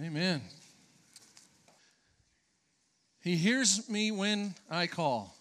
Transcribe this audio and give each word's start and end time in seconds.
Amen. 0.00 0.40
He 3.20 3.36
hears 3.36 3.88
me 3.90 4.10
when 4.10 4.54
I 4.70 4.86
call. 4.86 5.36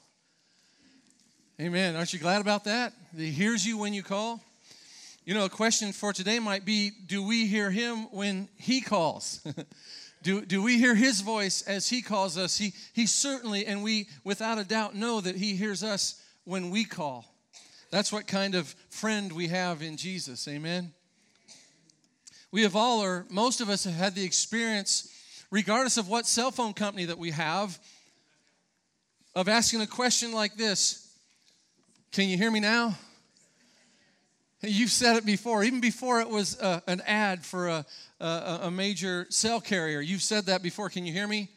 Amen. 1.59 1.95
Aren't 1.95 2.11
you 2.11 2.19
glad 2.19 2.41
about 2.41 2.65
that? 2.65 2.91
He 3.15 3.31
hears 3.31 3.65
you 3.65 3.77
when 3.77 3.93
you 3.93 4.03
call. 4.03 4.43
You 5.23 5.35
know, 5.35 5.45
a 5.45 5.49
question 5.49 5.93
for 5.93 6.11
today 6.11 6.39
might 6.39 6.65
be 6.65 6.91
Do 7.05 7.25
we 7.25 7.45
hear 7.45 7.71
him 7.71 8.11
when 8.11 8.49
he 8.57 8.81
calls? 8.81 9.45
do, 10.21 10.45
do 10.45 10.61
we 10.61 10.77
hear 10.77 10.95
his 10.95 11.21
voice 11.21 11.61
as 11.61 11.87
he 11.87 12.01
calls 12.01 12.37
us? 12.37 12.57
He, 12.57 12.73
he 12.91 13.05
certainly, 13.05 13.65
and 13.65 13.81
we 13.83 14.09
without 14.25 14.57
a 14.57 14.65
doubt 14.65 14.95
know 14.95 15.21
that 15.21 15.37
he 15.37 15.55
hears 15.55 15.81
us 15.81 16.21
when 16.43 16.71
we 16.71 16.83
call. 16.83 17.25
That's 17.89 18.11
what 18.11 18.27
kind 18.27 18.53
of 18.53 18.75
friend 18.89 19.31
we 19.31 19.47
have 19.47 19.81
in 19.81 19.95
Jesus. 19.95 20.45
Amen. 20.47 20.91
We 22.51 22.63
have 22.63 22.75
all, 22.75 23.01
or 23.01 23.25
most 23.29 23.61
of 23.61 23.69
us, 23.69 23.85
have 23.85 23.93
had 23.93 24.15
the 24.15 24.25
experience, 24.25 25.09
regardless 25.51 25.97
of 25.97 26.09
what 26.09 26.27
cell 26.27 26.51
phone 26.51 26.73
company 26.73 27.05
that 27.05 27.17
we 27.17 27.31
have, 27.31 27.79
of 29.33 29.47
asking 29.47 29.81
a 29.81 29.87
question 29.87 30.33
like 30.33 30.55
this 30.55 31.15
Can 32.11 32.27
you 32.27 32.37
hear 32.37 32.51
me 32.51 32.59
now? 32.59 32.97
You've 34.63 34.91
said 34.91 35.15
it 35.15 35.25
before, 35.25 35.63
even 35.63 35.79
before 35.79 36.21
it 36.21 36.29
was 36.29 36.59
uh, 36.59 36.81
an 36.85 37.01
ad 37.07 37.43
for 37.43 37.67
a, 37.67 37.85
a, 38.19 38.59
a 38.63 38.71
major 38.71 39.25
cell 39.29 39.59
carrier. 39.59 40.01
You've 40.01 40.21
said 40.21 40.45
that 40.45 40.61
before. 40.61 40.89
Can 40.89 41.05
you 41.05 41.13
hear 41.13 41.27
me? 41.27 41.49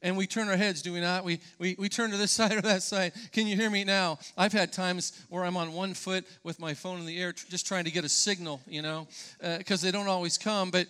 And 0.00 0.16
we 0.16 0.26
turn 0.26 0.48
our 0.48 0.56
heads, 0.56 0.80
do 0.80 0.92
we 0.92 1.00
not? 1.00 1.24
We, 1.24 1.40
we, 1.58 1.74
we 1.78 1.88
turn 1.88 2.10
to 2.10 2.16
this 2.16 2.30
side 2.38 2.52
or 2.52 2.60
that 2.62 2.82
side. 2.82 3.12
Can 3.32 3.46
you 3.46 3.56
hear 3.56 3.70
me 3.70 3.84
now? 3.84 4.18
I've 4.36 4.52
had 4.52 4.72
times 4.72 5.12
where 5.28 5.44
I'm 5.44 5.56
on 5.56 5.72
one 5.72 5.94
foot 5.94 6.24
with 6.42 6.60
my 6.60 6.74
phone 6.74 7.00
in 7.00 7.06
the 7.06 7.20
air, 7.20 7.32
just 7.32 7.66
trying 7.66 7.84
to 7.84 7.90
get 7.90 8.04
a 8.04 8.08
signal, 8.08 8.60
you 8.66 8.82
know, 8.82 9.08
because 9.58 9.82
uh, 9.82 9.86
they 9.86 9.92
don't 9.92 10.08
always 10.08 10.38
come. 10.38 10.70
But 10.70 10.86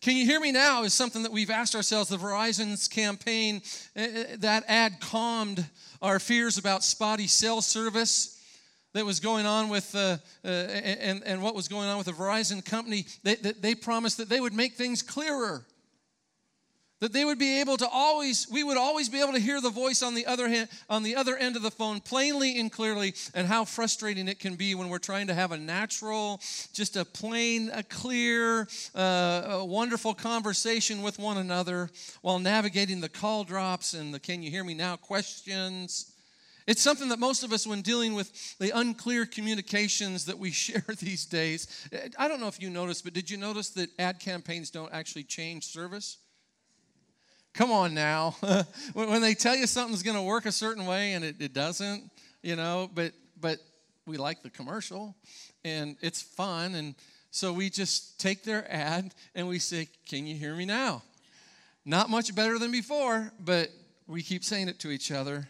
can 0.00 0.16
you 0.16 0.24
hear 0.24 0.40
me 0.40 0.52
now 0.52 0.82
is 0.82 0.94
something 0.94 1.22
that 1.22 1.32
we've 1.32 1.50
asked 1.50 1.74
ourselves. 1.74 2.08
The 2.08 2.16
Verizon's 2.16 2.88
campaign, 2.88 3.62
uh, 3.96 4.00
uh 4.00 4.24
that 4.38 4.64
ad 4.68 5.00
calmed 5.00 5.64
our 6.00 6.18
fears 6.18 6.58
about 6.58 6.82
spotty 6.82 7.28
cell 7.28 7.62
service 7.62 8.38
that 8.94 9.06
was 9.06 9.20
going 9.20 9.46
on 9.46 9.68
with 9.68 9.94
uh, 9.94 10.18
uh, 10.44 10.48
and, 10.48 11.22
and 11.24 11.42
what 11.42 11.54
was 11.54 11.68
going 11.68 11.88
on 11.88 11.96
with 11.96 12.06
the 12.06 12.12
verizon 12.12 12.62
company 12.62 13.06
they, 13.22 13.36
they 13.36 13.74
promised 13.74 14.18
that 14.18 14.28
they 14.28 14.40
would 14.40 14.52
make 14.52 14.74
things 14.74 15.00
clearer 15.00 15.64
that 17.02 17.12
they 17.12 17.24
would 17.24 17.38
be 17.38 17.58
able 17.58 17.76
to 17.76 17.88
always 17.88 18.46
we 18.48 18.62
would 18.62 18.76
always 18.76 19.08
be 19.08 19.20
able 19.20 19.32
to 19.32 19.40
hear 19.40 19.60
the 19.60 19.70
voice 19.70 20.04
on 20.04 20.14
the 20.14 20.24
other 20.24 20.48
hand 20.48 20.68
on 20.88 21.02
the 21.02 21.16
other 21.16 21.36
end 21.36 21.56
of 21.56 21.62
the 21.62 21.70
phone 21.70 21.98
plainly 21.98 22.60
and 22.60 22.70
clearly 22.70 23.12
and 23.34 23.48
how 23.48 23.64
frustrating 23.64 24.28
it 24.28 24.38
can 24.38 24.54
be 24.54 24.76
when 24.76 24.88
we're 24.88 24.98
trying 24.98 25.26
to 25.26 25.34
have 25.34 25.50
a 25.50 25.58
natural 25.58 26.40
just 26.72 26.96
a 26.96 27.04
plain 27.04 27.70
a 27.74 27.82
clear 27.82 28.68
uh, 28.94 29.42
a 29.48 29.64
wonderful 29.64 30.14
conversation 30.14 31.02
with 31.02 31.18
one 31.18 31.38
another 31.38 31.90
while 32.20 32.38
navigating 32.38 33.00
the 33.00 33.08
call 33.08 33.42
drops 33.42 33.94
and 33.94 34.14
the 34.14 34.20
can 34.20 34.40
you 34.40 34.50
hear 34.50 34.62
me 34.62 34.72
now 34.72 34.94
questions 34.94 36.12
it's 36.64 36.80
something 36.80 37.08
that 37.08 37.18
most 37.18 37.42
of 37.42 37.52
us, 37.52 37.66
when 37.66 37.82
dealing 37.82 38.14
with 38.14 38.56
the 38.58 38.70
unclear 38.70 39.26
communications 39.26 40.26
that 40.26 40.38
we 40.38 40.50
share 40.52 40.84
these 41.00 41.26
days, 41.26 41.66
I 42.16 42.28
don't 42.28 42.40
know 42.40 42.46
if 42.46 42.62
you 42.62 42.70
noticed, 42.70 43.02
but 43.02 43.14
did 43.14 43.28
you 43.28 43.36
notice 43.36 43.70
that 43.70 43.90
ad 43.98 44.20
campaigns 44.20 44.70
don't 44.70 44.92
actually 44.92 45.24
change 45.24 45.64
service? 45.64 46.18
Come 47.54 47.70
on 47.70 47.94
now. 47.94 48.36
when 48.94 49.20
they 49.20 49.34
tell 49.34 49.54
you 49.54 49.66
something's 49.66 50.02
going 50.02 50.16
to 50.16 50.22
work 50.22 50.46
a 50.46 50.52
certain 50.52 50.86
way 50.86 51.12
and 51.12 51.24
it, 51.24 51.36
it 51.40 51.52
doesn't, 51.52 52.10
you 52.42 52.56
know, 52.56 52.90
but 52.94 53.12
but 53.40 53.58
we 54.06 54.16
like 54.16 54.42
the 54.42 54.50
commercial 54.50 55.14
and 55.64 55.96
it's 56.00 56.22
fun 56.22 56.74
and 56.74 56.94
so 57.30 57.52
we 57.52 57.70
just 57.70 58.20
take 58.20 58.44
their 58.44 58.70
ad 58.70 59.14
and 59.34 59.48
we 59.48 59.58
say, 59.58 59.88
"Can 60.06 60.26
you 60.26 60.36
hear 60.36 60.54
me 60.54 60.66
now?" 60.66 61.02
Not 61.84 62.10
much 62.10 62.34
better 62.34 62.58
than 62.58 62.70
before, 62.70 63.32
but 63.40 63.70
we 64.06 64.22
keep 64.22 64.44
saying 64.44 64.68
it 64.68 64.78
to 64.80 64.90
each 64.90 65.10
other. 65.10 65.48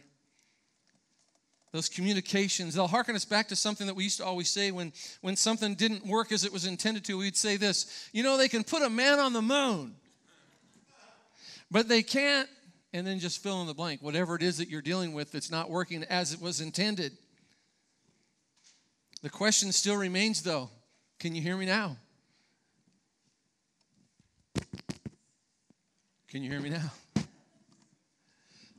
Those 1.72 1.88
communications, 1.88 2.74
they'll 2.74 2.86
harken 2.86 3.16
us 3.16 3.24
back 3.24 3.48
to 3.48 3.56
something 3.56 3.86
that 3.86 3.94
we 3.94 4.04
used 4.04 4.18
to 4.18 4.24
always 4.24 4.50
say 4.50 4.70
when, 4.70 4.92
when 5.22 5.36
something 5.36 5.74
didn't 5.74 6.06
work 6.06 6.30
as 6.30 6.44
it 6.44 6.52
was 6.52 6.66
intended 6.66 7.04
to. 7.06 7.18
We'd 7.18 7.36
say 7.36 7.56
this 7.56 8.08
You 8.12 8.22
know, 8.22 8.36
they 8.36 8.48
can 8.48 8.62
put 8.62 8.82
a 8.82 8.90
man 8.90 9.18
on 9.18 9.32
the 9.32 9.42
moon, 9.42 9.96
but 11.72 11.88
they 11.88 12.02
can't, 12.02 12.48
and 12.92 13.06
then 13.06 13.18
just 13.18 13.42
fill 13.42 13.62
in 13.62 13.66
the 13.66 13.72
blank. 13.72 14.02
Whatever 14.02 14.36
it 14.36 14.42
is 14.42 14.58
that 14.58 14.68
you're 14.68 14.82
dealing 14.82 15.14
with 15.14 15.32
that's 15.32 15.50
not 15.50 15.70
working 15.70 16.04
as 16.04 16.34
it 16.34 16.40
was 16.40 16.60
intended. 16.60 17.16
The 19.22 19.30
question 19.30 19.72
still 19.72 19.96
remains, 19.96 20.42
though 20.42 20.68
can 21.18 21.34
you 21.34 21.40
hear 21.40 21.56
me 21.56 21.66
now? 21.66 21.96
Can 26.28 26.42
you 26.42 26.50
hear 26.50 26.60
me 26.60 26.70
now? 26.70 26.92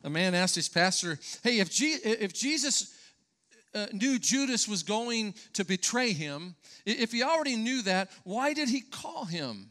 A 0.03 0.09
man 0.09 0.35
asked 0.35 0.55
his 0.55 0.69
pastor, 0.69 1.17
Hey, 1.43 1.59
if, 1.59 1.71
Je- 1.71 1.99
if 2.03 2.33
Jesus 2.33 2.93
uh, 3.73 3.87
knew 3.93 4.19
Judas 4.19 4.67
was 4.67 4.83
going 4.83 5.33
to 5.53 5.63
betray 5.63 6.11
him, 6.11 6.55
if 6.85 7.11
he 7.11 7.23
already 7.23 7.55
knew 7.55 7.81
that, 7.83 8.11
why 8.23 8.53
did 8.53 8.69
he 8.69 8.81
call 8.81 9.25
him? 9.25 9.69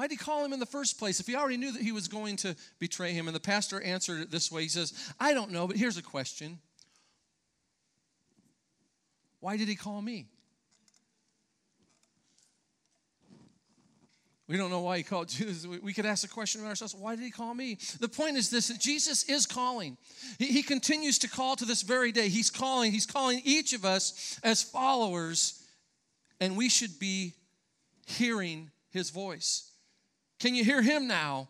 Why 0.00 0.06
did 0.06 0.18
he 0.18 0.24
call 0.24 0.42
him 0.42 0.54
in 0.54 0.60
the 0.60 0.64
first 0.64 0.98
place 0.98 1.20
if 1.20 1.26
he 1.26 1.36
already 1.36 1.58
knew 1.58 1.72
that 1.72 1.82
he 1.82 1.92
was 1.92 2.08
going 2.08 2.36
to 2.36 2.56
betray 2.78 3.12
him? 3.12 3.28
And 3.28 3.36
the 3.36 3.38
pastor 3.38 3.82
answered 3.82 4.22
it 4.22 4.30
this 4.30 4.50
way 4.50 4.62
He 4.62 4.68
says, 4.70 4.94
I 5.20 5.34
don't 5.34 5.50
know, 5.50 5.66
but 5.66 5.76
here's 5.76 5.98
a 5.98 6.02
question 6.02 6.58
Why 9.40 9.58
did 9.58 9.68
he 9.68 9.74
call 9.74 10.00
me? 10.00 10.28
We 14.48 14.56
don't 14.56 14.70
know 14.70 14.80
why 14.80 14.96
he 14.96 15.02
called 15.02 15.28
Jesus. 15.36 15.66
We 15.66 15.92
could 15.92 16.06
ask 16.06 16.22
the 16.22 16.28
question 16.28 16.62
of 16.62 16.66
ourselves 16.66 16.94
why 16.94 17.14
did 17.14 17.22
he 17.22 17.30
call 17.30 17.52
me? 17.52 17.76
The 18.00 18.08
point 18.08 18.38
is 18.38 18.48
this 18.48 18.68
that 18.68 18.80
Jesus 18.80 19.24
is 19.24 19.44
calling. 19.44 19.98
He, 20.38 20.46
he 20.46 20.62
continues 20.62 21.18
to 21.18 21.28
call 21.28 21.56
to 21.56 21.66
this 21.66 21.82
very 21.82 22.10
day. 22.10 22.30
He's 22.30 22.48
calling, 22.48 22.90
he's 22.90 23.04
calling 23.04 23.42
each 23.44 23.74
of 23.74 23.84
us 23.84 24.40
as 24.42 24.62
followers, 24.62 25.62
and 26.40 26.56
we 26.56 26.70
should 26.70 26.98
be 26.98 27.34
hearing 28.06 28.70
his 28.88 29.10
voice. 29.10 29.69
Can 30.40 30.54
you 30.54 30.64
hear 30.64 30.82
him 30.82 31.06
now? 31.06 31.48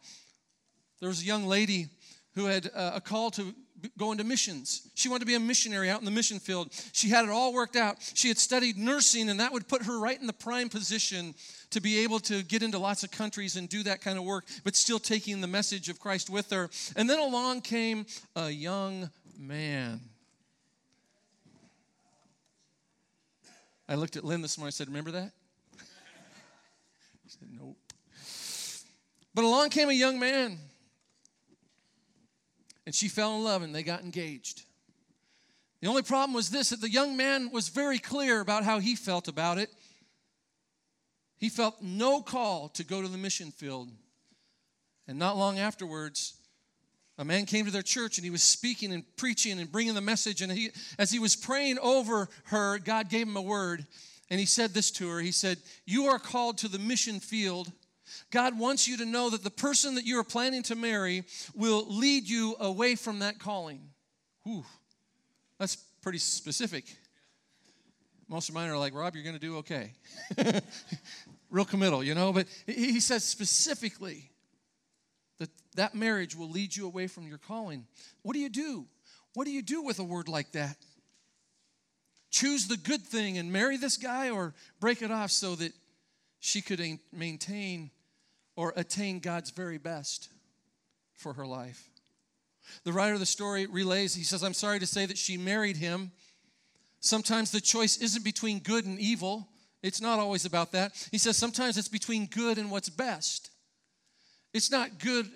There 0.99 1.09
was 1.09 1.23
a 1.23 1.25
young 1.25 1.47
lady 1.47 1.89
who 2.35 2.47
had 2.47 2.71
uh, 2.75 2.93
a 2.97 3.01
call 3.01 3.31
to 3.33 3.55
go 3.97 4.13
into 4.13 4.25
missions. 4.25 4.91
She 4.95 5.09
wanted 5.09 5.21
to 5.21 5.27
be 5.27 5.35
a 5.35 5.41
missionary 5.41 5.89
out 5.89 6.01
in 6.01 6.05
the 6.05 6.11
mission 6.11 6.39
field. 6.39 6.69
She 6.93 7.09
had 7.09 7.25
it 7.25 7.31
all 7.31 7.55
worked 7.55 7.77
out. 7.77 7.97
She 8.15 8.29
had 8.29 8.37
studied 8.37 8.77
nursing, 8.77 9.31
and 9.31 9.41
that 9.41 9.53
would 9.53 9.69
put 9.69 9.85
her 9.85 9.99
right 9.99 10.21
in 10.21 10.27
the 10.27 10.33
prime 10.33 10.69
position 10.69 11.35
to 11.71 11.81
be 11.81 12.01
able 12.01 12.19
to 12.21 12.43
get 12.43 12.63
into 12.63 12.79
lots 12.79 13.03
of 13.05 13.11
countries 13.11 13.57
and 13.57 13.69
do 13.69 13.83
that 13.85 14.03
kind 14.03 14.19
of 14.19 14.25
work, 14.25 14.45
but 14.65 14.77
still 14.77 14.99
taking 14.99 15.41
the 15.41 15.47
message 15.47 15.89
of 15.89 15.99
Christ 15.99 16.29
with 16.29 16.51
her. 16.51 16.69
And 16.97 17.09
then 17.09 17.21
along 17.21 17.63
came 17.63 18.07
a 18.37 18.51
young 18.51 19.09
man. 19.39 20.01
I 23.89 23.95
looked 23.95 24.17
at 24.17 24.25
Lynn 24.25 24.43
this 24.43 24.59
morning. 24.59 24.69
I 24.69 24.71
said, 24.71 24.89
Remember 24.89 25.13
that? 25.13 25.33
She 27.25 27.39
said, 27.39 27.49
Nope. 27.57 27.77
But 29.41 29.47
along 29.47 29.71
came 29.71 29.89
a 29.89 29.95
young 29.95 30.19
man. 30.19 30.59
And 32.85 32.95
she 32.95 33.09
fell 33.09 33.37
in 33.37 33.43
love 33.43 33.63
and 33.63 33.75
they 33.75 33.83
got 33.83 34.03
engaged. 34.03 34.65
The 35.81 35.89
only 35.89 36.03
problem 36.03 36.35
was 36.35 36.51
this 36.51 36.69
that 36.69 36.83
the 36.83 36.91
young 36.91 37.17
man 37.17 37.51
was 37.51 37.71
very 37.71 37.99
clear 37.99 38.41
about 38.41 38.65
how 38.65 38.81
he 38.81 38.95
felt 38.95 39.29
about 39.29 39.57
it. 39.57 39.71
He 41.39 41.49
felt 41.49 41.81
no 41.81 42.21
call 42.21 42.69
to 42.75 42.85
go 42.85 43.01
to 43.01 43.09
the 43.09 43.17
mission 43.17 43.51
field. 43.51 43.89
And 45.09 45.19
not 45.19 45.39
long 45.39 45.59
afterwards, 45.59 46.35
a 47.17 47.25
man 47.25 47.47
came 47.47 47.65
to 47.65 47.71
their 47.71 47.81
church 47.81 48.19
and 48.19 48.25
he 48.27 48.31
was 48.31 48.43
speaking 48.43 48.93
and 48.93 49.05
preaching 49.17 49.59
and 49.59 49.73
bringing 49.73 49.95
the 49.95 50.03
message. 50.03 50.43
And 50.43 50.53
he, 50.53 50.69
as 50.99 51.11
he 51.11 51.19
was 51.19 51.35
praying 51.35 51.79
over 51.79 52.29
her, 52.45 52.79
God 52.79 53.09
gave 53.09 53.27
him 53.27 53.39
a 53.39 53.41
word. 53.41 53.87
And 54.29 54.39
he 54.39 54.45
said 54.45 54.75
this 54.75 54.91
to 54.91 55.09
her 55.09 55.21
He 55.21 55.33
said, 55.33 55.57
You 55.87 56.09
are 56.09 56.19
called 56.19 56.59
to 56.59 56.69
the 56.69 56.79
mission 56.79 57.21
field 57.21 57.73
God 58.31 58.59
wants 58.59 58.87
you 58.89 58.97
to 58.99 59.05
know 59.05 59.31
that 59.31 59.43
the 59.43 59.51
person 59.51 59.95
that 59.97 60.05
you 60.05 60.19
are 60.19 60.25
planning 60.25 60.63
to 60.65 60.75
marry 60.75 61.25
will 61.55 61.87
lead 61.89 62.29
you 62.29 62.57
away 62.61 62.95
from 62.95 63.21
that 63.21 63.39
calling. 63.39 63.81
Whew, 64.45 64.65
that's 65.59 65.77
pretty 66.03 66.19
specific. 66.19 66.85
Most 68.29 68.49
of 68.49 68.55
mine 68.55 68.71
are 68.71 68.79
like, 68.79 68.95
Rob, 68.95 69.15
you're 69.15 69.25
going 69.25 69.39
to 69.39 69.41
do 69.41 69.59
okay. 69.59 69.93
Real 71.51 71.65
committal, 71.65 72.05
you 72.05 72.15
know? 72.15 72.33
But 72.33 72.47
he 72.67 73.01
says 73.01 73.25
specifically 73.25 74.31
that 75.39 75.51
that 75.75 75.95
marriage 75.95 76.37
will 76.37 76.49
lead 76.49 76.77
you 76.77 76.87
away 76.87 77.09
from 77.09 77.27
your 77.27 77.39
calling. 77.39 77.87
What 78.23 78.35
do 78.35 78.39
you 78.39 78.49
do? 78.49 78.87
What 79.35 79.47
do 79.47 79.51
you 79.51 79.63
do 79.63 79.83
with 79.83 79.99
a 79.99 80.05
word 80.05 80.29
like 80.29 80.53
that? 80.53 80.77
Choose 82.31 82.69
the 82.69 82.77
good 82.77 83.03
thing 83.03 83.39
and 83.39 83.53
marry 83.53 83.77
this 83.77 83.97
guy 83.97 84.31
or 84.31 84.55
break 84.79 85.03
it 85.03 85.11
off 85.11 85.33
so 85.33 85.57
that 85.57 85.73
she 86.39 86.63
could 86.63 86.81
maintain 87.13 87.91
or 88.61 88.75
attain 88.77 89.21
God's 89.21 89.49
very 89.49 89.79
best 89.79 90.29
for 91.15 91.33
her 91.33 91.47
life. 91.47 91.89
The 92.85 92.93
writer 92.93 93.15
of 93.15 93.21
the 93.21 93.25
story 93.25 93.65
relays, 93.65 94.15
he 94.15 94.23
says, 94.23 94.45
I'm 94.45 94.53
sorry 94.53 94.79
to 94.81 94.87
say 94.87 95.07
that 95.07 95.17
she 95.17 95.39
married 95.39 95.79
him. 95.79 96.13
Sometimes 97.01 97.51
the 97.51 97.63
choice 97.63 97.97
isn't 97.97 98.23
between 98.23 98.59
good 98.59 98.85
and 98.85 99.01
evil, 99.01 99.49
It's 99.83 100.03
not 100.03 100.19
always 100.19 100.45
about 100.45 100.73
that. 100.73 100.93
He 101.11 101.17
says 101.17 101.39
sometimes 101.39 101.79
it's 101.79 101.89
between 101.89 102.27
good 102.27 102.59
and 102.59 102.71
what's 102.71 102.91
best. 102.91 103.49
It's 104.53 104.71
not 104.71 104.99
good 104.99 105.27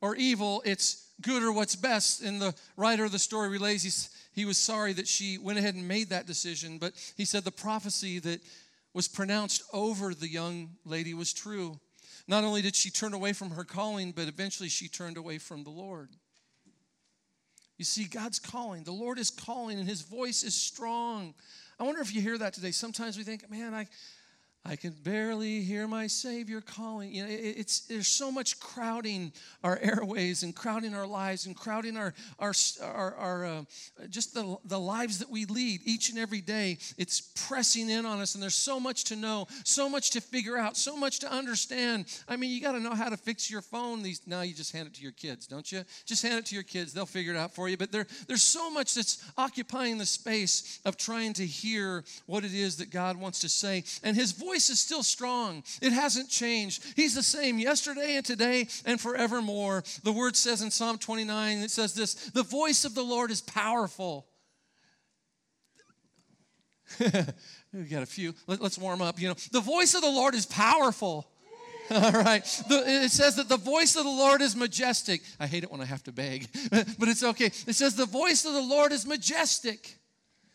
or 0.00 0.14
evil, 0.14 0.62
it's 0.64 1.10
good 1.20 1.42
or 1.42 1.50
what's 1.50 1.74
best. 1.74 2.22
And 2.22 2.40
the 2.40 2.54
writer 2.76 3.04
of 3.04 3.10
the 3.10 3.18
story 3.18 3.48
relays 3.48 3.82
he's, 3.82 4.08
he 4.36 4.44
was 4.44 4.56
sorry 4.56 4.92
that 4.92 5.08
she 5.08 5.36
went 5.36 5.58
ahead 5.58 5.74
and 5.74 5.88
made 5.88 6.10
that 6.10 6.28
decision, 6.28 6.78
but 6.78 6.92
he 7.16 7.24
said 7.24 7.42
the 7.42 7.50
prophecy 7.50 8.20
that 8.20 8.40
was 8.94 9.08
pronounced 9.08 9.64
over 9.72 10.14
the 10.14 10.28
young 10.28 10.76
lady 10.84 11.12
was 11.12 11.32
true. 11.32 11.80
Not 12.28 12.44
only 12.44 12.60
did 12.60 12.76
she 12.76 12.90
turn 12.90 13.14
away 13.14 13.32
from 13.32 13.50
her 13.50 13.64
calling, 13.64 14.12
but 14.12 14.28
eventually 14.28 14.68
she 14.68 14.86
turned 14.86 15.16
away 15.16 15.38
from 15.38 15.64
the 15.64 15.70
Lord. 15.70 16.10
You 17.78 17.86
see, 17.86 18.04
God's 18.04 18.38
calling. 18.38 18.84
The 18.84 18.92
Lord 18.92 19.18
is 19.18 19.30
calling, 19.30 19.78
and 19.78 19.88
His 19.88 20.02
voice 20.02 20.42
is 20.42 20.54
strong. 20.54 21.34
I 21.80 21.84
wonder 21.84 22.02
if 22.02 22.14
you 22.14 22.20
hear 22.20 22.36
that 22.36 22.52
today. 22.52 22.72
Sometimes 22.72 23.16
we 23.16 23.24
think, 23.24 23.48
man, 23.50 23.72
I, 23.72 23.86
I 24.64 24.76
can 24.76 24.90
barely 24.90 25.62
hear 25.62 25.88
my 25.88 26.06
Savior 26.08 26.60
calling. 26.60 27.14
You 27.14 27.22
know, 27.22 27.28
it's 27.30 27.80
there's 27.80 28.08
so 28.08 28.30
much 28.30 28.60
crowding 28.60 29.32
our 29.64 29.78
airways 29.82 30.42
and 30.42 30.54
crowding 30.54 30.94
our 30.94 31.06
lives 31.06 31.46
and 31.46 31.56
crowding 31.56 31.96
our 31.96 32.12
our 32.38 32.52
our, 32.82 33.14
our 33.14 33.44
uh, 33.46 33.62
just 34.10 34.34
the 34.34 34.56
the 34.66 34.78
lives 34.78 35.20
that 35.20 35.30
we 35.30 35.46
lead 35.46 35.80
each 35.84 36.10
and 36.10 36.18
every 36.18 36.42
day. 36.42 36.78
It's 36.98 37.20
pressing 37.48 37.88
in 37.88 38.04
on 38.04 38.20
us, 38.20 38.34
and 38.34 38.42
there's 38.42 38.54
so 38.54 38.78
much 38.78 39.04
to 39.04 39.16
know, 39.16 39.46
so 39.64 39.88
much 39.88 40.10
to 40.10 40.20
figure 40.20 40.58
out, 40.58 40.76
so 40.76 40.96
much 40.96 41.20
to 41.20 41.32
understand. 41.32 42.04
I 42.28 42.36
mean, 42.36 42.50
you 42.50 42.60
got 42.60 42.72
to 42.72 42.80
know 42.80 42.94
how 42.94 43.08
to 43.08 43.16
fix 43.16 43.50
your 43.50 43.62
phone. 43.62 44.02
These 44.02 44.26
now 44.26 44.42
you 44.42 44.54
just 44.54 44.72
hand 44.72 44.88
it 44.88 44.94
to 44.94 45.02
your 45.02 45.12
kids, 45.12 45.46
don't 45.46 45.70
you? 45.70 45.82
Just 46.04 46.22
hand 46.22 46.38
it 46.38 46.46
to 46.46 46.54
your 46.54 46.64
kids; 46.64 46.92
they'll 46.92 47.06
figure 47.06 47.32
it 47.32 47.38
out 47.38 47.54
for 47.54 47.70
you. 47.70 47.78
But 47.78 47.90
there 47.90 48.06
there's 48.26 48.42
so 48.42 48.70
much 48.70 48.94
that's 48.94 49.24
occupying 49.38 49.96
the 49.96 50.06
space 50.06 50.80
of 50.84 50.98
trying 50.98 51.32
to 51.34 51.46
hear 51.46 52.04
what 52.26 52.44
it 52.44 52.52
is 52.52 52.76
that 52.78 52.90
God 52.90 53.16
wants 53.16 53.40
to 53.40 53.48
say, 53.48 53.84
and 54.02 54.14
His 54.14 54.32
voice 54.32 54.47
voice 54.48 54.70
is 54.70 54.80
still 54.80 55.02
strong. 55.02 55.62
It 55.82 55.92
hasn't 55.92 56.30
changed. 56.30 56.82
He's 56.96 57.14
the 57.14 57.22
same 57.22 57.58
yesterday 57.58 58.16
and 58.16 58.24
today 58.24 58.68
and 58.86 59.00
forevermore. 59.00 59.84
The 60.02 60.12
word 60.12 60.36
says 60.36 60.62
in 60.62 60.70
Psalm 60.70 60.98
29, 60.98 61.58
it 61.58 61.70
says 61.70 61.94
this 61.94 62.14
the 62.30 62.42
voice 62.42 62.84
of 62.84 62.94
the 62.94 63.02
Lord 63.02 63.30
is 63.30 63.40
powerful. 63.40 64.26
We've 66.98 67.90
got 67.90 68.02
a 68.02 68.06
few. 68.06 68.34
Let, 68.46 68.62
us 68.62 68.78
warm 68.78 69.02
up. 69.02 69.20
You 69.20 69.28
know, 69.28 69.34
the 69.52 69.60
voice 69.60 69.94
of 69.94 70.00
the 70.00 70.10
Lord 70.10 70.34
is 70.34 70.46
powerful. 70.46 71.28
All 71.90 72.12
right. 72.12 72.44
The, 72.68 72.84
it 73.04 73.10
says 73.10 73.36
that 73.36 73.50
the 73.50 73.58
voice 73.58 73.96
of 73.96 74.04
the 74.04 74.10
Lord 74.10 74.40
is 74.40 74.56
majestic. 74.56 75.20
I 75.38 75.46
hate 75.46 75.64
it 75.64 75.70
when 75.70 75.82
I 75.82 75.84
have 75.84 76.02
to 76.04 76.12
beg, 76.12 76.48
but 76.70 77.08
it's 77.08 77.22
okay. 77.22 77.46
It 77.46 77.74
says 77.74 77.94
the 77.94 78.06
voice 78.06 78.46
of 78.46 78.54
the 78.54 78.62
Lord 78.62 78.92
is 78.92 79.06
majestic. 79.06 79.98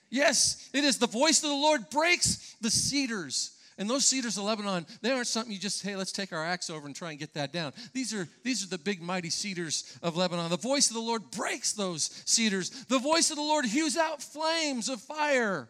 Yes, 0.10 0.70
it 0.74 0.84
is. 0.84 0.98
The 0.98 1.08
voice 1.08 1.44
of 1.44 1.50
the 1.50 1.56
Lord 1.56 1.90
breaks 1.92 2.56
the 2.62 2.72
cedars. 2.72 3.52
And 3.78 3.90
those 3.90 4.06
cedars 4.06 4.38
of 4.38 4.44
Lebanon, 4.44 4.86
they 5.02 5.12
aren't 5.12 5.28
something 5.28 5.52
you 5.52 5.60
just, 5.60 5.84
hey, 5.84 5.96
let's 5.96 6.12
take 6.12 6.32
our 6.32 6.46
axe 6.46 6.70
over 6.70 6.86
and 6.86 6.96
try 6.96 7.12
and 7.12 7.20
get 7.20 7.34
that 7.34 7.52
down. 7.52 7.74
These 7.94 8.14
are, 8.14 8.28
these 8.44 8.64
are 8.64 8.70
the 8.70 8.78
big, 8.78 9.02
mighty 9.02 9.30
cedars 9.30 9.98
of 10.04 10.16
Lebanon. 10.16 10.50
The 10.50 10.58
voice 10.58 10.90
of 10.90 10.94
the 10.94 11.02
Lord 11.02 11.32
breaks 11.32 11.74
those 11.74 12.22
cedars. 12.26 12.70
The 12.86 13.00
voice 13.00 13.32
of 13.32 13.38
the 13.38 13.44
Lord 13.44 13.66
hews 13.66 13.98
out 13.98 14.22
flames 14.22 14.90
of 14.90 15.02
fire. 15.02 15.70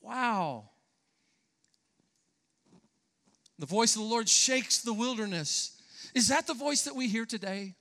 Wow. 0.00 0.70
The 3.58 3.66
voice 3.66 3.96
of 3.96 4.02
the 4.02 4.08
Lord 4.08 4.28
shakes 4.28 4.82
the 4.82 4.94
wilderness. 4.94 5.80
Is 6.14 6.28
that 6.28 6.46
the 6.46 6.54
voice 6.54 6.82
that 6.82 6.94
we 6.94 7.08
hear 7.08 7.26
today? 7.26 7.74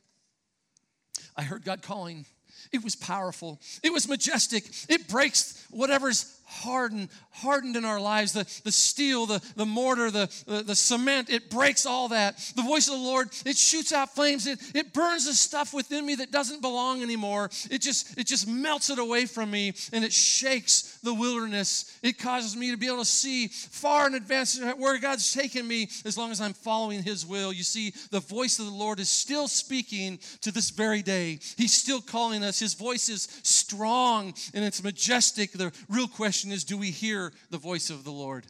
I 1.36 1.44
heard 1.44 1.64
God 1.64 1.82
calling. 1.82 2.26
It 2.72 2.84
was 2.84 2.96
powerful. 2.96 3.60
It 3.84 3.92
was 3.92 4.08
majestic. 4.08 4.66
It 4.90 5.08
breaks 5.08 5.66
whatever's 5.70 6.40
hardened, 6.62 7.10
hardened 7.32 7.76
in 7.76 7.86
our 7.86 8.00
lives. 8.00 8.34
The, 8.34 8.46
the 8.64 8.72
steel, 8.72 9.26
the, 9.26 9.42
the 9.56 9.66
mortar, 9.66 10.12
the, 10.12 10.30
the, 10.46 10.64
the, 10.64 10.76
cement, 10.76 11.30
it 11.30 11.50
breaks 11.50 11.86
all 11.86 12.10
that. 12.10 12.38
The 12.56 12.62
voice 12.62 12.88
of 12.88 12.94
the 12.94 13.00
Lord, 13.00 13.30
it 13.46 13.58
shoots 13.58 13.92
out 13.92 14.14
flames. 14.14 14.48
It, 14.48 14.60
it 14.76 14.94
burns 14.94 15.26
the 15.26 15.34
stuff 15.34 15.74
within 15.74 16.06
me 16.06 16.16
that 16.16 16.32
doesn't 16.32 16.62
belong 16.62 17.02
anymore. 17.02 17.50
It 17.70 17.80
just, 17.82 18.18
it 18.18 18.28
just 18.28 18.48
melts 18.48 18.90
it 18.90 19.00
away 19.00 19.26
from 19.26 19.52
me 19.52 19.74
and 19.92 20.04
it 20.04 20.14
shakes 20.14 21.00
the 21.04 21.14
wilderness. 21.14 21.98
It 22.04 22.18
causes 22.18 22.56
me 22.56 22.72
to 22.72 22.78
be 22.78 22.88
able 22.88 23.00
to 23.00 23.06
see 23.06 23.48
far 23.48 24.08
in 24.08 24.16
advance 24.16 24.60
where 24.78 25.00
God's 25.00 25.34
taken 25.34 25.68
me 25.68 25.90
as 26.06 26.18
long 26.18 26.32
as 26.32 26.40
I'm 26.40 26.54
following 26.54 27.04
His 27.04 27.26
will. 27.26 27.52
You 27.52 27.64
see, 27.64 27.94
the 28.12 28.20
voice 28.20 28.60
of 28.60 28.66
the 28.66 28.72
Lord 28.72 29.00
is 29.00 29.10
still 29.10 29.48
speaking 29.48 30.20
to 30.42 30.52
this 30.52 30.70
very 30.70 31.02
day. 31.02 31.40
He's 31.58 31.74
still 31.74 32.02
calling 32.02 32.44
us. 32.44 32.60
His 32.60 32.74
voice 32.74 33.10
is 33.10 33.28
strong 33.44 34.34
and 34.54 34.64
it's 34.64 34.84
majestic. 34.84 35.52
The 35.52 35.72
real 35.90 36.08
question 36.08 36.43
question 36.44 36.52
is 36.52 36.66
do 36.66 36.78
we 36.78 36.92
hear 36.92 37.32
the 37.52 37.58
voice 37.58 37.90
of 37.90 38.04
the 38.04 38.12
Lord? 38.12 38.46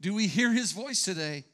Do 0.00 0.14
we 0.14 0.26
hear 0.26 0.52
his 0.52 0.72
voice 0.72 1.02
today? 1.02 1.44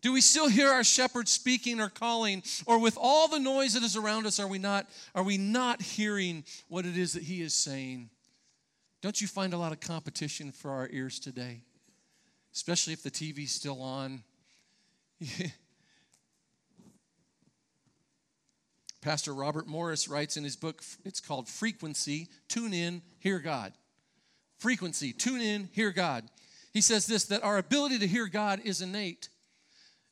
Do 0.00 0.14
we 0.14 0.22
still 0.22 0.48
hear 0.48 0.70
our 0.70 0.84
shepherd 0.84 1.28
speaking 1.28 1.80
or 1.80 1.90
calling? 1.90 2.42
Or 2.64 2.80
with 2.80 2.96
all 2.98 3.28
the 3.28 3.38
noise 3.38 3.74
that 3.74 3.82
is 3.82 3.94
around 3.94 4.24
us, 4.26 4.40
are 4.40 4.46
we 4.46 4.58
not, 4.58 4.88
are 5.14 5.22
we 5.22 5.36
not 5.36 5.82
hearing 5.82 6.44
what 6.68 6.86
it 6.86 6.96
is 6.96 7.12
that 7.12 7.24
he 7.24 7.42
is 7.42 7.52
saying? 7.52 8.08
Don't 9.02 9.20
you 9.20 9.28
find 9.28 9.52
a 9.52 9.58
lot 9.58 9.72
of 9.72 9.80
competition 9.80 10.50
for 10.50 10.70
our 10.70 10.88
ears 10.90 11.18
today? 11.18 11.60
Especially 12.54 12.94
if 12.94 13.02
the 13.02 13.10
TV's 13.10 13.52
still 13.52 13.82
on. 13.82 14.22
Pastor 19.02 19.34
Robert 19.34 19.66
Morris 19.66 20.08
writes 20.08 20.38
in 20.38 20.44
his 20.44 20.56
book, 20.56 20.82
it's 21.04 21.20
called 21.20 21.48
Frequency 21.48 22.28
Tune 22.48 22.72
In, 22.72 23.02
Hear 23.18 23.40
God 23.40 23.74
frequency. 24.58 25.12
Tune 25.12 25.40
in, 25.40 25.68
hear 25.72 25.90
God. 25.90 26.24
He 26.72 26.80
says 26.80 27.06
this 27.06 27.24
that 27.26 27.42
our 27.42 27.58
ability 27.58 27.98
to 28.00 28.06
hear 28.06 28.26
God 28.26 28.60
is 28.64 28.82
innate. 28.82 29.28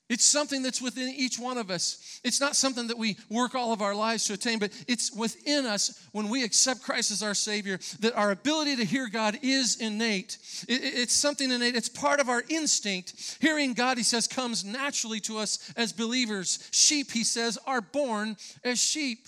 It's 0.08 0.24
something 0.24 0.62
that's 0.62 0.80
within 0.80 1.08
each 1.08 1.36
one 1.36 1.58
of 1.58 1.68
us. 1.68 2.20
It's 2.22 2.40
not 2.40 2.54
something 2.54 2.86
that 2.86 2.98
we 2.98 3.16
work 3.28 3.56
all 3.56 3.72
of 3.72 3.82
our 3.82 3.94
lives 3.94 4.24
to 4.26 4.34
attain, 4.34 4.60
but 4.60 4.70
it's 4.86 5.12
within 5.12 5.66
us 5.66 6.00
when 6.12 6.28
we 6.28 6.44
accept 6.44 6.82
Christ 6.82 7.10
as 7.10 7.24
our 7.24 7.34
Savior 7.34 7.80
that 7.98 8.14
our 8.14 8.30
ability 8.30 8.76
to 8.76 8.84
hear 8.84 9.08
God 9.08 9.36
is 9.42 9.80
innate. 9.80 10.38
It's 10.68 11.12
something 11.12 11.50
innate, 11.50 11.74
it's 11.74 11.88
part 11.88 12.20
of 12.20 12.28
our 12.28 12.44
instinct. 12.48 13.38
Hearing 13.40 13.72
God, 13.74 13.96
he 13.96 14.04
says, 14.04 14.28
comes 14.28 14.64
naturally 14.64 15.18
to 15.20 15.38
us 15.38 15.72
as 15.76 15.92
believers. 15.92 16.68
Sheep, 16.70 17.10
he 17.10 17.24
says, 17.24 17.58
are 17.66 17.80
born 17.80 18.36
as 18.62 18.78
sheep. 18.78 19.26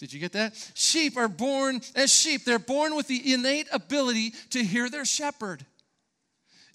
Did 0.00 0.14
you 0.14 0.18
get 0.18 0.32
that? 0.32 0.54
Sheep 0.72 1.18
are 1.18 1.28
born 1.28 1.82
as 1.94 2.10
sheep. 2.10 2.46
They're 2.46 2.58
born 2.58 2.96
with 2.96 3.06
the 3.06 3.34
innate 3.34 3.68
ability 3.70 4.32
to 4.48 4.64
hear 4.64 4.88
their 4.88 5.04
shepherd. 5.04 5.66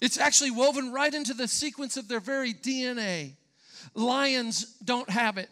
It's 0.00 0.16
actually 0.16 0.52
woven 0.52 0.92
right 0.92 1.12
into 1.12 1.34
the 1.34 1.48
sequence 1.48 1.96
of 1.96 2.06
their 2.06 2.20
very 2.20 2.54
DNA. 2.54 3.32
Lions 3.94 4.76
don't 4.84 5.10
have 5.10 5.38
it. 5.38 5.50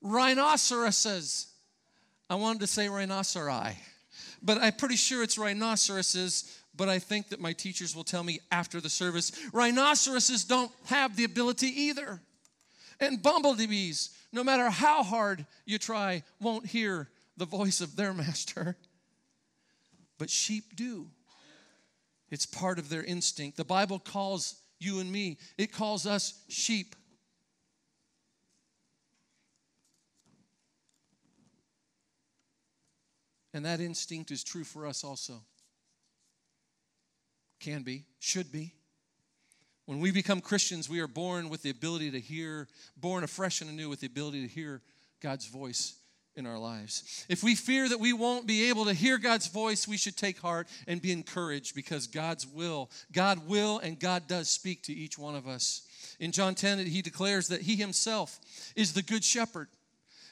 Rhinoceroses, 0.00 1.48
I 2.30 2.36
wanted 2.36 2.60
to 2.60 2.66
say 2.66 2.86
rhinoceri, 2.86 3.74
but 4.42 4.56
I'm 4.56 4.72
pretty 4.72 4.96
sure 4.96 5.22
it's 5.22 5.36
rhinoceroses, 5.36 6.58
but 6.74 6.88
I 6.88 6.98
think 7.00 7.28
that 7.28 7.40
my 7.40 7.52
teachers 7.52 7.94
will 7.94 8.04
tell 8.04 8.24
me 8.24 8.40
after 8.50 8.80
the 8.80 8.88
service. 8.88 9.30
Rhinoceroses 9.52 10.44
don't 10.44 10.72
have 10.86 11.16
the 11.16 11.24
ability 11.24 11.66
either. 11.66 12.22
And 12.98 13.22
bumblebees 13.22 14.08
no 14.36 14.44
matter 14.44 14.68
how 14.68 15.02
hard 15.02 15.46
you 15.64 15.78
try, 15.78 16.22
won't 16.42 16.66
hear 16.66 17.08
the 17.38 17.46
voice 17.46 17.80
of 17.80 17.96
their 17.96 18.12
master. 18.24 18.76
But 20.18 20.28
sheep 20.28 20.76
do. 20.76 21.08
It's 22.30 22.44
part 22.44 22.78
of 22.78 22.90
their 22.90 23.02
instinct. 23.02 23.56
The 23.56 23.64
Bible 23.64 23.98
calls 23.98 24.56
you 24.78 25.00
and 25.00 25.10
me, 25.10 25.38
it 25.56 25.72
calls 25.72 26.06
us 26.06 26.34
sheep. 26.48 26.94
And 33.54 33.64
that 33.64 33.80
instinct 33.80 34.30
is 34.30 34.44
true 34.44 34.64
for 34.64 34.86
us 34.86 35.02
also. 35.02 35.40
Can 37.58 37.82
be, 37.82 38.04
should 38.18 38.52
be. 38.52 38.74
When 39.86 40.00
we 40.00 40.10
become 40.10 40.40
Christians, 40.40 40.88
we 40.88 41.00
are 41.00 41.06
born 41.08 41.48
with 41.48 41.62
the 41.62 41.70
ability 41.70 42.10
to 42.10 42.20
hear, 42.20 42.68
born 42.96 43.24
afresh 43.24 43.60
and 43.60 43.70
anew 43.70 43.88
with 43.88 44.00
the 44.00 44.08
ability 44.08 44.42
to 44.42 44.52
hear 44.52 44.82
God's 45.20 45.46
voice 45.46 45.94
in 46.34 46.44
our 46.44 46.58
lives. 46.58 47.24
If 47.28 47.42
we 47.42 47.54
fear 47.54 47.88
that 47.88 48.00
we 48.00 48.12
won't 48.12 48.46
be 48.46 48.68
able 48.68 48.84
to 48.86 48.92
hear 48.92 49.16
God's 49.16 49.46
voice, 49.46 49.88
we 49.88 49.96
should 49.96 50.16
take 50.16 50.38
heart 50.38 50.68
and 50.86 51.00
be 51.00 51.12
encouraged 51.12 51.74
because 51.74 52.06
God's 52.06 52.46
will, 52.46 52.90
God 53.12 53.48
will 53.48 53.78
and 53.78 53.98
God 53.98 54.26
does 54.26 54.48
speak 54.48 54.82
to 54.84 54.92
each 54.92 55.16
one 55.18 55.34
of 55.34 55.46
us. 55.46 55.82
In 56.20 56.32
John 56.32 56.54
10, 56.54 56.84
he 56.86 57.00
declares 57.00 57.48
that 57.48 57.62
he 57.62 57.76
himself 57.76 58.38
is 58.74 58.92
the 58.92 59.02
good 59.02 59.24
shepherd 59.24 59.68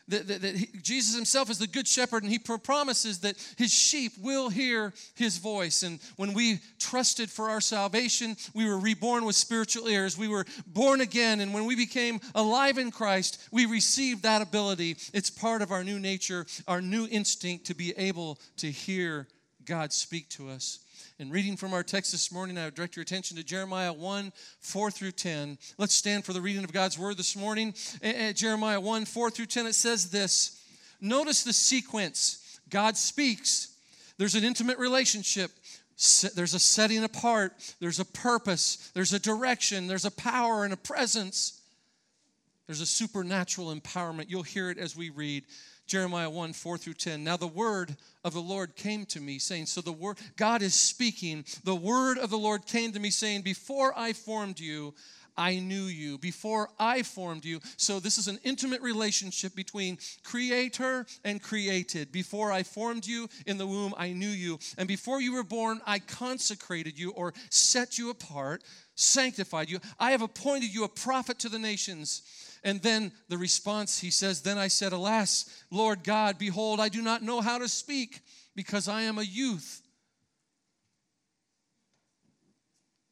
that, 0.08 0.28
that, 0.28 0.42
that 0.42 0.56
he, 0.56 0.68
Jesus 0.82 1.14
himself 1.14 1.50
is 1.50 1.58
the 1.58 1.66
good 1.66 1.88
shepherd, 1.88 2.22
and 2.22 2.32
he 2.32 2.38
promises 2.38 3.20
that 3.20 3.36
his 3.56 3.72
sheep 3.72 4.12
will 4.20 4.50
hear 4.50 4.92
his 5.14 5.38
voice. 5.38 5.82
And 5.82 5.98
when 6.16 6.34
we 6.34 6.60
trusted 6.78 7.30
for 7.30 7.48
our 7.48 7.60
salvation, 7.60 8.36
we 8.54 8.66
were 8.66 8.78
reborn 8.78 9.24
with 9.24 9.36
spiritual 9.36 9.88
ears. 9.88 10.18
We 10.18 10.28
were 10.28 10.44
born 10.66 11.00
again, 11.00 11.40
and 11.40 11.54
when 11.54 11.64
we 11.64 11.76
became 11.76 12.20
alive 12.34 12.78
in 12.78 12.90
Christ, 12.90 13.48
we 13.50 13.66
received 13.66 14.22
that 14.24 14.42
ability. 14.42 14.96
It's 15.12 15.30
part 15.30 15.62
of 15.62 15.72
our 15.72 15.84
new 15.84 15.98
nature, 15.98 16.46
our 16.68 16.80
new 16.80 17.08
instinct 17.10 17.66
to 17.66 17.74
be 17.74 17.92
able 17.96 18.38
to 18.58 18.70
hear 18.70 19.26
God 19.64 19.92
speak 19.92 20.28
to 20.30 20.50
us. 20.50 20.83
And 21.20 21.30
reading 21.30 21.56
from 21.56 21.72
our 21.72 21.84
text 21.84 22.10
this 22.10 22.32
morning, 22.32 22.58
I 22.58 22.64
would 22.64 22.74
direct 22.74 22.96
your 22.96 23.04
attention 23.04 23.36
to 23.36 23.44
Jeremiah 23.44 23.92
1 23.92 24.32
4 24.58 24.90
through 24.90 25.12
10. 25.12 25.58
Let's 25.78 25.94
stand 25.94 26.24
for 26.24 26.32
the 26.32 26.40
reading 26.40 26.64
of 26.64 26.72
God's 26.72 26.98
word 26.98 27.16
this 27.16 27.36
morning. 27.36 27.72
At 28.02 28.34
Jeremiah 28.34 28.80
1 28.80 29.04
4 29.04 29.30
through 29.30 29.46
10, 29.46 29.66
it 29.66 29.74
says 29.74 30.10
this 30.10 30.60
Notice 31.00 31.44
the 31.44 31.52
sequence 31.52 32.58
God 32.68 32.96
speaks, 32.96 33.76
there's 34.18 34.34
an 34.34 34.42
intimate 34.42 34.78
relationship. 34.78 35.52
There's 36.34 36.54
a 36.54 36.58
setting 36.58 37.04
apart, 37.04 37.52
there's 37.78 38.00
a 38.00 38.04
purpose, 38.04 38.90
there's 38.94 39.12
a 39.12 39.20
direction, 39.20 39.86
there's 39.86 40.04
a 40.04 40.10
power 40.10 40.64
and 40.64 40.72
a 40.72 40.76
presence. 40.76 41.60
There's 42.66 42.80
a 42.80 42.86
supernatural 42.86 43.72
empowerment. 43.72 44.30
You'll 44.30 44.42
hear 44.42 44.70
it 44.70 44.78
as 44.78 44.96
we 44.96 45.10
read. 45.10 45.44
Jeremiah 45.86 46.30
1 46.30 46.52
4 46.52 46.78
through 46.78 46.94
10. 46.94 47.24
Now 47.24 47.36
the 47.36 47.46
word 47.46 47.96
of 48.24 48.32
the 48.32 48.40
Lord 48.40 48.74
came 48.76 49.04
to 49.06 49.20
me, 49.20 49.38
saying, 49.38 49.66
So 49.66 49.80
the 49.80 49.92
word, 49.92 50.18
God 50.36 50.62
is 50.62 50.74
speaking. 50.74 51.44
The 51.64 51.74
word 51.74 52.18
of 52.18 52.30
the 52.30 52.38
Lord 52.38 52.66
came 52.66 52.92
to 52.92 53.00
me, 53.00 53.10
saying, 53.10 53.42
Before 53.42 53.92
I 53.96 54.12
formed 54.12 54.58
you, 54.58 54.94
I 55.36 55.58
knew 55.58 55.84
you. 55.84 56.18
Before 56.18 56.70
I 56.78 57.02
formed 57.02 57.44
you. 57.44 57.60
So 57.76 58.00
this 58.00 58.18
is 58.18 58.28
an 58.28 58.38
intimate 58.44 58.82
relationship 58.82 59.54
between 59.54 59.98
creator 60.22 61.06
and 61.24 61.42
created. 61.42 62.12
Before 62.12 62.52
I 62.52 62.62
formed 62.62 63.06
you 63.06 63.28
in 63.46 63.58
the 63.58 63.66
womb, 63.66 63.94
I 63.96 64.12
knew 64.12 64.28
you. 64.28 64.58
And 64.78 64.86
before 64.86 65.20
you 65.20 65.34
were 65.34 65.42
born, 65.42 65.80
I 65.86 65.98
consecrated 65.98 66.98
you 66.98 67.10
or 67.12 67.34
set 67.50 67.98
you 67.98 68.10
apart, 68.10 68.62
sanctified 68.94 69.70
you. 69.70 69.80
I 69.98 70.12
have 70.12 70.22
appointed 70.22 70.72
you 70.72 70.84
a 70.84 70.88
prophet 70.88 71.38
to 71.40 71.48
the 71.48 71.58
nations. 71.58 72.22
And 72.64 72.80
then 72.80 73.12
the 73.28 73.36
response, 73.36 74.00
he 74.00 74.10
says, 74.10 74.40
Then 74.40 74.56
I 74.56 74.68
said, 74.68 74.92
Alas, 74.92 75.62
Lord 75.70 76.02
God, 76.02 76.38
behold, 76.38 76.80
I 76.80 76.88
do 76.88 77.02
not 77.02 77.22
know 77.22 77.42
how 77.42 77.58
to 77.58 77.68
speak 77.68 78.20
because 78.56 78.88
I 78.88 79.02
am 79.02 79.18
a 79.18 79.22
youth. 79.22 79.82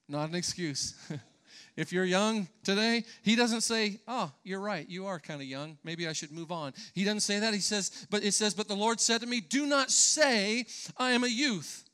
Not 0.08 0.30
an 0.30 0.34
excuse. 0.34 0.94
if 1.76 1.92
you're 1.92 2.04
young 2.04 2.48
today, 2.64 3.04
he 3.22 3.36
doesn't 3.36 3.60
say, 3.60 4.00
Oh, 4.08 4.32
you're 4.42 4.60
right, 4.60 4.88
you 4.88 5.06
are 5.06 5.20
kind 5.20 5.42
of 5.42 5.46
young. 5.46 5.76
Maybe 5.84 6.08
I 6.08 6.14
should 6.14 6.32
move 6.32 6.50
on. 6.50 6.72
He 6.94 7.04
doesn't 7.04 7.20
say 7.20 7.38
that. 7.38 7.52
He 7.52 7.60
says, 7.60 8.06
But 8.10 8.24
it 8.24 8.32
says, 8.32 8.54
But 8.54 8.68
the 8.68 8.74
Lord 8.74 9.00
said 9.00 9.20
to 9.20 9.26
me, 9.26 9.40
Do 9.40 9.66
not 9.66 9.90
say, 9.90 10.64
I 10.96 11.10
am 11.10 11.24
a 11.24 11.28
youth. 11.28 11.84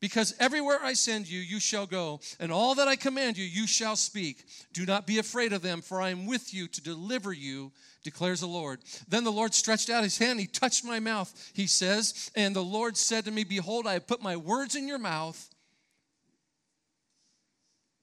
Because 0.00 0.34
everywhere 0.38 0.78
I 0.82 0.92
send 0.92 1.28
you, 1.28 1.40
you 1.40 1.58
shall 1.58 1.86
go, 1.86 2.20
and 2.38 2.52
all 2.52 2.76
that 2.76 2.86
I 2.86 2.94
command 2.94 3.36
you, 3.36 3.44
you 3.44 3.66
shall 3.66 3.96
speak. 3.96 4.44
Do 4.72 4.86
not 4.86 5.06
be 5.06 5.18
afraid 5.18 5.52
of 5.52 5.62
them, 5.62 5.82
for 5.82 6.00
I 6.00 6.10
am 6.10 6.26
with 6.26 6.54
you 6.54 6.68
to 6.68 6.80
deliver 6.80 7.32
you, 7.32 7.72
declares 8.04 8.40
the 8.40 8.46
Lord. 8.46 8.80
Then 9.08 9.24
the 9.24 9.32
Lord 9.32 9.54
stretched 9.54 9.90
out 9.90 10.04
his 10.04 10.18
hand, 10.18 10.38
he 10.38 10.46
touched 10.46 10.84
my 10.84 11.00
mouth, 11.00 11.50
he 11.52 11.66
says, 11.66 12.30
and 12.36 12.54
the 12.54 12.62
Lord 12.62 12.96
said 12.96 13.24
to 13.24 13.32
me, 13.32 13.42
Behold, 13.42 13.88
I 13.88 13.94
have 13.94 14.06
put 14.06 14.22
my 14.22 14.36
words 14.36 14.76
in 14.76 14.86
your 14.86 14.98
mouth. 14.98 15.48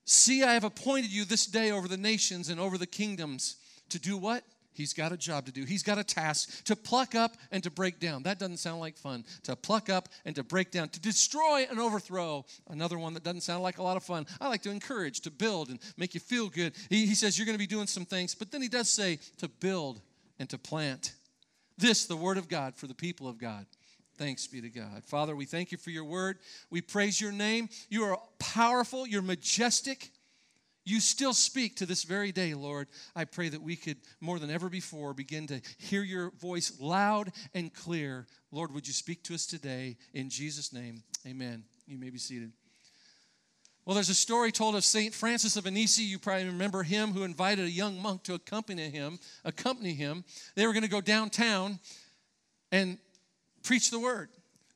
See, 0.03 0.43
I 0.43 0.53
have 0.53 0.65
appointed 0.65 1.11
you 1.11 1.23
this 1.23 1.45
day 1.45 1.71
over 1.71 1.87
the 1.87 1.97
nations 1.97 2.49
and 2.49 2.59
over 2.59 2.77
the 2.77 2.85
kingdoms 2.85 3.55
to 3.89 3.99
do 3.99 4.17
what? 4.17 4.43
He's 4.75 4.93
got 4.93 5.11
a 5.11 5.17
job 5.17 5.45
to 5.45 5.51
do. 5.51 5.63
He's 5.63 5.83
got 5.83 5.97
a 5.97 6.03
task 6.03 6.63
to 6.65 6.75
pluck 6.75 7.15
up 7.15 7.35
and 7.51 7.63
to 7.63 7.71
break 7.71 7.99
down. 7.99 8.23
That 8.23 8.39
doesn't 8.39 8.57
sound 8.57 8.79
like 8.79 8.97
fun. 8.97 9.23
To 9.43 9.55
pluck 9.55 9.89
up 9.89 10.09
and 10.25 10.35
to 10.35 10.43
break 10.43 10.71
down, 10.71 10.89
to 10.89 10.99
destroy 10.99 11.65
and 11.69 11.79
overthrow. 11.79 12.45
Another 12.69 12.97
one 12.97 13.13
that 13.13 13.23
doesn't 13.23 13.41
sound 13.41 13.63
like 13.63 13.77
a 13.77 13.83
lot 13.83 13.97
of 13.97 14.03
fun. 14.03 14.27
I 14.41 14.47
like 14.47 14.61
to 14.63 14.71
encourage, 14.71 15.21
to 15.21 15.31
build 15.31 15.69
and 15.69 15.79
make 15.97 16.13
you 16.13 16.19
feel 16.19 16.49
good. 16.49 16.73
He, 16.89 17.05
he 17.05 17.15
says 17.15 17.37
you're 17.37 17.45
going 17.45 17.57
to 17.57 17.59
be 17.59 17.67
doing 17.67 17.87
some 17.87 18.05
things, 18.05 18.35
but 18.35 18.51
then 18.51 18.61
he 18.61 18.67
does 18.67 18.89
say 18.89 19.19
to 19.37 19.47
build 19.47 20.01
and 20.39 20.49
to 20.49 20.57
plant. 20.57 21.13
This, 21.77 22.05
the 22.05 22.17
word 22.17 22.37
of 22.37 22.47
God 22.47 22.75
for 22.75 22.87
the 22.87 22.93
people 22.93 23.27
of 23.27 23.37
God. 23.37 23.65
Thanks 24.17 24.47
be 24.47 24.61
to 24.61 24.69
God. 24.69 25.03
Father, 25.03 25.35
we 25.35 25.45
thank 25.45 25.71
you 25.71 25.77
for 25.77 25.89
your 25.89 26.05
word. 26.05 26.37
We 26.69 26.81
praise 26.81 27.19
your 27.19 27.33
name. 27.33 27.69
You 27.89 28.05
are 28.05 28.19
powerful, 28.39 29.05
you're 29.05 29.21
majestic. 29.21 30.11
You 30.85 30.99
still 30.99 31.33
speak 31.33 31.77
to 31.77 31.87
this 31.87 32.03
very 32.03 32.31
day, 32.31 32.53
Lord. 32.53 32.87
I 33.15 33.25
pray 33.25 33.49
that 33.49 33.61
we 33.61 33.75
could, 33.75 33.97
more 34.21 34.37
than 34.37 34.51
ever 34.51 34.69
before, 34.69 35.15
begin 35.15 35.47
to 35.47 35.59
hear 35.79 36.03
your 36.03 36.29
voice 36.39 36.79
loud 36.79 37.31
and 37.55 37.73
clear. 37.73 38.27
Lord, 38.51 38.71
would 38.71 38.87
you 38.87 38.93
speak 38.93 39.23
to 39.23 39.33
us 39.33 39.47
today? 39.47 39.97
In 40.13 40.29
Jesus' 40.29 40.71
name, 40.71 41.01
amen. 41.25 41.63
You 41.87 41.97
may 41.97 42.11
be 42.11 42.19
seated. 42.19 42.51
Well, 43.83 43.95
there's 43.95 44.09
a 44.09 44.15
story 44.15 44.51
told 44.51 44.75
of 44.75 44.83
St. 44.83 45.13
Francis 45.13 45.57
of 45.57 45.65
Assisi. 45.65 46.03
You 46.03 46.19
probably 46.19 46.45
remember 46.45 46.83
him 46.83 47.11
who 47.13 47.23
invited 47.23 47.65
a 47.65 47.71
young 47.71 47.99
monk 47.99 48.23
to 48.23 48.35
accompany 48.35 48.89
him. 48.89 49.19
Accompany 49.43 49.93
him. 49.93 50.23
They 50.55 50.67
were 50.67 50.73
going 50.73 50.83
to 50.83 50.89
go 50.89 51.01
downtown 51.01 51.79
and 52.71 52.99
preach 53.63 53.89
the 53.89 53.99
word 53.99 54.29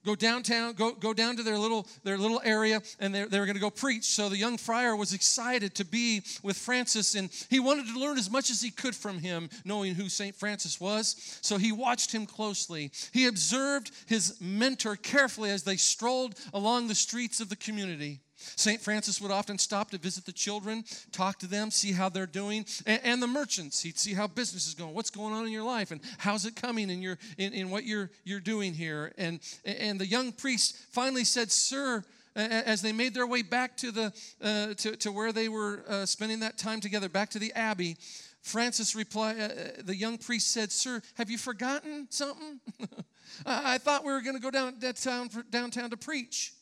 go 0.06 0.16
downtown, 0.16 0.74
go, 0.74 0.94
go 0.94 1.14
down 1.14 1.36
to 1.38 1.44
their 1.44 1.58
little, 1.58 1.88
their 2.04 2.18
little 2.18 2.42
area, 2.44 2.82
and 3.00 3.14
they're, 3.14 3.28
they 3.28 3.40
were 3.40 3.46
going 3.46 3.56
to 3.56 3.62
go 3.62 3.70
preach. 3.70 4.06
So 4.06 4.30
the 4.30 4.38
young 4.38 4.58
friar 4.58 4.96
was 4.96 5.14
excited 5.14 5.76
to 5.76 5.86
be 5.86 6.22
with 6.44 6.58
Francis, 6.58 7.16
and 7.16 7.30
he 7.50 7.60
wanted 7.60 7.88
to 7.88 8.00
learn 8.00 8.18
as 8.18 8.30
much 8.30 8.50
as 8.50 8.62
he 8.62 8.72
could 8.72 8.96
from 8.96 9.20
him, 9.20 9.50
knowing 9.66 9.96
who 9.96 10.10
St. 10.10 10.36
Francis 10.36 10.80
was. 10.80 11.40
So 11.42 11.58
he 11.58 11.72
watched 11.72 12.12
him 12.12 12.26
closely. 12.26 12.92
He 13.12 13.28
observed 13.28 13.92
his 14.08 14.40
mentor 14.40 14.96
carefully 14.96 15.50
as 15.50 15.64
they 15.64 15.78
strolled 15.78 16.36
along 16.54 16.88
the 16.88 16.96
streets 16.96 17.40
of 17.40 17.50
the 17.50 17.56
community. 17.56 18.20
St. 18.40 18.82
Francis 18.82 19.22
would 19.22 19.32
often 19.32 19.58
stop 19.58 19.92
to 19.92 19.98
visit 19.98 20.26
the 20.26 20.32
children, 20.32 20.84
talk 21.12 21.40
to 21.40 21.48
them, 21.48 21.72
see 21.72 21.92
how 21.92 22.10
they're 22.10 22.26
doing, 22.26 22.66
and, 22.86 23.02
and, 23.04 23.22
the 23.22 23.28
merchants. 23.28 23.82
He'd 23.82 24.00
see 24.00 24.14
how 24.14 24.28
business 24.28 24.68
is 24.68 24.74
going, 24.74 24.94
what's 24.94 25.10
going 25.10 25.34
on 25.34 25.46
in 25.46 25.52
your 25.52 25.64
life, 25.64 25.92
and 25.92 26.02
how's 26.18 26.46
it 26.46 26.56
coming 26.56 26.90
in, 26.90 27.02
your, 27.02 27.18
in, 27.38 27.54
in 27.54 27.70
what 27.70 27.84
you're, 27.84 28.10
you're 28.24 28.40
doing 28.40 28.74
here. 28.74 29.14
And, 29.18 29.40
and 29.66 30.00
the 30.00 30.08
young 30.08 30.32
priest 30.32 30.78
finally 30.92 31.24
said, 31.24 31.52
Sir, 31.52 32.04
as 32.36 32.82
they 32.82 32.92
made 32.92 33.14
their 33.14 33.28
way 33.28 33.42
back 33.42 33.76
to, 33.78 33.92
the, 33.92 34.14
uh, 34.42 34.74
to, 34.76 34.96
to 34.98 35.12
where 35.12 35.32
they 35.32 35.50
were 35.50 35.84
uh, 35.88 36.06
spending 36.06 36.40
that 36.40 36.58
time 36.58 36.80
together, 36.80 37.10
back 37.10 37.30
to 37.32 37.40
the 37.40 37.52
abbey, 37.54 37.98
Francis 38.42 38.96
replied, 38.96 39.40
uh, 39.40 39.44
uh 39.44 39.48
the 39.84 39.96
young 39.96 40.18
priest 40.18 40.54
said, 40.54 40.72
Sir, 40.72 41.02
have 41.16 41.30
you 41.30 41.38
forgotten 41.38 42.08
something? 42.10 42.60
I, 43.46 43.76
I 43.76 43.78
thought 43.78 44.06
we 44.06 44.12
were 44.12 44.22
going 44.22 44.36
to 44.36 44.42
go 44.42 44.52
down 44.52 44.80
downtown, 44.80 45.30
downtown 45.50 45.90
to 45.90 45.98
preach. 45.98 46.54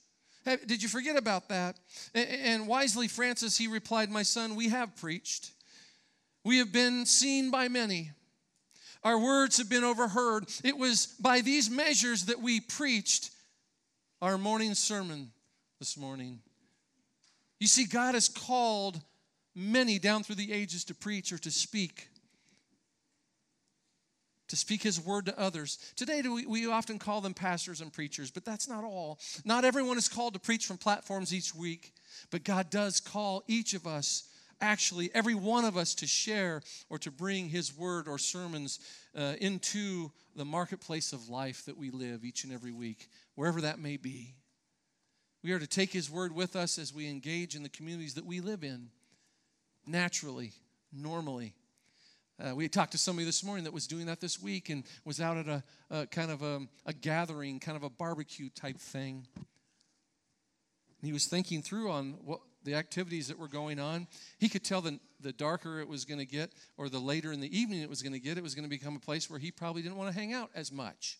Did 0.65 0.81
you 0.81 0.89
forget 0.89 1.17
about 1.17 1.49
that? 1.49 1.77
And 2.13 2.67
wisely, 2.67 3.07
Francis, 3.07 3.57
he 3.57 3.67
replied, 3.67 4.09
My 4.09 4.23
son, 4.23 4.55
we 4.55 4.69
have 4.69 4.95
preached. 4.95 5.51
We 6.45 6.59
have 6.59 6.71
been 6.71 7.05
seen 7.05 7.51
by 7.51 7.67
many. 7.67 8.11
Our 9.03 9.19
words 9.19 9.57
have 9.57 9.69
been 9.69 9.83
overheard. 9.83 10.45
It 10.63 10.77
was 10.77 11.07
by 11.19 11.41
these 11.41 11.69
measures 11.69 12.25
that 12.25 12.41
we 12.41 12.59
preached 12.59 13.31
our 14.21 14.37
morning 14.37 14.73
sermon 14.73 15.31
this 15.79 15.97
morning. 15.97 16.39
You 17.59 17.67
see, 17.67 17.85
God 17.85 18.13
has 18.13 18.29
called 18.29 19.01
many 19.55 19.99
down 19.99 20.23
through 20.23 20.35
the 20.35 20.53
ages 20.53 20.85
to 20.85 20.95
preach 20.95 21.31
or 21.31 21.37
to 21.39 21.51
speak 21.51 22.07
to 24.47 24.55
speak 24.55 24.83
his 24.83 24.99
word 24.99 25.25
to 25.25 25.39
others. 25.39 25.77
Today, 25.95 26.21
we, 26.21 26.67
often 26.67 26.99
call 26.99 27.21
them 27.21 27.33
pastors 27.33 27.81
and 27.81 27.91
preachers, 27.91 28.31
but 28.31 28.45
that's 28.45 28.67
not 28.67 28.83
all. 28.83 29.19
Not 29.45 29.65
everyone 29.65 29.97
is 29.97 30.07
called 30.07 30.33
to 30.33 30.39
preach 30.39 30.65
from 30.65 30.77
platforms 30.77 31.33
each 31.33 31.53
week, 31.53 31.93
but 32.31 32.43
God 32.43 32.69
does 32.69 32.99
call 32.99 33.43
each 33.47 33.73
of 33.73 33.85
us, 33.85 34.27
actually, 34.61 35.09
every 35.13 35.35
one 35.35 35.65
of 35.65 35.77
us, 35.77 35.95
to 35.95 36.07
share 36.07 36.61
or 36.89 36.97
to 36.99 37.11
bring 37.11 37.49
his 37.49 37.75
word 37.75 38.07
or 38.07 38.17
sermons 38.17 38.79
uh, 39.15 39.33
into 39.39 40.11
the 40.35 40.45
marketplace 40.45 41.13
of 41.13 41.29
life 41.29 41.65
that 41.65 41.77
we 41.77 41.89
live 41.89 42.23
each 42.23 42.43
and 42.43 42.53
every 42.53 42.71
week, 42.71 43.09
wherever 43.35 43.61
that 43.61 43.79
may 43.79 43.97
be. 43.97 44.35
We 45.43 45.51
are 45.51 45.59
to 45.59 45.67
take 45.67 45.93
his 45.93 46.09
word 46.09 46.33
with 46.33 46.55
us 46.55 46.77
as 46.77 46.93
we 46.93 47.09
engage 47.09 47.55
in 47.55 47.63
the 47.63 47.69
communities 47.69 48.15
that 48.15 48.25
we 48.25 48.41
live 48.41 48.63
in, 48.63 48.89
naturally, 49.85 50.51
normally. 50.91 51.53
Uh, 52.39 52.53
we 52.53 52.67
talked 52.67 52.91
to 52.91 52.99
somebody 52.99 53.25
this 53.25 53.43
morning 53.43 53.63
that 53.63 53.73
was 53.73 53.87
doing 53.87 54.05
that 54.05 54.21
this 54.21 54.39
week 54.39 54.69
and 54.69 54.83
was 55.03 55.19
out 55.19 55.37
at 55.37 55.47
a, 55.47 55.63
a 55.89 56.05
kind 56.05 56.29
of 56.29 56.43
a, 56.43 56.61
a, 56.85 56.93
gathering, 56.93 57.59
kind 57.59 57.75
of 57.75 57.81
a 57.81 57.89
barbecue 57.89 58.47
type 58.49 58.77
thing. 58.77 59.25
And 59.35 61.07
he 61.07 61.11
was 61.11 61.25
thinking 61.25 61.63
through 61.63 61.89
on 61.89 62.15
what 62.23 62.41
the 62.63 62.75
activities 62.75 63.27
that 63.29 63.39
were 63.39 63.47
going 63.47 63.79
on. 63.79 64.05
He 64.37 64.49
could 64.49 64.63
tell 64.63 64.81
the, 64.81 64.99
the 65.19 65.33
darker 65.33 65.79
it 65.79 65.87
was 65.87 66.05
going 66.05 66.19
to 66.19 66.25
get 66.25 66.51
or 66.77 66.89
the 66.89 66.99
later 66.99 67.31
in 67.31 67.39
the 67.39 67.57
evening 67.57 67.81
it 67.81 67.89
was 67.89 68.03
going 68.03 68.13
to 68.13 68.19
get, 68.19 68.37
it 68.37 68.43
was 68.43 68.53
going 68.53 68.65
to 68.65 68.69
become 68.69 68.95
a 68.95 68.99
place 68.99 69.31
where 69.31 69.39
he 69.39 69.49
probably 69.49 69.81
didn't 69.81 69.97
want 69.97 70.13
to 70.13 70.19
hang 70.19 70.33
out 70.33 70.51
as 70.53 70.71
much. 70.71 71.17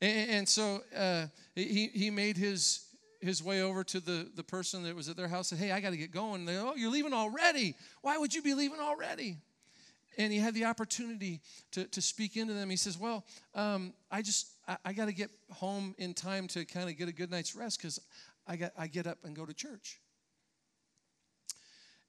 And, 0.00 0.30
and 0.30 0.48
so 0.48 0.82
uh, 0.96 1.26
he, 1.54 1.86
he 1.94 2.10
made 2.10 2.36
his, 2.36 2.84
his 3.20 3.44
way 3.44 3.62
over 3.62 3.84
to 3.84 4.00
the, 4.00 4.28
the 4.34 4.42
person 4.42 4.82
that 4.82 4.96
was 4.96 5.08
at 5.08 5.16
their 5.16 5.28
house 5.28 5.50
said, 5.50 5.58
Hey, 5.58 5.70
I 5.70 5.78
got 5.78 5.90
to 5.90 5.96
get 5.96 6.10
going. 6.10 6.46
They, 6.46 6.56
oh, 6.56 6.74
you're 6.74 6.90
leaving 6.90 7.12
already. 7.12 7.76
Why 8.00 8.18
would 8.18 8.34
you 8.34 8.42
be 8.42 8.54
leaving 8.54 8.80
already? 8.80 9.36
And 10.18 10.32
he 10.32 10.38
had 10.38 10.54
the 10.54 10.64
opportunity 10.64 11.40
to, 11.72 11.84
to 11.84 12.02
speak 12.02 12.36
into 12.36 12.54
them. 12.54 12.70
He 12.70 12.76
says, 12.76 12.98
Well, 12.98 13.24
um, 13.54 13.92
I 14.10 14.22
just, 14.22 14.48
I, 14.68 14.76
I 14.84 14.92
got 14.92 15.06
to 15.06 15.12
get 15.12 15.30
home 15.50 15.94
in 15.98 16.14
time 16.14 16.48
to 16.48 16.64
kind 16.64 16.88
of 16.88 16.96
get 16.96 17.08
a 17.08 17.12
good 17.12 17.30
night's 17.30 17.54
rest 17.54 17.78
because 17.78 18.00
I, 18.46 18.70
I 18.76 18.86
get 18.86 19.06
up 19.06 19.18
and 19.24 19.34
go 19.34 19.46
to 19.46 19.54
church. 19.54 20.00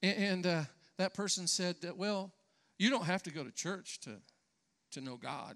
And, 0.02 0.18
and 0.18 0.46
uh, 0.46 0.62
that 0.98 1.14
person 1.14 1.48
said, 1.48 1.78
Well, 1.96 2.32
you 2.78 2.90
don't 2.90 3.06
have 3.06 3.24
to 3.24 3.32
go 3.32 3.44
to 3.44 3.52
church 3.52 4.00
to, 4.02 4.18
to 4.92 5.02
know 5.02 5.16
God. 5.16 5.56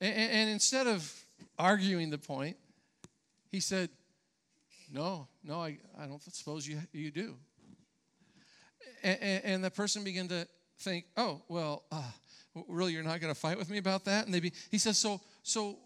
And, 0.00 0.14
and 0.14 0.50
instead 0.50 0.86
of 0.86 1.12
arguing 1.58 2.10
the 2.10 2.18
point, 2.18 2.56
he 3.50 3.60
said, 3.60 3.88
No, 4.92 5.28
no, 5.42 5.62
I, 5.62 5.78
I 5.98 6.06
don't 6.06 6.22
suppose 6.34 6.66
you, 6.66 6.78
you 6.92 7.10
do. 7.10 7.36
And, 9.02 9.44
and 9.44 9.64
the 9.64 9.70
person 9.70 10.02
began 10.02 10.28
to 10.28 10.46
think, 10.84 11.06
oh, 11.16 11.42
well, 11.48 11.84
uh, 11.90 12.02
really, 12.68 12.92
you're 12.92 13.02
not 13.02 13.20
going 13.20 13.32
to 13.32 13.38
fight 13.38 13.58
with 13.58 13.70
me 13.70 13.78
about 13.78 14.04
that? 14.04 14.26
And 14.26 14.34
they 14.34 14.40
be, 14.40 14.52
he 14.70 14.78
says, 14.78 14.98
so, 14.98 15.20
so 15.42 15.78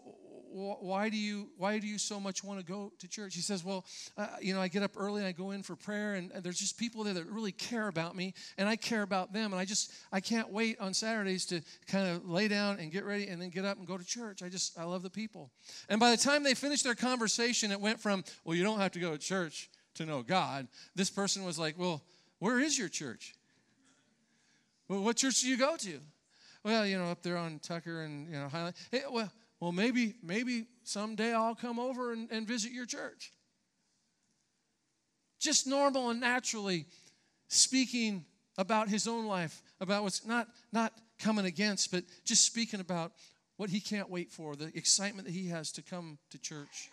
why 0.51 1.09
do 1.09 1.17
you 1.17 1.49
why 1.57 1.79
do 1.79 1.87
you 1.87 1.97
so 1.97 2.19
much 2.19 2.43
want 2.43 2.59
to 2.59 2.65
go 2.65 2.91
to 2.99 3.07
church? 3.07 3.35
He 3.35 3.41
says 3.41 3.63
well 3.63 3.85
uh, 4.17 4.27
you 4.41 4.53
know 4.53 4.61
i 4.61 4.67
get 4.67 4.83
up 4.83 4.91
early 4.97 5.19
and 5.19 5.27
i 5.27 5.31
go 5.31 5.51
in 5.51 5.63
for 5.63 5.75
prayer 5.75 6.15
and, 6.15 6.31
and, 6.31 6.43
there's 6.43 6.57
just 6.57 6.77
people 6.77 7.03
there 7.03 7.13
that 7.13 7.27
really 7.27 7.51
care 7.51 7.87
about 7.87 8.15
me 8.15 8.33
and 8.57 8.67
i 8.67 8.75
care 8.75 9.03
about 9.03 9.31
them 9.31 9.51
and 9.51 9.61
i 9.61 9.65
just 9.65 9.91
i 10.11 10.19
can't 10.19 10.51
wait 10.51 10.79
on 10.79 10.93
saturdays 10.93 11.45
to 11.45 11.61
kind 11.87 12.07
of 12.07 12.27
lay 12.27 12.47
down 12.47 12.79
and 12.79 12.91
get 12.91 13.05
ready 13.05 13.27
and 13.27 13.41
then 13.41 13.49
get 13.49 13.65
up 13.65 13.77
and 13.77 13.87
go 13.87 13.97
to 13.97 14.05
church. 14.05 14.41
I 14.41 14.49
just 14.49 14.77
i 14.77 14.83
love 14.83 15.03
the 15.03 15.09
people. 15.09 15.51
And 15.87 15.99
by 15.99 16.11
the 16.11 16.17
time 16.17 16.43
they 16.43 16.55
finished 16.55 16.83
their 16.83 16.95
conversation 16.95 17.71
it 17.71 17.79
went 17.79 17.99
from 17.99 18.23
well 18.43 18.55
you 18.55 18.63
don't 18.63 18.79
have 18.79 18.91
to 18.93 18.99
go 18.99 19.11
to 19.11 19.17
church 19.17 19.69
to 19.95 20.05
know 20.05 20.23
god 20.23 20.67
this 20.95 21.09
person 21.09 21.45
was 21.45 21.59
like 21.59 21.77
well 21.77 22.03
where 22.39 22.59
is 22.59 22.77
your 22.77 22.89
church 22.89 23.35
well 24.89 25.01
what 25.01 25.15
church 25.15 25.41
do 25.41 25.47
you 25.47 25.57
go 25.57 25.77
to 25.77 25.99
well 26.65 26.85
you 26.85 26.97
know 26.97 27.05
up 27.05 27.23
there 27.23 27.37
on 27.37 27.59
tucker 27.59 28.01
and 28.01 28.27
you 28.27 28.37
know 28.37 28.49
highland 28.49 28.75
hey, 28.91 29.03
well 29.09 29.31
well, 29.59 29.71
maybe, 29.73 30.15
maybe 30.23 30.67
someday 30.83 31.33
I'll 31.33 31.55
come 31.55 31.79
over 31.79 32.13
and, 32.13 32.29
and 32.31 32.47
visit 32.47 32.71
your 32.71 32.85
church. 32.85 33.31
Just 35.39 35.67
normal 35.67 36.09
and 36.09 36.19
naturally 36.19 36.85
speaking 37.49 38.25
about 38.57 38.87
his 38.89 39.07
own 39.07 39.25
life, 39.25 39.61
about 39.81 40.03
what's 40.03 40.25
not, 40.25 40.47
not 40.71 40.93
coming 41.17 41.45
against, 41.45 41.91
but 41.91 42.03
just 42.25 42.45
speaking 42.45 42.79
about 42.79 43.11
what 43.57 43.69
he 43.69 43.81
can't 43.81 44.09
wait 44.09 44.31
for, 44.31 44.55
the 44.55 44.71
excitement 44.75 45.27
that 45.27 45.33
he 45.33 45.47
has 45.47 45.71
to 45.73 45.81
come 45.81 46.17
to 46.31 46.37
church. 46.37 46.89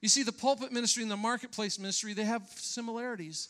You 0.00 0.08
see, 0.08 0.22
the 0.22 0.32
pulpit 0.32 0.70
ministry 0.70 1.02
and 1.02 1.10
the 1.10 1.16
marketplace 1.16 1.78
ministry, 1.78 2.12
they 2.12 2.24
have 2.24 2.42
similarities. 2.54 3.48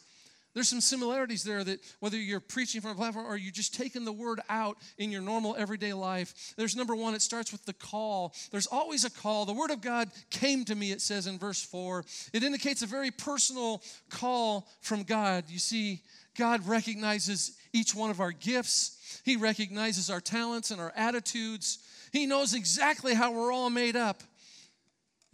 There's 0.56 0.70
some 0.70 0.80
similarities 0.80 1.44
there 1.44 1.62
that 1.64 1.80
whether 2.00 2.16
you're 2.16 2.40
preaching 2.40 2.80
from 2.80 2.92
a 2.92 2.94
platform 2.94 3.26
or 3.26 3.36
you're 3.36 3.52
just 3.52 3.74
taking 3.74 4.06
the 4.06 4.12
word 4.12 4.40
out 4.48 4.78
in 4.96 5.12
your 5.12 5.20
normal 5.20 5.54
everyday 5.54 5.92
life, 5.92 6.54
there's 6.56 6.74
number 6.74 6.96
one, 6.96 7.14
it 7.14 7.20
starts 7.20 7.52
with 7.52 7.66
the 7.66 7.74
call. 7.74 8.32
There's 8.50 8.66
always 8.66 9.04
a 9.04 9.10
call. 9.10 9.44
The 9.44 9.52
word 9.52 9.70
of 9.70 9.82
God 9.82 10.08
came 10.30 10.64
to 10.64 10.74
me, 10.74 10.92
it 10.92 11.02
says 11.02 11.26
in 11.26 11.38
verse 11.38 11.62
4. 11.62 12.06
It 12.32 12.42
indicates 12.42 12.80
a 12.80 12.86
very 12.86 13.10
personal 13.10 13.82
call 14.08 14.66
from 14.80 15.02
God. 15.02 15.44
You 15.48 15.58
see, 15.58 16.00
God 16.38 16.66
recognizes 16.66 17.58
each 17.74 17.94
one 17.94 18.08
of 18.08 18.20
our 18.20 18.32
gifts, 18.32 19.20
He 19.26 19.36
recognizes 19.36 20.08
our 20.08 20.22
talents 20.22 20.70
and 20.70 20.80
our 20.80 20.92
attitudes. 20.96 21.80
He 22.12 22.24
knows 22.24 22.54
exactly 22.54 23.12
how 23.12 23.30
we're 23.30 23.52
all 23.52 23.68
made 23.68 23.94
up. 23.94 24.22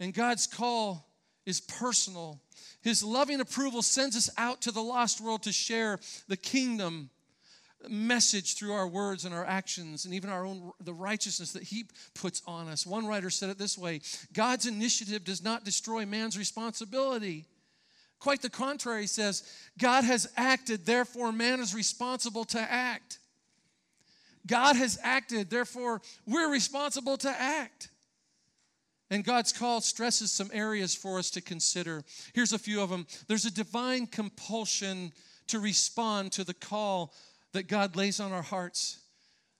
And 0.01 0.13
God's 0.13 0.47
call 0.47 1.07
is 1.45 1.61
personal. 1.61 2.41
His 2.83 3.01
loving 3.01 3.39
approval 3.39 3.81
sends 3.81 4.15
us 4.15 4.29
out 4.37 4.61
to 4.61 4.71
the 4.71 4.83
lost 4.83 5.21
world 5.21 5.43
to 5.43 5.53
share 5.53 5.99
the 6.27 6.37
kingdom 6.37 7.09
message 7.89 8.55
through 8.55 8.73
our 8.73 8.87
words 8.87 9.25
and 9.25 9.33
our 9.33 9.45
actions 9.45 10.05
and 10.05 10.13
even 10.13 10.29
our 10.29 10.45
own 10.45 10.71
the 10.81 10.93
righteousness 10.93 11.51
that 11.53 11.63
he 11.63 11.85
puts 12.13 12.41
on 12.45 12.67
us. 12.67 12.85
One 12.85 13.05
writer 13.07 13.29
said 13.29 13.49
it 13.49 13.57
this 13.57 13.77
way 13.77 14.01
god's 14.33 14.65
initiative 14.65 15.23
does 15.23 15.43
not 15.43 15.65
destroy 15.65 16.05
man's 16.05 16.37
responsibility. 16.37 17.45
Quite 18.19 18.41
the 18.41 18.49
contrary 18.49 19.01
he 19.01 19.07
says 19.07 19.43
god 19.77 20.03
has 20.03 20.29
acted 20.37 20.85
therefore 20.85 21.31
man 21.31 21.59
is 21.59 21.75
responsible 21.75 22.45
to 22.45 22.59
act. 22.59 23.19
God 24.45 24.75
has 24.75 24.97
acted 25.03 25.49
therefore 25.49 26.01
we're 26.25 26.51
responsible 26.51 27.17
to 27.17 27.29
act 27.29 27.89
and 29.09 29.23
God's 29.23 29.51
call 29.51 29.81
stresses 29.81 30.31
some 30.31 30.49
areas 30.53 30.95
for 30.95 31.19
us 31.19 31.29
to 31.31 31.41
consider. 31.41 32.03
Here's 32.33 32.53
a 32.53 32.59
few 32.59 32.81
of 32.81 32.89
them. 32.89 33.05
There's 33.27 33.45
a 33.45 33.51
divine 33.51 34.07
compulsion 34.07 35.11
to 35.47 35.59
respond 35.59 36.31
to 36.33 36.43
the 36.43 36.53
call 36.53 37.13
that 37.51 37.67
God 37.67 37.95
lays 37.95 38.19
on 38.19 38.31
our 38.31 38.41
hearts. 38.41 38.99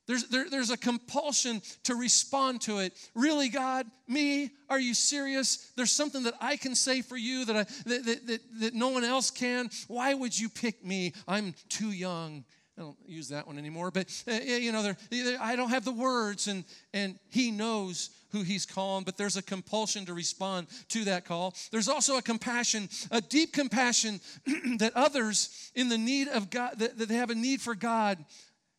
There's, 0.05 0.27
there, 0.27 0.49
there's 0.49 0.69
a 0.69 0.77
compulsion 0.77 1.61
to 1.83 1.95
respond 1.95 2.61
to 2.61 2.79
it. 2.79 2.93
Really, 3.15 3.47
God, 3.47 3.85
me, 4.07 4.51
are 4.69 4.79
you 4.79 4.93
serious? 4.93 5.71
There's 5.77 5.91
something 5.91 6.23
that 6.23 6.33
I 6.41 6.57
can 6.57 6.75
say 6.75 7.01
for 7.01 7.15
you 7.15 7.45
that, 7.45 7.55
I, 7.55 7.63
that, 7.85 8.05
that, 8.05 8.27
that, 8.27 8.41
that 8.59 8.73
no 8.73 8.89
one 8.89 9.05
else 9.05 9.31
can. 9.31 9.69
Why 9.87 10.13
would 10.13 10.37
you 10.37 10.49
pick 10.49 10.83
me? 10.83 11.13
I'm 11.25 11.53
too 11.69 11.91
young. 11.91 12.43
I 12.77 12.81
don't 12.81 12.97
use 13.05 13.29
that 13.29 13.45
one 13.45 13.59
anymore, 13.59 13.91
but 13.91 14.07
uh, 14.27 14.33
you 14.33 14.71
know, 14.71 14.93
I 15.39 15.55
don't 15.55 15.69
have 15.69 15.85
the 15.85 15.91
words, 15.91 16.47
and 16.47 16.63
and 16.91 17.19
He 17.29 17.51
knows 17.51 18.09
who 18.31 18.41
He's 18.41 18.65
calling. 18.65 19.03
But 19.03 19.15
there's 19.15 19.37
a 19.37 19.43
compulsion 19.43 20.05
to 20.07 20.13
respond 20.13 20.67
to 20.89 21.03
that 21.05 21.23
call. 21.23 21.53
There's 21.71 21.87
also 21.87 22.17
a 22.17 22.21
compassion, 22.21 22.89
a 23.11 23.21
deep 23.21 23.53
compassion 23.53 24.21
that 24.79 24.93
others 24.95 25.71
in 25.75 25.89
the 25.89 25.99
need 25.99 26.27
of 26.29 26.49
God, 26.49 26.79
that, 26.79 26.97
that 26.97 27.09
they 27.09 27.15
have 27.15 27.29
a 27.29 27.35
need 27.35 27.61
for 27.61 27.75
God, 27.75 28.17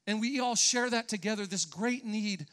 and 0.09 0.21
we 0.21 0.41
all 0.41 0.57
share 0.57 0.91
that 0.91 1.09
together. 1.09 1.47
This 1.47 1.65
great 1.65 2.05
need 2.05 2.47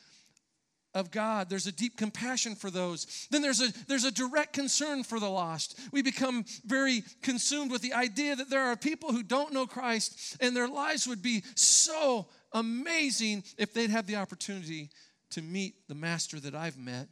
of 0.93 1.11
God. 1.11 1.49
There's 1.49 1.67
a 1.67 1.71
deep 1.71 1.97
compassion 1.97 2.55
for 2.55 2.69
those. 2.69 3.27
Then 3.31 3.41
there's 3.41 3.61
a 3.61 3.71
there's 3.87 4.03
a 4.03 4.11
direct 4.11 4.53
concern 4.53 5.03
for 5.03 5.19
the 5.19 5.29
lost. 5.29 5.79
We 5.91 6.01
become 6.01 6.45
very 6.65 7.03
consumed 7.21 7.71
with 7.71 7.81
the 7.81 7.93
idea 7.93 8.35
that 8.35 8.49
there 8.49 8.63
are 8.63 8.75
people 8.75 9.11
who 9.11 9.23
don't 9.23 9.53
know 9.53 9.67
Christ 9.67 10.37
and 10.39 10.55
their 10.55 10.67
lives 10.67 11.07
would 11.07 11.21
be 11.21 11.43
so 11.55 12.27
amazing 12.51 13.43
if 13.57 13.73
they'd 13.73 13.89
have 13.89 14.07
the 14.07 14.17
opportunity 14.17 14.89
to 15.31 15.41
meet 15.41 15.87
the 15.87 15.95
master 15.95 16.39
that 16.39 16.55
I've 16.55 16.77
met. 16.77 17.07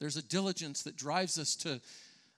There's 0.00 0.16
a 0.16 0.22
diligence 0.22 0.82
that 0.82 0.96
drives 0.96 1.38
us 1.38 1.56
to 1.56 1.80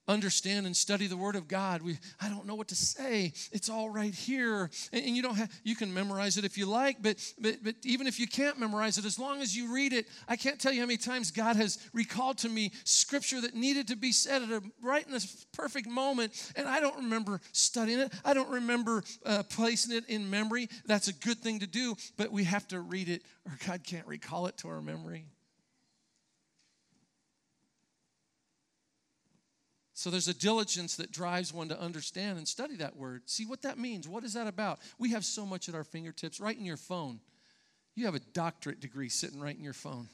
understand 0.09 0.67
and 0.67 0.77
study 0.77 1.07
the 1.07 1.17
word 1.17 1.37
of 1.37 1.47
god. 1.47 1.83
We 1.83 1.99
i 2.21 2.29
don't 2.29 2.47
know 2.47 2.55
what 2.55 2.69
to 2.69 2.75
say. 2.75 3.33
It's 3.53 3.69
all 3.69 3.91
right 3.91 4.15
here. 4.15 4.71
And, 4.93 5.05
and, 5.05 5.17
you 5.17 5.23
don't 5.23 5.37
have 5.37 5.51
you 5.65 5.77
can 5.77 5.93
memorize 5.93 6.39
it 6.39 6.45
if 6.45 6.57
you 6.57 6.67
like 6.67 7.03
but, 7.03 7.17
but 7.39 7.57
but 7.63 7.75
even 7.85 8.07
if 8.07 8.19
you 8.19 8.27
can't 8.27 8.59
memorize 8.59 8.99
it 8.99 9.05
as 9.05 9.19
long 9.19 9.43
as 9.43 9.57
you 9.57 9.75
read 9.75 9.93
it 9.93 10.07
i 10.29 10.37
can't 10.37 10.61
tell 10.61 10.73
you 10.73 10.81
how 10.81 10.87
many 10.87 10.97
times 10.97 11.31
god 11.31 11.57
has 11.57 11.79
recalled 11.93 12.39
to 12.39 12.49
me 12.49 12.71
scripture 12.85 13.41
that 13.41 13.55
needed 13.55 13.89
to 13.89 13.97
be 13.97 14.13
said 14.13 14.43
at 14.43 14.51
a 14.51 14.63
right 14.83 15.05
in 15.07 15.13
this 15.13 15.47
perfect 15.53 15.89
moment 15.89 16.53
and 16.57 16.69
i 16.69 16.81
don't 16.81 16.97
remember 16.97 17.41
studying 17.53 17.99
it. 17.99 18.13
I 18.25 18.35
don't 18.35 18.49
remember 18.49 19.03
uh, 19.27 19.43
placing 19.45 19.97
it 19.97 20.09
in 20.09 20.31
memory. 20.31 20.69
That's 20.87 21.09
a 21.09 21.15
good 21.15 21.39
thing 21.39 21.61
to 21.61 21.67
do 21.67 21.97
but 22.17 22.31
we 22.31 22.45
have 22.45 22.67
to 22.69 22.81
read 22.81 23.09
it 23.09 23.23
or 23.45 23.59
god 23.67 23.85
can't 23.85 24.07
recall 24.07 24.47
it 24.47 24.57
to 24.59 24.69
our 24.69 24.81
memory 24.81 25.27
So 29.99 30.11
there's 30.11 30.29
a 30.29 30.35
diligence 30.35 30.95
that 30.99 31.11
drives 31.11 31.53
one 31.53 31.71
to 31.71 31.81
understand 31.81 32.39
and 32.39 32.47
study 32.47 32.77
that 32.77 32.97
word. 32.97 33.23
See 33.27 33.45
what 33.45 33.63
that 33.63 33.81
means. 33.81 34.07
What 34.07 34.23
is 34.23 34.35
that 34.35 34.47
about? 34.47 34.79
We 34.97 35.11
have 35.11 35.25
so 35.25 35.45
much 35.45 35.69
at 35.69 35.75
our 35.75 35.83
fingertips, 35.83 36.39
right 36.39 36.57
in 36.57 36.65
your 36.65 36.77
phone. 36.77 37.19
You 37.97 38.05
have 38.05 38.15
a 38.15 38.21
doctorate 38.21 38.79
degree 38.79 39.09
sitting 39.09 39.41
right 39.41 39.59
in 39.59 39.65
your 39.65 39.73
phone. 39.73 40.07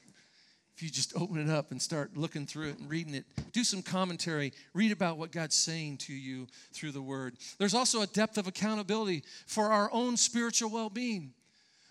If 0.74 0.82
you 0.82 0.88
just 0.88 1.14
open 1.20 1.38
it 1.38 1.52
up 1.52 1.70
and 1.70 1.82
start 1.82 2.16
looking 2.16 2.46
through 2.46 2.70
it 2.70 2.78
and 2.78 2.88
reading 2.88 3.14
it, 3.14 3.26
do 3.52 3.62
some 3.62 3.82
commentary, 3.82 4.54
read 4.72 4.90
about 4.90 5.18
what 5.18 5.32
God's 5.32 5.54
saying 5.54 5.98
to 5.98 6.14
you 6.14 6.46
through 6.72 6.92
the 6.92 7.02
word. 7.02 7.34
There's 7.58 7.74
also 7.74 8.00
a 8.00 8.06
depth 8.06 8.38
of 8.38 8.46
accountability 8.46 9.22
for 9.46 9.70
our 9.70 9.90
own 9.92 10.16
spiritual 10.16 10.70
well 10.70 10.88
being 10.88 11.34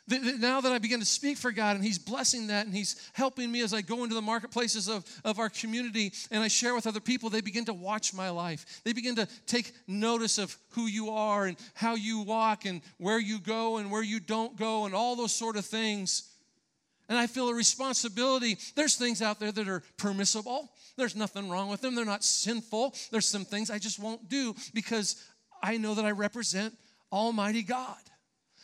now 0.08 0.60
that 0.60 0.72
I 0.72 0.80
begin 0.80 1.00
to 1.00 1.06
speak 1.06 1.38
for 1.38 1.52
God 1.52 1.76
and 1.76 1.84
He's 1.84 1.98
blessing 1.98 2.48
that 2.48 2.66
and 2.66 2.76
He's 2.76 3.10
helping 3.14 3.50
me 3.50 3.62
as 3.62 3.74
I 3.74 3.82
go 3.82 4.04
into 4.04 4.16
the 4.16 4.22
marketplaces 4.22 4.90
of, 4.90 5.06
of 5.24 5.40
our 5.40 5.50
community 5.50 6.12
and 6.30 6.44
I 6.44 6.50
share 6.50 6.76
with 6.76 6.88
other 6.88 7.00
people, 7.00 7.30
they 7.30 7.42
begin 7.42 7.66
to 7.66 7.74
watch 7.74 8.14
my 8.14 8.30
life. 8.30 8.82
They 8.84 8.92
begin 8.92 9.16
to 9.16 9.28
take 9.48 9.72
notice 9.88 10.38
of 10.38 10.56
who 10.72 10.88
you 10.88 11.12
are 11.12 11.46
and 11.46 11.58
how 11.74 11.96
you 11.96 12.22
walk 12.22 12.66
and 12.66 12.82
where 12.98 13.20
you 13.20 13.40
go 13.40 13.78
and 13.78 13.90
where 13.90 14.04
you 14.04 14.20
don't 14.20 14.58
go 14.58 14.86
and 14.86 14.94
all 14.94 15.16
those 15.16 15.34
sort 15.34 15.56
of 15.56 15.66
things. 15.66 16.30
And 17.08 17.18
I 17.18 17.28
feel 17.28 17.48
a 17.48 17.56
responsibility. 17.56 18.58
There's 18.76 18.96
things 18.96 19.22
out 19.22 19.40
there 19.40 19.52
that 19.52 19.68
are 19.70 19.84
permissible, 19.98 20.70
there's 20.98 21.16
nothing 21.16 21.50
wrong 21.50 21.70
with 21.70 21.80
them, 21.80 21.96
they're 21.96 22.04
not 22.04 22.26
sinful. 22.26 22.94
There's 23.10 23.28
some 23.28 23.46
things 23.46 23.70
I 23.70 23.80
just 23.80 24.00
won't 24.00 24.28
do 24.28 24.54
because 24.74 25.16
I 25.62 25.78
know 25.78 25.96
that 25.96 26.04
I 26.04 26.12
represent 26.12 26.74
Almighty 27.12 27.64
God. 27.64 27.98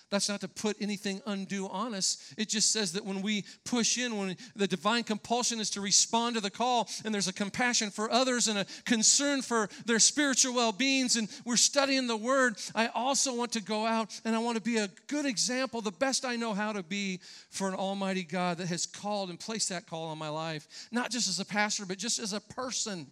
That's 0.09 0.27
not 0.27 0.41
to 0.41 0.47
put 0.47 0.77
anything 0.81 1.21
undue 1.27 1.67
on 1.67 1.93
us. 1.93 2.33
It 2.35 2.49
just 2.49 2.71
says 2.71 2.93
that 2.93 3.05
when 3.05 3.21
we 3.21 3.45
push 3.63 3.97
in, 3.99 4.17
when 4.17 4.37
the 4.55 4.67
divine 4.67 5.03
compulsion 5.03 5.59
is 5.59 5.69
to 5.71 5.81
respond 5.81 6.35
to 6.35 6.41
the 6.41 6.49
call, 6.49 6.89
and 7.05 7.13
there's 7.13 7.27
a 7.27 7.33
compassion 7.33 7.91
for 7.91 8.11
others 8.11 8.47
and 8.47 8.57
a 8.57 8.65
concern 8.85 9.43
for 9.43 9.69
their 9.85 9.99
spiritual 9.99 10.55
well 10.55 10.71
beings, 10.71 11.15
and 11.15 11.29
we're 11.45 11.57
studying 11.57 12.07
the 12.07 12.17
word, 12.17 12.55
I 12.73 12.87
also 12.87 13.35
want 13.35 13.51
to 13.51 13.61
go 13.61 13.85
out 13.85 14.19
and 14.25 14.35
I 14.35 14.39
want 14.39 14.57
to 14.57 14.63
be 14.63 14.77
a 14.77 14.89
good 15.07 15.27
example, 15.27 15.81
the 15.81 15.91
best 15.91 16.25
I 16.25 16.35
know 16.35 16.53
how 16.53 16.73
to 16.73 16.81
be 16.81 17.19
for 17.51 17.67
an 17.67 17.75
almighty 17.75 18.23
God 18.23 18.57
that 18.57 18.67
has 18.69 18.87
called 18.87 19.29
and 19.29 19.39
placed 19.39 19.69
that 19.69 19.85
call 19.85 20.07
on 20.07 20.17
my 20.17 20.29
life, 20.29 20.87
not 20.91 21.11
just 21.11 21.29
as 21.29 21.39
a 21.39 21.45
pastor, 21.45 21.85
but 21.85 21.99
just 21.99 22.17
as 22.17 22.33
a 22.33 22.39
person. 22.39 23.07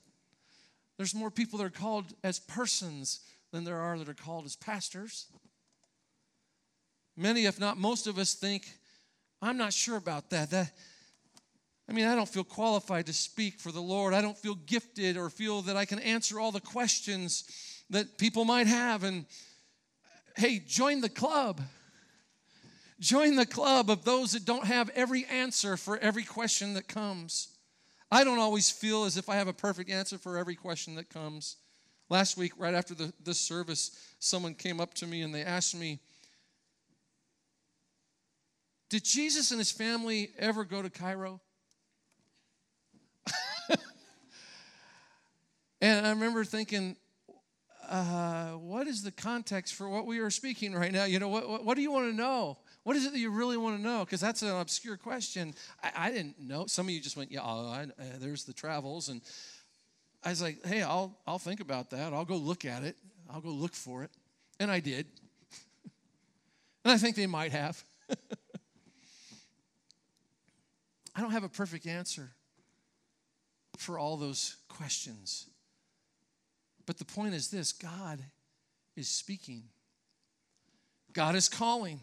There's 0.98 1.14
more 1.14 1.30
people 1.30 1.60
that 1.60 1.66
are 1.66 1.70
called 1.70 2.06
as 2.24 2.40
persons 2.40 3.20
than 3.52 3.64
there 3.64 3.78
are 3.78 4.00
that 4.00 4.10
are 4.10 4.16
called 4.16 4.46
as 4.46 4.56
pastors. 4.56 5.28
Many, 7.18 7.46
if 7.46 7.60
not 7.60 7.78
most 7.78 8.06
of 8.06 8.20
us, 8.20 8.36
think, 8.36 8.68
I'm 9.42 9.58
not 9.58 9.74
sure 9.74 9.98
about 9.98 10.30
that. 10.30 10.52
That 10.52 10.72
I 11.90 11.94
mean, 11.94 12.06
I 12.06 12.16
don't 12.16 12.30
feel 12.30 12.44
qualified 12.44 13.06
to 13.08 13.14
speak 13.14 13.60
for 13.60 13.72
the 13.72 13.82
Lord. 13.82 14.14
I 14.14 14.22
don't 14.22 14.38
feel 14.38 14.56
gifted 14.56 15.18
or 15.18 15.30
feel 15.30 15.62
that 15.64 15.78
I 15.78 15.86
can 15.86 16.00
answer 16.00 16.40
all 16.40 16.52
the 16.52 16.62
questions 16.62 17.46
that 17.90 18.18
people 18.18 18.46
might 18.46 18.68
have. 18.68 19.04
And 19.04 19.26
hey, 20.36 20.60
join 20.60 21.02
the 21.02 21.10
club. 21.10 21.62
Join 23.00 23.36
the 23.36 23.46
club 23.46 23.90
of 23.90 24.04
those 24.04 24.34
that 24.34 24.44
don't 24.44 24.66
have 24.66 24.90
every 24.90 25.26
answer 25.26 25.78
for 25.78 25.98
every 25.98 26.24
question 26.24 26.74
that 26.74 26.88
comes. 26.88 27.50
I 28.12 28.24
don't 28.24 28.40
always 28.40 28.70
feel 28.70 29.06
as 29.06 29.18
if 29.18 29.30
I 29.30 29.36
have 29.36 29.48
a 29.48 29.54
perfect 29.54 29.90
answer 29.90 30.18
for 30.18 30.38
every 30.38 30.56
question 30.56 30.96
that 30.96 31.10
comes. 31.10 31.58
Last 32.10 32.38
week, 32.38 32.54
right 32.58 32.74
after 32.74 32.94
the, 32.94 33.14
this 33.24 33.40
service, 33.40 34.14
someone 34.20 34.56
came 34.56 34.80
up 34.80 34.94
to 34.96 35.08
me 35.08 35.22
and 35.22 35.34
they 35.34 35.44
asked 35.44 35.76
me, 35.76 36.00
Did 38.90 39.04
Jesus 39.04 39.52
and 39.52 39.60
his 39.60 39.72
family 39.72 40.32
ever 40.40 40.64
go 40.64 40.82
to 40.82 40.90
Cairo? 40.90 41.42
and 45.82 46.06
I 46.06 46.10
remember 46.12 46.46
thinking, 46.46 46.96
uh, 47.90 48.52
what 48.52 48.88
is 48.88 49.04
the 49.04 49.12
context 49.12 49.74
for 49.76 49.90
what 49.90 50.06
we 50.06 50.20
are 50.20 50.30
speaking 50.30 50.74
right 50.74 50.92
now? 50.92 51.04
You 51.06 51.20
know, 51.20 51.28
what, 51.28 51.50
what, 51.50 51.66
what 51.66 51.76
do 51.76 51.82
you 51.82 51.92
want 51.92 52.10
to 52.10 52.16
know? 52.16 52.58
What 52.84 52.96
is 52.96 53.06
it 53.06 53.12
that 53.12 53.20
you 53.20 53.30
really 53.30 53.58
want 53.58 53.78
to 53.78 53.82
know? 53.82 54.06
Because 54.06 54.22
that's 54.22 54.42
an 54.42 54.50
obscure 54.50 54.96
question. 54.96 55.54
I, 55.84 55.92
I, 55.96 56.12
didn't 56.12 56.40
know. 56.40 56.66
Some 56.68 56.88
of 56.88 56.92
you 56.92 57.02
just 57.02 57.18
went, 57.18 57.32
yeah, 57.32 57.42
I, 57.42 57.84
uh, 57.84 58.04
there's 58.20 58.46
the 58.46 58.54
travels. 58.54 59.10
And 59.10 59.22
I 60.24 60.30
was 60.30 60.42
like, 60.42 60.66
hey, 60.66 60.82
I'll, 60.82 61.18
I'll 61.28 61.40
think 61.40 61.60
about 61.60 61.90
that. 61.90 62.14
I'll 62.14 62.26
go 62.26 62.38
look 62.38 62.64
at 62.64 62.84
it. 62.84 62.96
I'll 63.30 63.42
go 63.42 63.50
look 63.50 63.74
for 63.74 64.04
it. 64.04 64.12
And 64.60 64.72
I 64.72 64.80
did. 64.80 65.08
and 66.86 66.94
I 66.94 66.98
think 66.98 67.18
they 67.18 67.28
might 67.28 67.52
have. 67.52 67.84
I 71.18 71.22
don't 71.22 71.32
have 71.32 71.44
a 71.44 71.50
perfect 71.50 71.88
answer 71.88 72.30
for 73.76 73.98
all 73.98 74.18
those 74.18 74.58
questions. 74.70 75.48
But 76.86 77.00
the 77.00 77.06
point 77.06 77.34
is 77.34 77.50
this 77.50 77.74
God 77.74 78.20
is 78.96 79.10
speaking, 79.10 79.64
God 81.14 81.36
is 81.36 81.50
calling. 81.50 82.00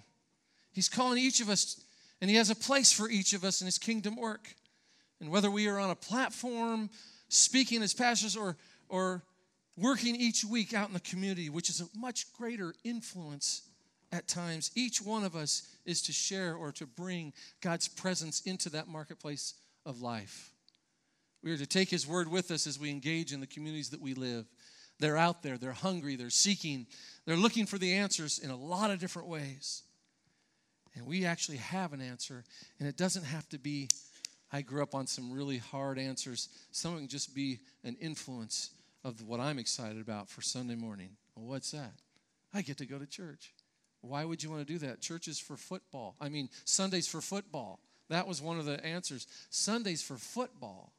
He's 0.72 0.88
calling 0.88 1.18
each 1.18 1.40
of 1.40 1.48
us, 1.48 1.80
and 2.20 2.28
He 2.28 2.36
has 2.36 2.50
a 2.50 2.56
place 2.56 2.90
for 2.90 3.08
each 3.08 3.32
of 3.32 3.44
us 3.44 3.60
in 3.60 3.66
His 3.66 3.78
kingdom 3.78 4.16
work. 4.16 4.52
And 5.20 5.30
whether 5.30 5.48
we 5.48 5.68
are 5.68 5.78
on 5.78 5.90
a 5.90 5.94
platform 5.94 6.90
speaking 7.28 7.80
as 7.84 7.94
pastors 7.94 8.36
or, 8.36 8.56
or 8.88 9.22
working 9.76 10.16
each 10.16 10.44
week 10.44 10.74
out 10.74 10.88
in 10.88 10.94
the 10.94 11.00
community, 11.00 11.48
which 11.48 11.70
is 11.70 11.80
a 11.80 11.86
much 11.96 12.32
greater 12.32 12.74
influence 12.82 13.62
at 14.14 14.28
times, 14.28 14.70
each 14.76 15.02
one 15.02 15.24
of 15.24 15.34
us 15.34 15.68
is 15.84 16.00
to 16.02 16.12
share 16.12 16.54
or 16.54 16.70
to 16.72 16.86
bring 16.86 17.32
God's 17.60 17.88
presence 17.88 18.40
into 18.42 18.70
that 18.70 18.86
marketplace 18.86 19.54
of 19.84 20.00
life. 20.00 20.52
We 21.42 21.52
are 21.52 21.56
to 21.56 21.66
take 21.66 21.90
His 21.90 22.06
word 22.06 22.30
with 22.30 22.52
us 22.52 22.66
as 22.68 22.78
we 22.78 22.90
engage 22.90 23.32
in 23.32 23.40
the 23.40 23.46
communities 23.46 23.90
that 23.90 24.00
we 24.00 24.14
live. 24.14 24.46
They're 25.00 25.16
out 25.16 25.42
there, 25.42 25.58
they're 25.58 25.72
hungry, 25.72 26.14
they're 26.14 26.30
seeking, 26.30 26.86
they're 27.26 27.36
looking 27.36 27.66
for 27.66 27.76
the 27.76 27.94
answers 27.94 28.38
in 28.38 28.50
a 28.50 28.56
lot 28.56 28.92
of 28.92 29.00
different 29.00 29.28
ways. 29.28 29.82
And 30.94 31.04
we 31.06 31.26
actually 31.26 31.58
have 31.58 31.92
an 31.92 32.00
answer, 32.00 32.44
and 32.78 32.88
it 32.88 32.96
doesn't 32.96 33.24
have 33.24 33.48
to 33.48 33.58
be, 33.58 33.88
I 34.52 34.62
grew 34.62 34.80
up 34.84 34.94
on 34.94 35.08
some 35.08 35.32
really 35.32 35.58
hard 35.58 35.98
answers. 35.98 36.48
Some 36.70 36.96
can 36.96 37.08
just 37.08 37.34
be 37.34 37.58
an 37.82 37.96
influence 38.00 38.70
of 39.02 39.26
what 39.26 39.40
I'm 39.40 39.58
excited 39.58 40.00
about 40.00 40.30
for 40.30 40.40
Sunday 40.40 40.76
morning. 40.76 41.10
Well, 41.34 41.46
what's 41.46 41.72
that? 41.72 41.94
I 42.54 42.62
get 42.62 42.78
to 42.78 42.86
go 42.86 43.00
to 43.00 43.06
church. 43.06 43.52
Why 44.04 44.24
would 44.24 44.42
you 44.42 44.50
want 44.50 44.66
to 44.66 44.72
do 44.72 44.78
that? 44.86 45.00
Church 45.00 45.28
is 45.28 45.38
for 45.38 45.56
football. 45.56 46.14
I 46.20 46.28
mean, 46.28 46.48
Sundays 46.64 47.06
for 47.06 47.20
football. 47.20 47.80
That 48.10 48.26
was 48.26 48.42
one 48.42 48.58
of 48.58 48.66
the 48.66 48.84
answers. 48.84 49.26
Sundays 49.50 50.02
for 50.02 50.16
football. 50.16 50.92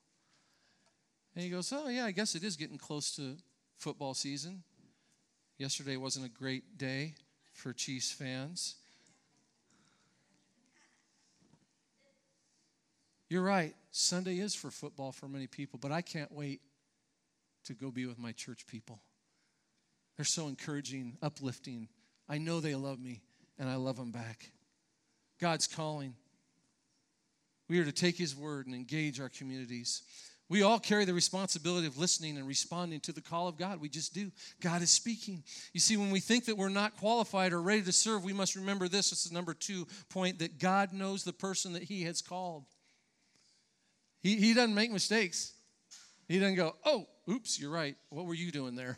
And 1.35 1.43
he 1.43 1.49
goes, 1.49 1.71
Oh, 1.71 1.87
yeah, 1.87 2.05
I 2.05 2.11
guess 2.11 2.35
it 2.35 2.43
is 2.43 2.55
getting 2.55 2.77
close 2.77 3.15
to 3.17 3.37
football 3.77 4.13
season. 4.13 4.63
Yesterday 5.57 5.97
wasn't 5.97 6.25
a 6.25 6.29
great 6.29 6.77
day 6.77 7.13
for 7.53 7.73
Chiefs 7.73 8.11
fans. 8.11 8.75
You're 13.29 13.43
right. 13.43 13.75
Sunday 13.91 14.39
is 14.39 14.55
for 14.55 14.71
football 14.71 15.11
for 15.11 15.27
many 15.27 15.47
people, 15.47 15.79
but 15.81 15.91
I 15.91 16.01
can't 16.01 16.31
wait 16.31 16.61
to 17.65 17.73
go 17.73 17.91
be 17.91 18.05
with 18.05 18.19
my 18.19 18.31
church 18.31 18.67
people. 18.67 18.99
They're 20.15 20.25
so 20.25 20.47
encouraging, 20.47 21.17
uplifting. 21.21 21.87
I 22.27 22.37
know 22.37 22.59
they 22.59 22.75
love 22.75 22.99
me, 22.99 23.21
and 23.59 23.69
I 23.69 23.75
love 23.75 23.97
them 23.97 24.11
back. 24.11 24.51
God's 25.39 25.67
calling. 25.67 26.15
We 27.67 27.79
are 27.79 27.85
to 27.85 27.91
take 27.91 28.17
His 28.17 28.35
word 28.35 28.67
and 28.67 28.75
engage 28.75 29.19
our 29.19 29.29
communities. 29.29 30.03
We 30.47 30.61
all 30.61 30.79
carry 30.79 31.05
the 31.05 31.13
responsibility 31.13 31.87
of 31.87 31.97
listening 31.97 32.37
and 32.37 32.47
responding 32.47 32.99
to 33.01 33.11
the 33.11 33.21
call 33.21 33.47
of 33.47 33.57
God. 33.57 33.81
We 33.81 33.89
just 33.89 34.13
do. 34.13 34.31
God 34.61 34.83
is 34.83 34.91
speaking. 34.91 35.43
You 35.73 35.79
see, 35.79 35.97
when 35.97 36.11
we 36.11 36.19
think 36.19 36.45
that 36.45 36.55
we're 36.55 36.69
not 36.69 36.97
qualified 36.97 37.51
or 37.51 37.61
ready 37.61 37.81
to 37.81 37.91
serve, 37.91 38.23
we 38.23 38.33
must 38.33 38.55
remember 38.55 38.87
this. 38.87 39.09
This 39.09 39.25
is 39.25 39.31
number 39.31 39.55
two 39.55 39.87
point 40.09 40.39
that 40.39 40.59
God 40.59 40.93
knows 40.93 41.23
the 41.23 41.33
person 41.33 41.73
that 41.73 41.83
He 41.83 42.03
has 42.03 42.21
called. 42.21 42.65
He, 44.21 44.35
he 44.37 44.53
doesn't 44.53 44.75
make 44.75 44.91
mistakes. 44.91 45.53
He 46.27 46.39
doesn't 46.39 46.55
go, 46.55 46.75
oh, 46.85 47.05
oops, 47.29 47.59
you're 47.59 47.71
right. 47.71 47.95
What 48.09 48.25
were 48.25 48.33
you 48.33 48.51
doing 48.51 48.75
there? 48.75 48.97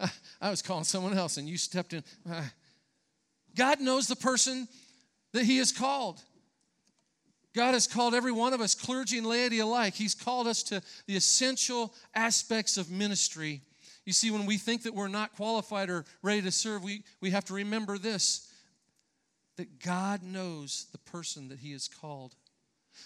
I 0.40 0.50
was 0.50 0.62
calling 0.62 0.84
someone 0.84 1.16
else 1.16 1.36
and 1.36 1.48
you 1.48 1.58
stepped 1.58 1.92
in. 1.92 2.04
God 3.58 3.80
knows 3.80 4.06
the 4.06 4.16
person 4.16 4.68
that 5.32 5.44
He 5.44 5.58
has 5.58 5.72
called. 5.72 6.22
God 7.54 7.74
has 7.74 7.88
called 7.88 8.14
every 8.14 8.30
one 8.30 8.52
of 8.52 8.60
us, 8.60 8.74
clergy 8.74 9.18
and 9.18 9.26
laity 9.26 9.58
alike. 9.58 9.94
He's 9.94 10.14
called 10.14 10.46
us 10.46 10.62
to 10.64 10.80
the 11.06 11.16
essential 11.16 11.92
aspects 12.14 12.76
of 12.76 12.90
ministry. 12.90 13.62
You 14.06 14.12
see, 14.12 14.30
when 14.30 14.46
we 14.46 14.58
think 14.58 14.84
that 14.84 14.94
we're 14.94 15.08
not 15.08 15.34
qualified 15.34 15.90
or 15.90 16.04
ready 16.22 16.40
to 16.42 16.52
serve, 16.52 16.84
we, 16.84 17.02
we 17.20 17.30
have 17.30 17.44
to 17.46 17.54
remember 17.54 17.98
this 17.98 18.44
that 19.56 19.82
God 19.82 20.22
knows 20.22 20.86
the 20.92 20.98
person 20.98 21.48
that 21.48 21.58
He 21.58 21.72
has 21.72 21.88
called. 21.88 22.36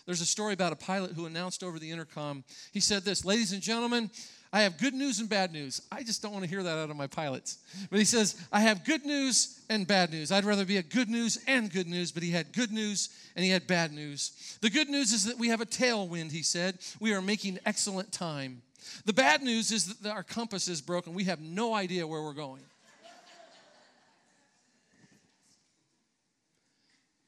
There's 0.05 0.21
a 0.21 0.27
story 0.27 0.53
about 0.53 0.73
a 0.73 0.77
pilot 0.77 1.13
who 1.13 1.25
announced 1.25 1.65
over 1.65 1.79
the 1.79 1.91
intercom. 1.91 2.45
He 2.73 2.81
said 2.81 3.05
this 3.05 3.25
Ladies 3.25 3.53
and 3.53 3.63
gentlemen, 3.63 4.11
I 4.55 4.63
have 4.63 4.77
good 4.77 4.93
news 4.93 5.19
and 5.19 5.31
bad 5.31 5.51
news. 5.51 5.81
I 5.91 6.03
just 6.03 6.21
don't 6.21 6.33
want 6.33 6.45
to 6.45 6.51
hear 6.51 6.63
that 6.63 6.77
out 6.77 6.91
of 6.91 6.97
my 6.97 7.07
pilots. 7.07 7.59
But 7.91 7.99
he 7.99 8.05
says, 8.05 8.37
I 8.53 8.61
have 8.61 8.85
good 8.85 9.07
news 9.07 9.61
and 9.71 9.87
bad 9.87 10.11
news. 10.11 10.31
I'd 10.31 10.45
rather 10.45 10.67
be 10.67 10.77
a 10.77 10.83
good 10.83 11.09
news 11.09 11.39
and 11.47 11.73
good 11.73 11.87
news, 11.87 12.13
but 12.13 12.23
he 12.23 12.31
had 12.31 12.53
good 12.53 12.71
news 12.71 13.09
and 13.35 13.45
he 13.45 13.51
had 13.51 13.67
bad 13.67 13.93
news. 13.93 14.59
The 14.61 14.69
good 14.69 14.91
news 14.91 15.13
is 15.13 15.25
that 15.25 15.39
we 15.39 15.49
have 15.49 15.63
a 15.63 15.67
tailwind, 15.67 16.33
he 16.33 16.43
said. 16.43 16.79
We 17.01 17.15
are 17.15 17.23
making 17.23 17.61
excellent 17.65 18.13
time. 18.13 18.61
The 19.07 19.15
bad 19.15 19.43
news 19.43 19.73
is 19.73 19.95
that 20.01 20.11
our 20.11 20.23
compass 20.23 20.69
is 20.69 20.83
broken. 20.83 21.15
We 21.15 21.25
have 21.25 21.41
no 21.41 21.73
idea 21.73 22.07
where 22.07 22.23
we're 22.23 22.35
going. 22.35 22.63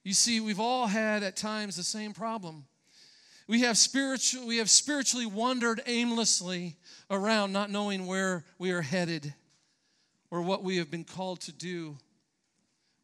You 0.03 0.13
see, 0.13 0.41
we've 0.41 0.61
all 0.61 0.87
had 0.87 1.23
at 1.23 1.35
times 1.35 1.77
the 1.77 1.83
same 1.83 2.13
problem. 2.13 2.67
We 3.47 3.61
have 3.61 3.77
spiritual 3.77 4.47
we 4.47 4.59
have 4.59 4.71
spiritually 4.71 5.27
wandered 5.27 5.83
aimlessly 5.87 6.77
around 7.11 7.53
not 7.53 7.71
knowing 7.71 8.07
where 8.07 8.45
we 8.59 8.71
are 8.71 8.83
headed 8.83 9.35
or 10.31 10.43
what 10.43 10.63
we 10.63 10.79
have 10.79 10.91
been 10.91 11.05
called 11.05 11.41
to 11.43 11.53
do. 11.53 11.97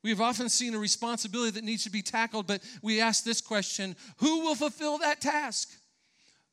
We 0.03 0.11
have 0.11 0.20
often 0.20 0.48
seen 0.48 0.74
a 0.74 0.79
responsibility 0.79 1.53
that 1.53 1.64
needs 1.64 1.85
to 1.85 1.90
be 1.90 2.00
tackled, 2.00 2.46
but 2.46 2.62
we 2.83 3.03
ask 3.03 3.22
this 3.22 3.42
question 3.42 3.96
who 4.18 4.40
will 4.40 4.55
fulfill 4.55 4.98
that 4.98 5.20
task? 5.20 5.68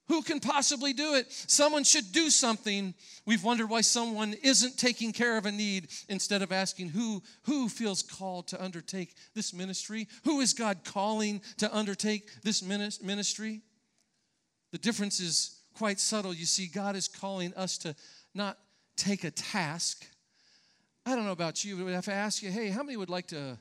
Who 0.07 0.21
can 0.21 0.39
possibly 0.39 0.93
do 0.93 1.15
it? 1.15 1.25
Someone 1.29 1.83
should 1.83 2.13
do 2.13 2.29
something. 2.29 2.93
We've 3.25 3.43
wondered 3.43 3.69
why 3.69 3.81
someone 3.81 4.35
isn't 4.41 4.77
taking 4.77 5.11
care 5.11 5.37
of 5.37 5.45
a 5.45 5.51
need 5.51 5.89
instead 6.07 6.41
of 6.41 6.53
asking 6.53 6.89
who, 6.89 7.21
who 7.43 7.67
feels 7.67 8.03
called 8.03 8.47
to 8.47 8.63
undertake 8.63 9.15
this 9.33 9.53
ministry? 9.53 10.07
Who 10.23 10.39
is 10.39 10.53
God 10.53 10.85
calling 10.85 11.41
to 11.57 11.75
undertake 11.75 12.29
this 12.43 12.63
ministry? 12.63 13.61
The 14.71 14.77
difference 14.77 15.19
is 15.19 15.59
quite 15.77 15.99
subtle. 15.99 16.33
You 16.33 16.45
see, 16.45 16.67
God 16.67 16.95
is 16.95 17.07
calling 17.07 17.53
us 17.55 17.77
to 17.79 17.95
not 18.33 18.57
take 18.95 19.23
a 19.23 19.31
task. 19.31 20.05
I 21.05 21.15
don't 21.15 21.25
know 21.25 21.31
about 21.31 21.63
you, 21.63 21.77
but 21.77 21.93
if 21.93 22.09
I 22.09 22.13
ask 22.13 22.43
you, 22.43 22.49
hey, 22.49 22.69
how 22.69 22.83
many 22.83 22.97
would 22.97 23.09
like 23.09 23.27
to 23.27 23.57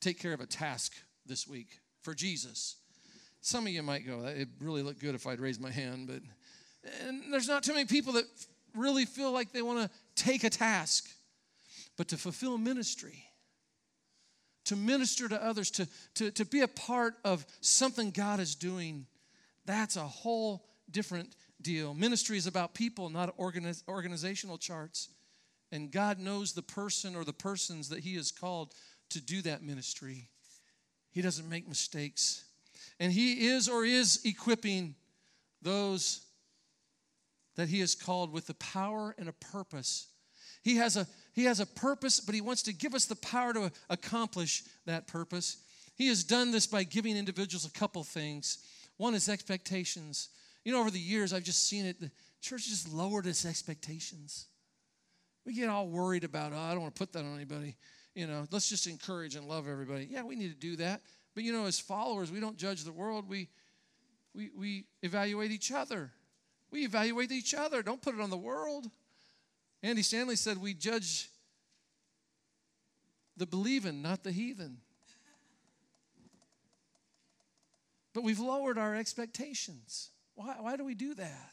take 0.00 0.18
care 0.18 0.32
of 0.32 0.40
a 0.40 0.46
task 0.46 0.92
this 1.24 1.46
week 1.46 1.78
for 2.02 2.14
Jesus? 2.14 2.76
Some 3.40 3.66
of 3.66 3.72
you 3.72 3.82
might 3.82 4.06
go, 4.06 4.24
it 4.26 4.48
really 4.60 4.82
look 4.82 4.98
good 5.00 5.14
if 5.14 5.26
I'd 5.26 5.40
raise 5.40 5.58
my 5.58 5.70
hand, 5.70 6.08
but 6.08 6.22
there's 7.30 7.48
not 7.48 7.62
too 7.62 7.72
many 7.72 7.86
people 7.86 8.12
that 8.14 8.24
really 8.76 9.04
feel 9.04 9.32
like 9.32 9.52
they 9.52 9.62
want 9.62 9.78
to 9.80 9.90
take 10.14 10.44
a 10.44 10.50
task, 10.50 11.08
but 11.96 12.08
to 12.08 12.16
fulfill 12.16 12.58
ministry, 12.58 13.24
to 14.64 14.76
minister 14.76 15.28
to 15.28 15.42
others, 15.42 15.70
to, 15.72 15.88
to, 16.14 16.30
to 16.32 16.44
be 16.44 16.60
a 16.60 16.68
part 16.68 17.14
of 17.24 17.44
something 17.60 18.10
God 18.10 18.38
is 18.38 18.54
doing 18.54 19.06
that's 19.64 19.96
a 19.96 20.00
whole 20.00 20.64
different 20.90 21.34
deal. 21.60 21.94
Ministry 21.94 22.36
is 22.36 22.46
about 22.46 22.74
people, 22.74 23.08
not 23.08 23.36
organiz- 23.38 23.86
organizational 23.88 24.58
charts. 24.58 25.08
And 25.70 25.90
God 25.90 26.18
knows 26.18 26.52
the 26.52 26.62
person 26.62 27.16
or 27.16 27.24
the 27.24 27.32
persons 27.32 27.88
that 27.88 28.00
He 28.00 28.16
has 28.16 28.30
called 28.30 28.74
to 29.10 29.20
do 29.20 29.42
that 29.42 29.62
ministry. 29.62 30.28
He 31.10 31.22
doesn't 31.22 31.48
make 31.48 31.68
mistakes. 31.68 32.44
And 33.00 33.12
He 33.12 33.46
is 33.46 33.68
or 33.68 33.84
is 33.84 34.20
equipping 34.24 34.94
those 35.62 36.26
that 37.56 37.68
He 37.68 37.80
has 37.80 37.94
called 37.94 38.32
with 38.32 38.46
the 38.46 38.54
power 38.54 39.14
and 39.18 39.28
a 39.28 39.32
purpose. 39.32 40.08
He 40.62 40.76
has 40.76 40.96
a, 40.96 41.06
he 41.34 41.44
has 41.44 41.60
a 41.60 41.66
purpose, 41.66 42.20
but 42.20 42.34
He 42.34 42.40
wants 42.40 42.62
to 42.62 42.72
give 42.72 42.94
us 42.94 43.06
the 43.06 43.16
power 43.16 43.52
to 43.54 43.72
accomplish 43.88 44.64
that 44.86 45.06
purpose. 45.06 45.56
He 45.94 46.08
has 46.08 46.24
done 46.24 46.50
this 46.50 46.66
by 46.66 46.84
giving 46.84 47.16
individuals 47.16 47.64
a 47.64 47.70
couple 47.70 48.02
things. 48.04 48.58
One 48.96 49.14
is 49.14 49.28
expectations. 49.28 50.28
You 50.64 50.72
know, 50.72 50.80
over 50.80 50.90
the 50.90 50.98
years, 50.98 51.32
I've 51.32 51.42
just 51.44 51.68
seen 51.68 51.86
it. 51.86 52.00
The 52.00 52.10
church 52.40 52.68
just 52.68 52.92
lowered 52.92 53.26
its 53.26 53.44
expectations. 53.44 54.46
We 55.44 55.54
get 55.54 55.68
all 55.68 55.88
worried 55.88 56.24
about, 56.24 56.52
oh, 56.52 56.58
I 56.58 56.72
don't 56.72 56.82
want 56.82 56.94
to 56.94 56.98
put 56.98 57.12
that 57.12 57.24
on 57.24 57.34
anybody. 57.34 57.76
You 58.14 58.26
know, 58.26 58.46
let's 58.50 58.68
just 58.68 58.86
encourage 58.86 59.34
and 59.34 59.48
love 59.48 59.66
everybody. 59.66 60.06
Yeah, 60.10 60.22
we 60.22 60.36
need 60.36 60.52
to 60.52 60.58
do 60.58 60.76
that. 60.76 61.00
But 61.34 61.44
you 61.44 61.52
know, 61.52 61.66
as 61.66 61.80
followers, 61.80 62.30
we 62.30 62.40
don't 62.40 62.56
judge 62.56 62.84
the 62.84 62.92
world. 62.92 63.28
We 63.28 63.48
we 64.34 64.50
we 64.56 64.84
evaluate 65.02 65.50
each 65.50 65.72
other. 65.72 66.10
We 66.70 66.84
evaluate 66.84 67.32
each 67.32 67.54
other. 67.54 67.82
Don't 67.82 68.02
put 68.02 68.14
it 68.14 68.20
on 68.20 68.30
the 68.30 68.36
world. 68.36 68.86
Andy 69.82 70.02
Stanley 70.02 70.36
said 70.36 70.58
we 70.58 70.74
judge 70.74 71.28
the 73.36 73.46
believing, 73.46 74.02
not 74.02 74.22
the 74.22 74.32
heathen. 74.32 74.78
But 78.14 78.24
we've 78.24 78.40
lowered 78.40 78.78
our 78.78 78.94
expectations. 78.94 80.10
Why, 80.34 80.56
why 80.58 80.76
do 80.76 80.84
we 80.84 80.94
do 80.94 81.14
that? 81.14 81.50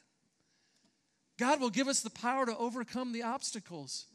God 1.38 1.62
will 1.62 1.69
give 1.69 1.88
us 1.88 2.02
the 2.02 2.10
power 2.10 2.45
to 2.45 2.58
overcome 2.58 3.13
the 3.13 3.24
obstacles, 3.24 4.06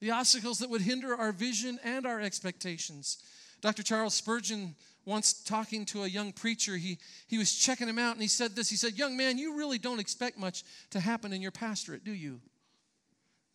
the 0.00 0.12
obstacles 0.12 0.60
that 0.60 0.70
would 0.70 0.82
hinder 0.82 1.16
our 1.16 1.32
vision 1.32 1.80
and 1.82 2.06
our 2.06 2.20
expectations. 2.20 3.18
Dr. 3.60 3.82
Charles 3.82 4.14
Spurgeon, 4.14 4.76
once 5.04 5.32
talking 5.32 5.84
to 5.86 6.04
a 6.04 6.06
young 6.06 6.32
preacher, 6.32 6.76
he, 6.76 6.98
he 7.26 7.38
was 7.38 7.52
checking 7.52 7.88
him 7.88 7.98
out 7.98 8.12
and 8.12 8.22
he 8.22 8.28
said 8.28 8.54
this. 8.54 8.70
He 8.70 8.76
said, 8.76 8.96
Young 8.96 9.16
man, 9.16 9.36
you 9.36 9.56
really 9.56 9.78
don't 9.78 9.98
expect 9.98 10.38
much 10.38 10.62
to 10.90 11.00
happen 11.00 11.32
in 11.32 11.42
your 11.42 11.50
pastorate, 11.50 12.04
do 12.04 12.12
you? 12.12 12.40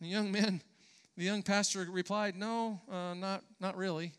The 0.00 0.08
young 0.08 0.30
man, 0.30 0.60
the 1.16 1.24
young 1.24 1.42
pastor 1.42 1.86
replied, 1.90 2.36
No, 2.36 2.80
uh, 2.90 3.14
not, 3.14 3.42
not 3.60 3.76
really. 3.76 4.12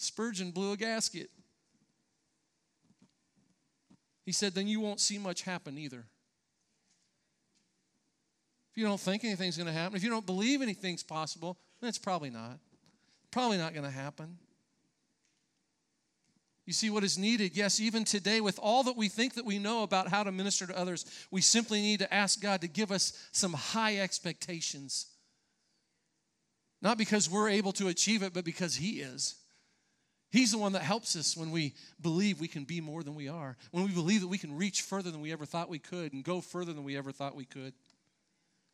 Spurgeon 0.00 0.50
blew 0.50 0.72
a 0.72 0.76
gasket. 0.78 1.28
He 4.24 4.32
said, 4.32 4.54
then 4.54 4.66
you 4.66 4.80
won't 4.80 4.98
see 4.98 5.18
much 5.18 5.42
happen 5.42 5.76
either. 5.76 6.06
If 8.70 8.78
you 8.78 8.84
don't 8.86 9.00
think 9.00 9.24
anything's 9.24 9.56
going 9.56 9.66
to 9.66 9.72
happen, 9.72 9.96
if 9.96 10.02
you 10.02 10.08
don't 10.08 10.24
believe 10.24 10.62
anything's 10.62 11.02
possible, 11.02 11.58
then 11.80 11.88
it's 11.88 11.98
probably 11.98 12.30
not. 12.30 12.58
Probably 13.30 13.58
not 13.58 13.74
going 13.74 13.84
to 13.84 13.90
happen. 13.90 14.38
You 16.64 16.72
see 16.72 16.88
what 16.88 17.04
is 17.04 17.18
needed? 17.18 17.56
Yes, 17.56 17.78
even 17.80 18.04
today, 18.04 18.40
with 18.40 18.58
all 18.62 18.84
that 18.84 18.96
we 18.96 19.08
think 19.08 19.34
that 19.34 19.44
we 19.44 19.58
know 19.58 19.82
about 19.82 20.08
how 20.08 20.22
to 20.22 20.32
minister 20.32 20.66
to 20.66 20.78
others, 20.78 21.04
we 21.30 21.40
simply 21.40 21.82
need 21.82 21.98
to 21.98 22.14
ask 22.14 22.40
God 22.40 22.62
to 22.62 22.68
give 22.68 22.90
us 22.90 23.28
some 23.32 23.52
high 23.52 23.98
expectations. 23.98 25.06
Not 26.80 26.96
because 26.96 27.28
we're 27.28 27.50
able 27.50 27.72
to 27.72 27.88
achieve 27.88 28.22
it, 28.22 28.32
but 28.32 28.44
because 28.44 28.76
He 28.76 29.00
is. 29.00 29.34
He's 30.30 30.52
the 30.52 30.58
one 30.58 30.72
that 30.72 30.82
helps 30.82 31.16
us 31.16 31.36
when 31.36 31.50
we 31.50 31.74
believe 32.00 32.40
we 32.40 32.48
can 32.48 32.64
be 32.64 32.80
more 32.80 33.02
than 33.02 33.16
we 33.16 33.28
are, 33.28 33.56
when 33.72 33.84
we 33.84 33.92
believe 33.92 34.20
that 34.20 34.28
we 34.28 34.38
can 34.38 34.56
reach 34.56 34.82
further 34.82 35.10
than 35.10 35.20
we 35.20 35.32
ever 35.32 35.44
thought 35.44 35.68
we 35.68 35.80
could 35.80 36.12
and 36.12 36.22
go 36.22 36.40
further 36.40 36.72
than 36.72 36.84
we 36.84 36.96
ever 36.96 37.10
thought 37.10 37.34
we 37.34 37.44
could. 37.44 37.74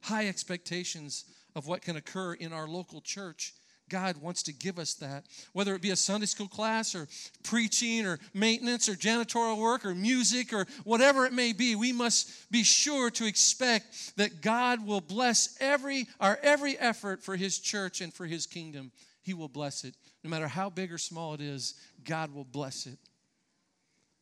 High 0.03 0.29
expectations 0.29 1.25
of 1.55 1.67
what 1.67 1.81
can 1.81 1.97
occur 1.97 2.35
in 2.35 2.53
our 2.53 2.69
local 2.69 3.01
church. 3.01 3.55
God 3.89 4.17
wants 4.19 4.43
to 4.45 4.53
give 4.53 4.79
us 4.79 4.95
that. 4.95 5.25
Whether 5.53 5.75
it 5.75 5.81
be 5.81 5.91
a 5.91 5.97
Sunday 5.97 6.27
school 6.27 6.49
class 6.49 6.95
or 6.95 7.09
preaching 7.43 8.05
or 8.05 8.19
maintenance 8.35 8.89
or 8.89 8.95
janitorial 8.95 9.59
work 9.59 9.87
or 9.87 9.95
music 9.95 10.53
or 10.53 10.67
whatever 10.85 11.25
it 11.25 11.33
may 11.33 11.53
be, 11.53 11.77
we 11.77 11.93
must 11.93 12.51
be 12.51 12.65
sure 12.65 13.11
to 13.13 13.27
expect 13.27 14.17
that 14.17 14.43
God 14.43 14.85
will 14.85 15.01
bless 15.01 15.57
every 15.61 16.09
our 16.21 16.39
every 16.43 16.77
effort 16.79 17.23
for 17.23 17.37
his 17.37 17.59
church 17.59 18.01
and 18.01 18.13
for 18.13 18.27
his 18.27 18.47
kingdom. 18.47 18.91
He 19.27 19.35
will 19.35 19.49
bless 19.49 19.83
it. 19.83 19.97
No 20.23 20.31
matter 20.31 20.47
how 20.47 20.71
big 20.71 20.93
or 20.93 20.99
small 20.99 21.35
it 21.35 21.41
is, 21.41 21.75
God 22.05 22.33
will 22.33 22.45
bless 22.45 22.87
it. 22.87 22.97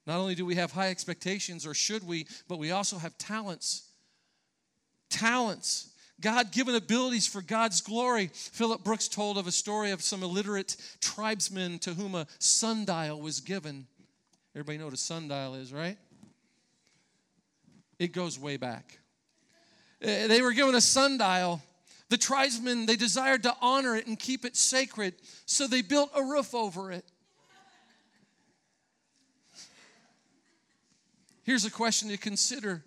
Not 0.07 0.19
only 0.19 0.35
do 0.35 0.47
we 0.47 0.55
have 0.55 0.73
high 0.73 0.89
expectations, 0.89 1.67
or 1.67 1.75
should 1.75 2.07
we, 2.07 2.27
but 2.49 2.59
we 2.59 2.71
also 2.71 2.97
have 2.97 3.19
talents. 3.19 3.91
Talents. 5.11 5.91
God 6.23 6.53
given 6.53 6.75
abilities 6.75 7.27
for 7.27 7.43
God's 7.43 7.83
glory. 7.83 8.31
Philip 8.33 8.83
Brooks 8.83 9.07
told 9.07 9.37
of 9.37 9.47
a 9.47 9.53
story 9.53 9.91
of 9.91 10.01
some 10.01 10.23
illiterate 10.23 10.75
tribesmen 11.03 11.81
to 11.81 11.93
whom 11.93 12.15
a 12.15 12.27
sundial 12.39 13.21
was 13.21 13.41
given. 13.41 13.87
Everybody 14.55 14.79
know 14.79 14.87
what 14.87 14.95
a 14.95 14.97
sundial 14.97 15.55
is, 15.57 15.71
right? 15.71 15.99
It 17.99 18.13
goes 18.13 18.39
way 18.39 18.57
back. 18.57 19.01
Eh, 20.01 20.29
they 20.29 20.41
were 20.41 20.53
given 20.53 20.75
a 20.75 20.81
sundial 20.81 21.61
the 22.11 22.17
tribesmen, 22.17 22.87
they 22.87 22.97
desired 22.97 23.43
to 23.45 23.57
honor 23.61 23.97
it 23.97 24.07
and 24.07 24.19
keep 24.19 24.45
it 24.45 24.57
sacred, 24.57 25.15
so 25.47 25.67
they 25.67 25.83
built 25.83 26.11
a 26.15 26.23
roof 26.23 26.55
over 26.55 26.93
it. 26.93 27.05
Here's 31.45 31.65
a 31.65 31.71
question 31.71 32.09
to 32.09 32.17
consider 32.17 32.83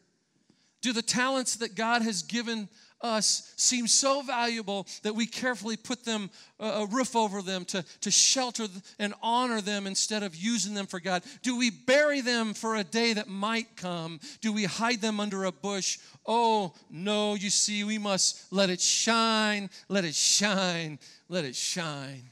Do 0.82 0.94
the 0.94 1.02
talents 1.02 1.58
that 1.58 1.76
God 1.76 2.02
has 2.02 2.24
given 2.24 2.70
us 3.02 3.54
seem 3.58 3.88
so 3.88 4.22
valuable 4.22 4.88
that 5.04 5.16
we 5.16 5.26
carefully 5.26 5.78
put 5.78 6.04
them 6.04 6.30
a 6.60 6.88
roof 6.90 7.16
over 7.16 7.42
them 7.42 7.66
to, 7.66 7.84
to 8.02 8.12
shelter 8.12 8.66
and 8.98 9.14
honor 9.22 9.62
them 9.62 9.86
instead 9.86 10.24
of 10.24 10.36
using 10.36 10.74
them 10.74 10.88
for 10.88 11.00
God? 11.00 11.24
Do 11.44 11.58
we 11.58 11.70
bury 11.70 12.22
them 12.22 12.54
for 12.54 12.76
a 12.76 12.84
day 12.84 13.14
that 13.14 13.28
might 13.28 13.76
come? 13.76 14.20
Do 14.42 14.52
we 14.52 14.66
hide 14.66 15.02
them 15.02 15.20
under 15.20 15.44
a 15.46 15.52
bush? 15.52 16.00
Oh, 16.26 16.74
no, 16.90 17.36
you 17.36 17.50
see, 17.50 17.84
we 17.84 17.98
must 17.98 18.52
let 18.52 18.70
it 18.70 18.82
shine, 18.82 19.70
let 19.90 20.06
it 20.06 20.16
shine, 20.16 21.00
let 21.30 21.46
it 21.46 21.56
shine. 21.56 22.24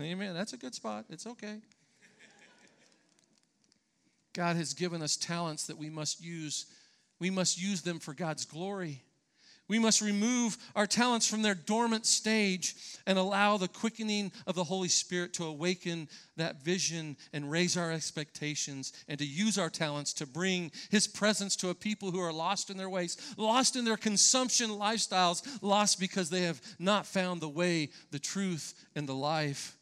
Amen. 0.00 0.34
That's 0.34 0.52
a 0.52 0.58
good 0.58 0.74
spot. 0.74 1.06
It's 1.08 1.26
okay. 1.26 1.56
God 4.34 4.56
has 4.56 4.74
given 4.74 5.00
us 5.00 5.16
talents 5.16 5.66
that 5.66 5.78
we 5.78 5.88
must 5.88 6.22
use. 6.22 6.66
We 7.18 7.30
must 7.30 7.58
use 7.58 7.80
them 7.80 7.98
for 7.98 8.12
God's 8.12 8.44
glory. 8.44 9.02
We 9.68 9.80
must 9.80 10.00
remove 10.00 10.56
our 10.76 10.86
talents 10.86 11.26
from 11.26 11.42
their 11.42 11.56
dormant 11.56 12.06
stage 12.06 12.76
and 13.04 13.18
allow 13.18 13.56
the 13.56 13.66
quickening 13.66 14.30
of 14.46 14.54
the 14.54 14.62
Holy 14.62 14.88
Spirit 14.88 15.32
to 15.34 15.44
awaken 15.44 16.08
that 16.36 16.62
vision 16.62 17.16
and 17.32 17.50
raise 17.50 17.76
our 17.76 17.90
expectations 17.90 18.92
and 19.08 19.18
to 19.18 19.26
use 19.26 19.58
our 19.58 19.70
talents 19.70 20.12
to 20.14 20.26
bring 20.26 20.70
His 20.90 21.08
presence 21.08 21.56
to 21.56 21.70
a 21.70 21.74
people 21.74 22.12
who 22.12 22.20
are 22.20 22.32
lost 22.32 22.70
in 22.70 22.76
their 22.76 22.90
ways, 22.90 23.16
lost 23.36 23.74
in 23.74 23.84
their 23.84 23.96
consumption 23.96 24.70
lifestyles, 24.70 25.44
lost 25.62 25.98
because 25.98 26.30
they 26.30 26.42
have 26.42 26.60
not 26.78 27.04
found 27.04 27.40
the 27.40 27.48
way, 27.48 27.90
the 28.12 28.20
truth, 28.20 28.72
and 28.94 29.08
the 29.08 29.14
life. 29.14 29.76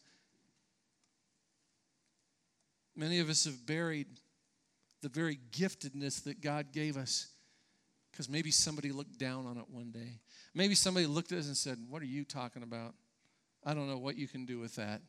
Many 2.96 3.18
of 3.18 3.28
us 3.28 3.44
have 3.44 3.66
buried 3.66 4.06
the 5.02 5.10
very 5.10 5.38
giftedness 5.52 6.24
that 6.24 6.40
God 6.40 6.72
gave 6.72 6.96
us 6.96 7.33
because 8.14 8.28
maybe 8.28 8.52
somebody 8.52 8.92
looked 8.92 9.18
down 9.18 9.44
on 9.44 9.58
it 9.58 9.64
one 9.68 9.90
day. 9.90 10.20
Maybe 10.54 10.76
somebody 10.76 11.04
looked 11.04 11.32
at 11.32 11.38
us 11.38 11.48
and 11.48 11.56
said, 11.56 11.78
What 11.88 12.00
are 12.00 12.06
you 12.06 12.24
talking 12.24 12.62
about? 12.62 12.94
I 13.64 13.74
don't 13.74 13.88
know 13.88 13.98
what 13.98 14.16
you 14.16 14.28
can 14.28 14.46
do 14.46 14.60
with 14.60 14.76
that. 14.76 15.00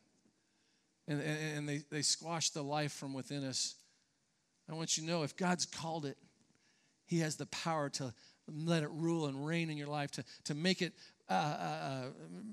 And, 1.07 1.21
and, 1.21 1.57
and 1.57 1.69
they, 1.69 1.81
they 1.91 2.01
squashed 2.01 2.55
the 2.55 2.63
life 2.63 2.91
from 2.91 3.13
within 3.13 3.43
us. 3.43 3.75
I 4.67 4.73
want 4.73 4.97
you 4.97 5.03
to 5.03 5.09
know 5.09 5.21
if 5.21 5.37
God's 5.37 5.67
called 5.67 6.07
it, 6.07 6.17
He 7.05 7.19
has 7.19 7.35
the 7.35 7.45
power 7.45 7.89
to 7.89 8.11
let 8.47 8.81
it 8.81 8.89
rule 8.89 9.27
and 9.27 9.45
reign 9.45 9.69
in 9.69 9.77
your 9.77 9.87
life, 9.87 10.09
to, 10.11 10.23
to 10.45 10.55
make 10.55 10.81
it 10.81 10.93
uh, 11.29 11.33
uh, 11.33 11.35
uh 11.35 12.03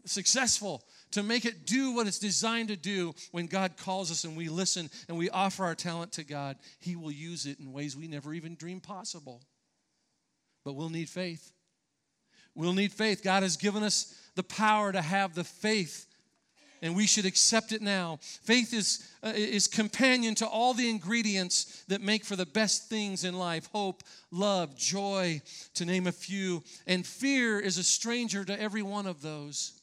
successful, 0.05 0.83
to 1.13 1.23
make 1.23 1.47
it 1.47 1.67
do 1.67 1.95
what 1.95 2.07
it's 2.07 2.19
designed 2.19 2.69
to 2.69 2.77
do 2.77 3.15
when 3.31 3.47
God 3.47 3.79
calls 3.79 4.11
us 4.11 4.25
and 4.25 4.37
we 4.37 4.51
listen 4.51 4.91
and 5.09 5.17
we 5.17 5.31
offer 5.31 5.65
our 5.65 5.75
talent 5.75 6.13
to 6.13 6.25
God. 6.25 6.57
He 6.79 6.95
will 6.95 7.11
use 7.11 7.47
it 7.47 7.59
in 7.59 7.73
ways 7.73 7.97
we 7.97 8.07
never 8.07 8.35
even 8.35 8.55
dreamed 8.55 8.83
possible 8.83 9.41
but 10.65 10.75
we'll 10.75 10.91
need 10.91 11.09
faith. 11.09 11.53
We'll 12.55 12.73
need 12.73 12.93
faith. 12.93 13.23
God 13.23 13.43
has 13.43 13.57
given 13.57 13.83
us 13.83 14.15
the 14.35 14.43
power 14.43 14.93
to 14.93 15.01
have 15.01 15.35
the 15.35 15.45
faith, 15.45 16.07
and 16.83 16.97
we 16.97 17.07
should 17.07 17.27
accept 17.27 17.73
it 17.73 17.81
now. 17.81 18.19
Faith 18.21 18.75
is, 18.75 19.09
uh, 19.25 19.33
is 19.35 19.69
companion 19.69 20.35
to 20.37 20.47
all 20.47 20.75
the 20.75 20.91
ingredients 20.91 21.85
that 21.89 22.01
make 22.01 22.25
for 22.25 22.37
the 22.37 22.47
best 22.47 22.89
things 22.89 23.25
in 23.25 23.35
life 23.35 23.69
hope, 23.73 24.03
love, 24.31 24.77
joy, 24.77 25.41
to 25.75 25.85
name 25.85 26.07
a 26.07 26.13
few. 26.13 26.63
And 26.87 27.07
fear 27.07 27.61
is 27.61 27.79
a 27.79 27.85
stranger 27.85 28.45
to 28.45 28.61
every 28.61 28.83
one 28.83 29.07
of 29.07 29.23
those. 29.23 29.81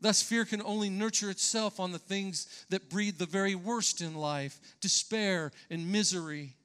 Thus, 0.00 0.22
fear 0.22 0.46
can 0.46 0.62
only 0.62 0.88
nurture 0.88 1.28
itself 1.28 1.78
on 1.78 1.92
the 1.92 1.98
things 1.98 2.64
that 2.70 2.88
breed 2.88 3.18
the 3.18 3.26
very 3.26 3.54
worst 3.54 4.00
in 4.00 4.14
life 4.14 4.58
despair 4.80 5.52
and 5.68 5.92
misery, 5.92 6.56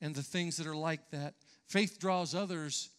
and 0.00 0.14
the 0.14 0.22
things 0.22 0.56
that 0.56 0.66
are 0.66 0.76
like 0.76 1.10
that. 1.10 1.34
Faith 1.68 1.98
draws 2.00 2.34
others 2.34 2.90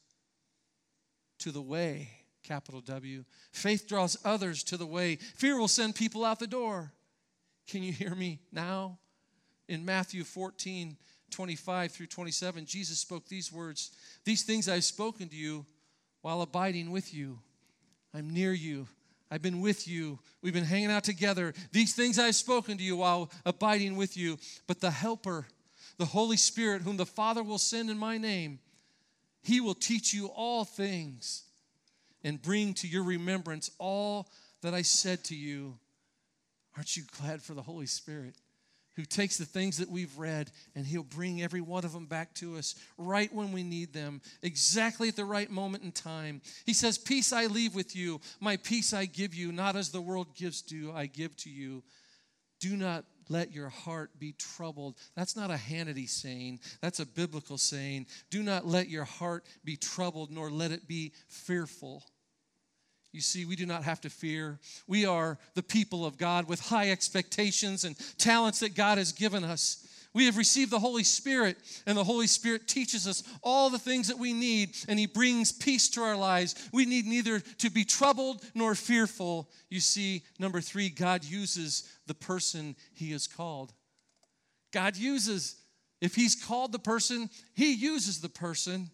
to 1.40 1.52
the 1.52 1.62
way, 1.62 2.10
capital 2.44 2.82
W. 2.82 3.26
Faith 3.52 3.88
draws 3.88 4.18
others 4.24 4.64
to 4.64 4.78
the 4.78 4.86
way. 4.86 5.18
Fear 5.18 5.60
will 5.60 5.68
send 5.68 5.96
people 5.96 6.24
out 6.24 6.40
the 6.40 6.48
door. 6.48 6.94
Can 7.68 7.84
you 7.84 7.92
hear 7.92 8.16
me 8.16 8.40
now? 8.52 9.00
in 9.70 9.86
Matthew 9.86 10.24
14, 10.26 10.98
25 11.30 11.92
through 11.92 12.08
27, 12.08 12.66
Jesus 12.66 13.00
spoke 13.00 13.28
these 13.30 13.54
words 13.54 13.92
These 14.26 14.44
things 14.44 14.68
I've 14.68 14.84
spoken 14.84 15.30
to 15.30 15.36
you 15.36 15.66
while 16.22 16.42
abiding 16.42 16.92
with 16.92 17.14
you. 17.14 17.40
I'm 18.14 18.34
near 18.34 18.52
you. 18.52 18.88
I've 19.32 19.44
been 19.44 19.62
with 19.62 19.88
you. 19.88 20.18
We've 20.42 20.56
been 20.56 20.64
hanging 20.64 20.90
out 20.90 21.04
together. 21.04 21.54
These 21.72 21.94
things 21.94 22.18
I've 22.18 22.36
spoken 22.36 22.78
to 22.80 22.84
you 22.84 22.98
while 22.98 23.30
abiding 23.46 23.96
with 23.96 24.18
you. 24.18 24.40
But 24.66 24.82
the 24.82 24.90
Helper, 24.90 25.46
the 26.00 26.06
Holy 26.06 26.38
Spirit, 26.38 26.82
whom 26.82 26.98
the 26.98 27.06
Father 27.06 27.44
will 27.44 27.58
send 27.58 27.90
in 27.90 27.98
my 27.98 28.18
name, 28.18 28.60
he 29.44 29.60
will 29.60 29.76
teach 29.76 30.14
you 30.14 30.28
all 30.28 30.64
things 30.64 31.44
and 32.24 32.42
bring 32.42 32.74
to 32.76 32.88
your 32.88 33.04
remembrance 33.04 33.70
all 33.78 34.30
that 34.62 34.74
I 34.74 34.82
said 34.82 35.26
to 35.26 35.36
you. 35.36 35.78
Aren't 36.76 36.96
you 36.96 37.04
glad 37.22 37.42
for 37.42 37.54
the 37.54 37.62
Holy 37.62 37.86
Spirit? 37.86 38.36
Who 38.96 39.04
takes 39.04 39.38
the 39.38 39.46
things 39.46 39.78
that 39.78 39.90
we've 39.90 40.18
read 40.18 40.52
and 40.74 40.86
he'll 40.86 41.04
bring 41.04 41.42
every 41.42 41.62
one 41.62 41.84
of 41.84 41.92
them 41.92 42.06
back 42.06 42.34
to 42.36 42.58
us 42.58 42.76
right 42.98 43.34
when 43.34 43.52
we 43.52 43.64
need 43.64 43.94
them, 43.94 44.22
exactly 44.42 45.10
at 45.10 45.18
the 45.18 45.26
right 45.26 45.50
moment 45.50 45.84
in 45.84 45.92
time. 45.92 46.42
He 46.66 46.74
says, 46.74 46.98
Peace 46.98 47.34
I 47.34 47.48
leave 47.48 47.76
with 47.76 47.94
you, 47.94 48.22
my 48.40 48.56
peace 48.56 48.94
I 48.94 49.06
give 49.06 49.34
you, 49.34 49.52
not 49.52 49.76
as 49.76 49.90
the 49.90 50.02
world 50.02 50.34
gives 50.36 50.62
to 50.64 50.78
you, 50.78 50.94
I 50.94 51.08
give 51.08 51.36
to 51.38 51.50
you. 51.50 51.84
Do 52.60 52.76
not 52.76 53.06
let 53.30 53.54
your 53.54 53.70
heart 53.70 54.12
be 54.20 54.34
troubled. 54.34 54.96
That's 55.16 55.36
not 55.36 55.52
a 55.52 55.56
Hannity 55.56 56.10
saying, 56.10 56.60
that's 56.82 57.00
a 57.00 57.06
biblical 57.06 57.58
saying. 57.58 58.08
Do 58.30 58.44
not 58.44 58.66
let 58.66 58.90
your 58.90 59.06
heart 59.06 59.46
be 59.64 59.78
troubled, 59.78 60.32
nor 60.32 60.50
let 60.50 60.72
it 60.72 60.88
be 60.88 61.14
fearful. 61.28 62.04
You 63.12 63.22
see, 63.22 63.46
we 63.46 63.56
do 63.56 63.66
not 63.66 63.84
have 63.84 64.02
to 64.02 64.10
fear. 64.10 64.60
We 64.88 65.06
are 65.06 65.40
the 65.56 65.64
people 65.64 66.06
of 66.06 66.18
God 66.18 66.48
with 66.48 66.60
high 66.60 66.92
expectations 66.92 67.84
and 67.84 67.96
talents 68.18 68.60
that 68.60 68.76
God 68.76 68.98
has 69.00 69.12
given 69.12 69.44
us. 69.44 69.86
We 70.14 70.26
have 70.26 70.38
received 70.38 70.72
the 70.72 70.80
Holy 70.80 71.04
Spirit, 71.04 71.58
and 71.86 71.98
the 71.98 72.04
Holy 72.04 72.26
Spirit 72.26 72.68
teaches 72.68 73.08
us 73.08 73.24
all 73.44 73.70
the 73.70 73.78
things 73.78 74.08
that 74.08 74.18
we 74.18 74.34
need, 74.34 74.76
and 74.88 74.98
He 74.98 75.06
brings 75.06 75.52
peace 75.52 75.88
to 75.92 76.02
our 76.02 76.16
lives. 76.16 76.56
We 76.74 76.86
need 76.86 77.06
neither 77.06 77.40
to 77.40 77.70
be 77.70 77.86
troubled 77.86 78.44
nor 78.56 78.74
fearful. 78.74 79.50
You 79.70 79.80
see, 79.80 80.24
number 80.40 80.62
three, 80.62 80.90
God 80.90 81.24
uses 81.24 81.88
the 82.08 82.16
person 82.16 82.76
He 82.94 83.12
has 83.12 83.28
called. 83.28 83.72
God 84.74 84.96
uses, 84.98 85.56
if 86.02 86.16
He's 86.16 86.36
called 86.36 86.72
the 86.72 86.80
person, 86.80 87.30
He 87.54 87.74
uses 87.74 88.20
the 88.20 88.30
person. 88.30 88.90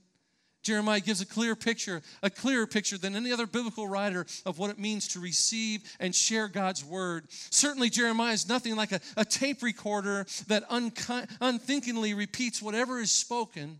Jeremiah 0.65 0.99
gives 0.99 1.21
a 1.21 1.27
clear 1.27 1.55
picture, 1.55 2.01
a 2.23 2.29
clearer 2.31 2.65
picture 2.65 2.97
than 2.97 3.15
any 3.15 3.31
other 3.31 3.45
biblical 3.45 3.87
writer 3.87 4.25
of 4.47 4.57
what 4.57 4.71
it 4.71 4.79
means 4.79 5.07
to 5.09 5.19
receive 5.19 5.83
and 5.99 6.13
share 6.13 6.47
God's 6.47 6.83
word. 6.83 7.25
Certainly, 7.29 7.91
Jeremiah 7.91 8.33
is 8.33 8.49
nothing 8.49 8.75
like 8.75 8.91
a, 8.91 8.99
a 9.15 9.23
tape 9.23 9.61
recorder 9.61 10.25
that 10.47 10.67
unki- 10.69 11.29
unthinkingly 11.39 12.15
repeats 12.15 12.63
whatever 12.63 12.99
is 12.99 13.11
spoken 13.11 13.79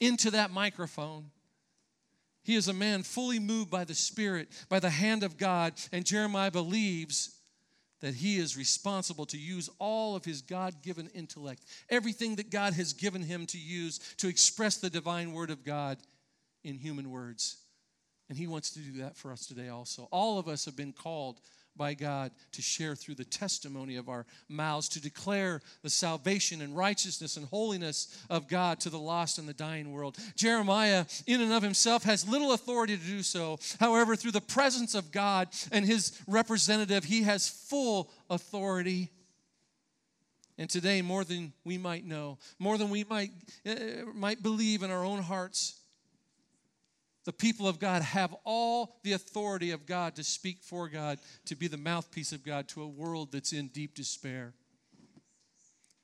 into 0.00 0.30
that 0.32 0.50
microphone. 0.50 1.30
He 2.42 2.56
is 2.56 2.68
a 2.68 2.74
man 2.74 3.02
fully 3.02 3.38
moved 3.38 3.70
by 3.70 3.84
the 3.84 3.94
Spirit, 3.94 4.48
by 4.68 4.80
the 4.80 4.90
hand 4.90 5.22
of 5.22 5.38
God, 5.38 5.72
and 5.92 6.04
Jeremiah 6.04 6.50
believes 6.50 7.30
that 8.04 8.16
he 8.16 8.36
is 8.36 8.54
responsible 8.54 9.24
to 9.24 9.38
use 9.38 9.70
all 9.78 10.14
of 10.14 10.26
his 10.26 10.42
God 10.42 10.82
given 10.82 11.08
intellect, 11.14 11.64
everything 11.88 12.36
that 12.36 12.50
God 12.50 12.74
has 12.74 12.92
given 12.92 13.22
him 13.22 13.46
to 13.46 13.58
use 13.58 13.98
to 14.18 14.28
express 14.28 14.76
the 14.76 14.90
divine 14.90 15.32
word 15.32 15.48
of 15.48 15.64
God 15.64 15.96
in 16.64 16.76
human 16.76 17.10
words. 17.10 17.56
And 18.28 18.36
he 18.36 18.46
wants 18.46 18.72
to 18.72 18.80
do 18.80 18.98
that 19.00 19.16
for 19.16 19.32
us 19.32 19.46
today 19.46 19.70
also. 19.70 20.06
All 20.10 20.38
of 20.38 20.48
us 20.48 20.66
have 20.66 20.76
been 20.76 20.92
called 20.92 21.40
by 21.76 21.94
God 21.94 22.30
to 22.52 22.62
share 22.62 22.94
through 22.94 23.16
the 23.16 23.24
testimony 23.24 23.96
of 23.96 24.08
our 24.08 24.26
mouths, 24.48 24.88
to 24.90 25.00
declare 25.00 25.60
the 25.82 25.90
salvation 25.90 26.62
and 26.62 26.76
righteousness 26.76 27.36
and 27.36 27.46
holiness 27.46 28.16
of 28.30 28.48
God 28.48 28.80
to 28.80 28.90
the 28.90 28.98
lost 28.98 29.38
and 29.38 29.48
the 29.48 29.54
dying 29.54 29.92
world. 29.92 30.16
Jeremiah, 30.36 31.04
in 31.26 31.40
and 31.40 31.52
of 31.52 31.62
himself, 31.62 32.04
has 32.04 32.28
little 32.28 32.52
authority 32.52 32.96
to 32.96 33.04
do 33.04 33.22
so. 33.22 33.58
However, 33.80 34.16
through 34.16 34.32
the 34.32 34.40
presence 34.40 34.94
of 34.94 35.12
God 35.12 35.48
and 35.72 35.84
his 35.84 36.20
representative, 36.26 37.04
he 37.04 37.22
has 37.22 37.48
full 37.48 38.10
authority. 38.30 39.10
And 40.56 40.70
today, 40.70 41.02
more 41.02 41.24
than 41.24 41.52
we 41.64 41.78
might 41.78 42.06
know, 42.06 42.38
more 42.58 42.78
than 42.78 42.90
we 42.90 43.04
might, 43.04 43.30
uh, 43.66 43.74
might 44.14 44.42
believe 44.42 44.82
in 44.84 44.90
our 44.90 45.04
own 45.04 45.20
hearts, 45.20 45.80
the 47.24 47.32
people 47.32 47.66
of 47.66 47.78
God 47.78 48.02
have 48.02 48.34
all 48.44 48.98
the 49.02 49.12
authority 49.12 49.70
of 49.70 49.86
God 49.86 50.16
to 50.16 50.24
speak 50.24 50.58
for 50.62 50.88
God, 50.88 51.18
to 51.46 51.56
be 51.56 51.68
the 51.68 51.78
mouthpiece 51.78 52.32
of 52.32 52.44
God 52.44 52.68
to 52.68 52.82
a 52.82 52.88
world 52.88 53.32
that's 53.32 53.52
in 53.52 53.68
deep 53.68 53.94
despair. 53.94 54.52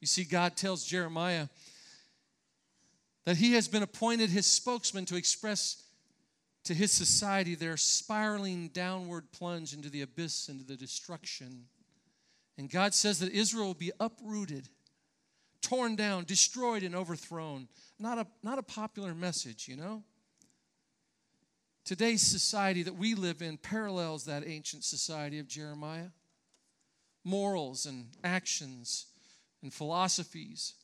You 0.01 0.07
see, 0.07 0.25
God 0.25 0.57
tells 0.57 0.85
Jeremiah 0.85 1.49
that 3.27 3.37
he 3.37 3.53
has 3.53 3.69
been 3.69 3.83
appointed 3.83 4.31
his 4.31 4.47
spokesman 4.47 5.05
to 5.07 5.17
express 5.17 5.83
to 6.65 6.75
his 6.75 6.91
society 6.93 7.55
their 7.55 7.77
spiraling 7.77 8.69
downward 8.69 9.31
plunge 9.33 9.75
into 9.75 9.91
the 9.91 10.03
abyss, 10.03 10.49
into 10.49 10.65
the 10.65 10.77
destruction. 10.77 11.67
And 12.57 12.71
God 12.71 12.95
says 12.95 13.19
that 13.21 13.33
Israel 13.33 13.67
will 13.67 13.75
be 13.75 13.93
uprooted, 14.01 14.69
torn 15.63 15.97
down, 15.97 16.25
destroyed, 16.25 16.83
and 16.83 16.95
overthrown. 16.95 17.69
Not 17.99 18.19
a, 18.19 18.27
not 18.43 18.59
a 18.59 18.63
popular 18.63 19.15
message, 19.15 19.69
you 19.69 19.77
know? 19.77 20.03
Today's 21.91 22.23
society 22.23 22.85
that 22.85 22.95
we 22.95 23.17
live 23.17 23.43
in 23.43 23.57
parallels 23.57 24.27
that 24.27 24.47
ancient 24.47 24.85
society 24.85 25.41
of 25.41 25.49
Jeremiah. 25.49 26.11
Morals 27.25 27.85
and 27.85 28.07
actions 28.23 29.07
and 29.61 29.75
philosophies. 29.75 30.75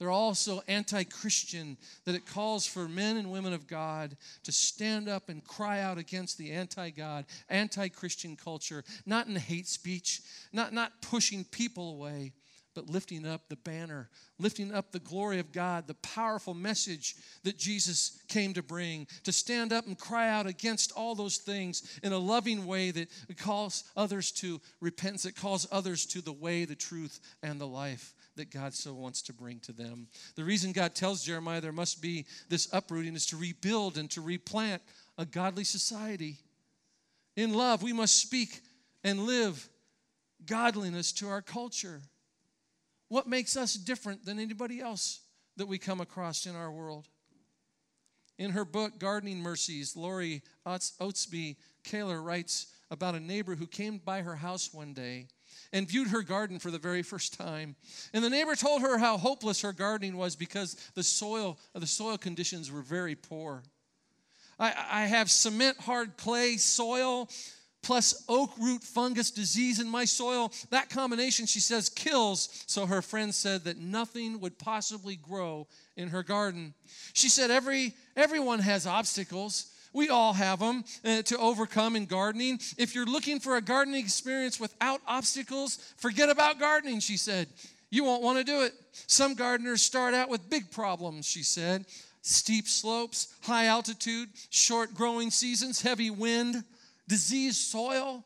They're 0.00 0.10
also 0.10 0.64
anti 0.66 1.04
Christian, 1.04 1.76
that 2.04 2.16
it 2.16 2.26
calls 2.26 2.66
for 2.66 2.88
men 2.88 3.16
and 3.16 3.30
women 3.30 3.52
of 3.52 3.68
God 3.68 4.16
to 4.42 4.50
stand 4.50 5.08
up 5.08 5.28
and 5.28 5.44
cry 5.44 5.82
out 5.82 5.98
against 5.98 6.36
the 6.36 6.50
anti 6.50 6.90
God, 6.90 7.26
anti 7.48 7.86
Christian 7.86 8.34
culture, 8.34 8.82
not 9.06 9.28
in 9.28 9.36
hate 9.36 9.68
speech, 9.68 10.20
not, 10.52 10.72
not 10.72 11.00
pushing 11.00 11.44
people 11.44 11.90
away, 11.90 12.32
but 12.76 12.90
lifting 12.90 13.26
up 13.26 13.48
the 13.48 13.56
banner, 13.56 14.10
lifting 14.38 14.72
up 14.72 14.92
the 14.92 15.00
glory 15.00 15.40
of 15.40 15.50
God, 15.50 15.86
the 15.86 15.94
powerful 15.94 16.52
message 16.52 17.16
that 17.42 17.56
Jesus 17.56 18.22
came 18.28 18.52
to 18.52 18.62
bring, 18.62 19.06
to 19.24 19.32
stand 19.32 19.72
up 19.72 19.86
and 19.86 19.98
cry 19.98 20.28
out 20.28 20.46
against 20.46 20.92
all 20.92 21.14
those 21.14 21.38
things 21.38 21.98
in 22.02 22.12
a 22.12 22.18
loving 22.18 22.66
way 22.66 22.90
that 22.90 23.08
calls 23.38 23.84
others 23.96 24.30
to 24.32 24.60
repentance, 24.80 25.22
that 25.22 25.36
calls 25.36 25.66
others 25.72 26.04
to 26.06 26.20
the 26.20 26.34
way, 26.34 26.66
the 26.66 26.76
truth, 26.76 27.18
and 27.42 27.58
the 27.58 27.66
life 27.66 28.14
that 28.36 28.50
God 28.50 28.74
so 28.74 28.92
wants 28.92 29.22
to 29.22 29.32
bring 29.32 29.58
to 29.60 29.72
them. 29.72 30.06
The 30.34 30.44
reason 30.44 30.72
God 30.72 30.94
tells 30.94 31.24
Jeremiah 31.24 31.62
there 31.62 31.72
must 31.72 32.02
be 32.02 32.26
this 32.50 32.68
uprooting 32.74 33.14
is 33.14 33.24
to 33.26 33.38
rebuild 33.38 33.96
and 33.96 34.10
to 34.10 34.20
replant 34.20 34.82
a 35.16 35.24
godly 35.24 35.64
society. 35.64 36.36
In 37.36 37.54
love, 37.54 37.82
we 37.82 37.94
must 37.94 38.20
speak 38.20 38.60
and 39.02 39.20
live 39.20 39.66
godliness 40.44 41.12
to 41.12 41.28
our 41.28 41.40
culture. 41.40 42.02
What 43.08 43.26
makes 43.26 43.56
us 43.56 43.74
different 43.74 44.24
than 44.24 44.38
anybody 44.38 44.80
else 44.80 45.20
that 45.56 45.66
we 45.66 45.78
come 45.78 46.00
across 46.00 46.46
in 46.46 46.56
our 46.56 46.70
world? 46.70 47.08
In 48.38 48.50
her 48.50 48.64
book, 48.64 48.98
Gardening 48.98 49.38
Mercies, 49.38 49.96
Lori 49.96 50.42
Oatsby 50.66 51.56
Kaler 51.84 52.20
writes 52.20 52.66
about 52.90 53.14
a 53.14 53.20
neighbor 53.20 53.54
who 53.54 53.66
came 53.66 53.98
by 53.98 54.22
her 54.22 54.36
house 54.36 54.72
one 54.72 54.92
day 54.92 55.26
and 55.72 55.88
viewed 55.88 56.08
her 56.08 56.22
garden 56.22 56.58
for 56.58 56.70
the 56.70 56.78
very 56.78 57.02
first 57.02 57.38
time. 57.38 57.76
And 58.12 58.22
the 58.22 58.30
neighbor 58.30 58.54
told 58.54 58.82
her 58.82 58.98
how 58.98 59.16
hopeless 59.16 59.62
her 59.62 59.72
gardening 59.72 60.16
was 60.16 60.36
because 60.36 60.74
the 60.94 61.02
soil, 61.02 61.58
the 61.74 61.86
soil 61.86 62.18
conditions 62.18 62.70
were 62.70 62.82
very 62.82 63.14
poor. 63.14 63.62
I, 64.58 64.74
I 64.90 65.06
have 65.06 65.30
cement 65.30 65.78
hard 65.80 66.16
clay 66.16 66.56
soil 66.56 67.28
plus 67.86 68.24
oak 68.28 68.50
root 68.58 68.82
fungus 68.82 69.30
disease 69.30 69.78
in 69.78 69.88
my 69.88 70.04
soil. 70.04 70.50
That 70.70 70.90
combination, 70.90 71.46
she 71.46 71.60
says, 71.60 71.88
kills. 71.88 72.64
So 72.66 72.84
her 72.84 73.00
friend 73.00 73.32
said 73.32 73.62
that 73.64 73.78
nothing 73.78 74.40
would 74.40 74.58
possibly 74.58 75.14
grow 75.14 75.68
in 75.96 76.08
her 76.08 76.24
garden. 76.24 76.74
She 77.12 77.28
said, 77.28 77.52
Every, 77.52 77.94
everyone 78.16 78.58
has 78.58 78.88
obstacles. 78.88 79.70
We 79.92 80.08
all 80.08 80.32
have 80.32 80.58
them 80.58 80.84
uh, 81.04 81.22
to 81.22 81.38
overcome 81.38 81.94
in 81.94 82.06
gardening. 82.06 82.58
If 82.76 82.94
you're 82.94 83.06
looking 83.06 83.38
for 83.38 83.56
a 83.56 83.62
gardening 83.62 84.00
experience 84.00 84.58
without 84.58 85.00
obstacles, 85.06 85.76
forget 85.96 86.28
about 86.28 86.58
gardening, 86.58 86.98
she 86.98 87.16
said. 87.16 87.46
You 87.88 88.02
won't 88.02 88.22
want 88.22 88.38
to 88.38 88.44
do 88.44 88.62
it. 88.62 88.72
Some 89.06 89.34
gardeners 89.34 89.80
start 89.80 90.12
out 90.12 90.28
with 90.28 90.50
big 90.50 90.72
problems, 90.72 91.24
she 91.24 91.44
said 91.44 91.86
steep 92.22 92.66
slopes, 92.66 93.32
high 93.42 93.66
altitude, 93.66 94.28
short 94.50 94.92
growing 94.92 95.30
seasons, 95.30 95.80
heavy 95.80 96.10
wind 96.10 96.64
diseased 97.08 97.58
soil. 97.58 98.24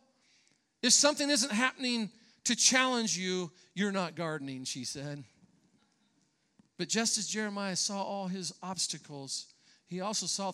If 0.82 0.92
something 0.92 1.28
isn't 1.28 1.52
happening 1.52 2.10
to 2.44 2.56
challenge 2.56 3.16
you, 3.16 3.50
you're 3.74 3.92
not 3.92 4.14
gardening, 4.14 4.64
she 4.64 4.84
said. 4.84 5.24
But 6.78 6.88
just 6.88 7.18
as 7.18 7.26
Jeremiah 7.26 7.76
saw 7.76 8.02
all 8.02 8.26
his 8.26 8.52
obstacles, 8.62 9.46
he 9.86 10.00
also 10.00 10.26
saw 10.26 10.52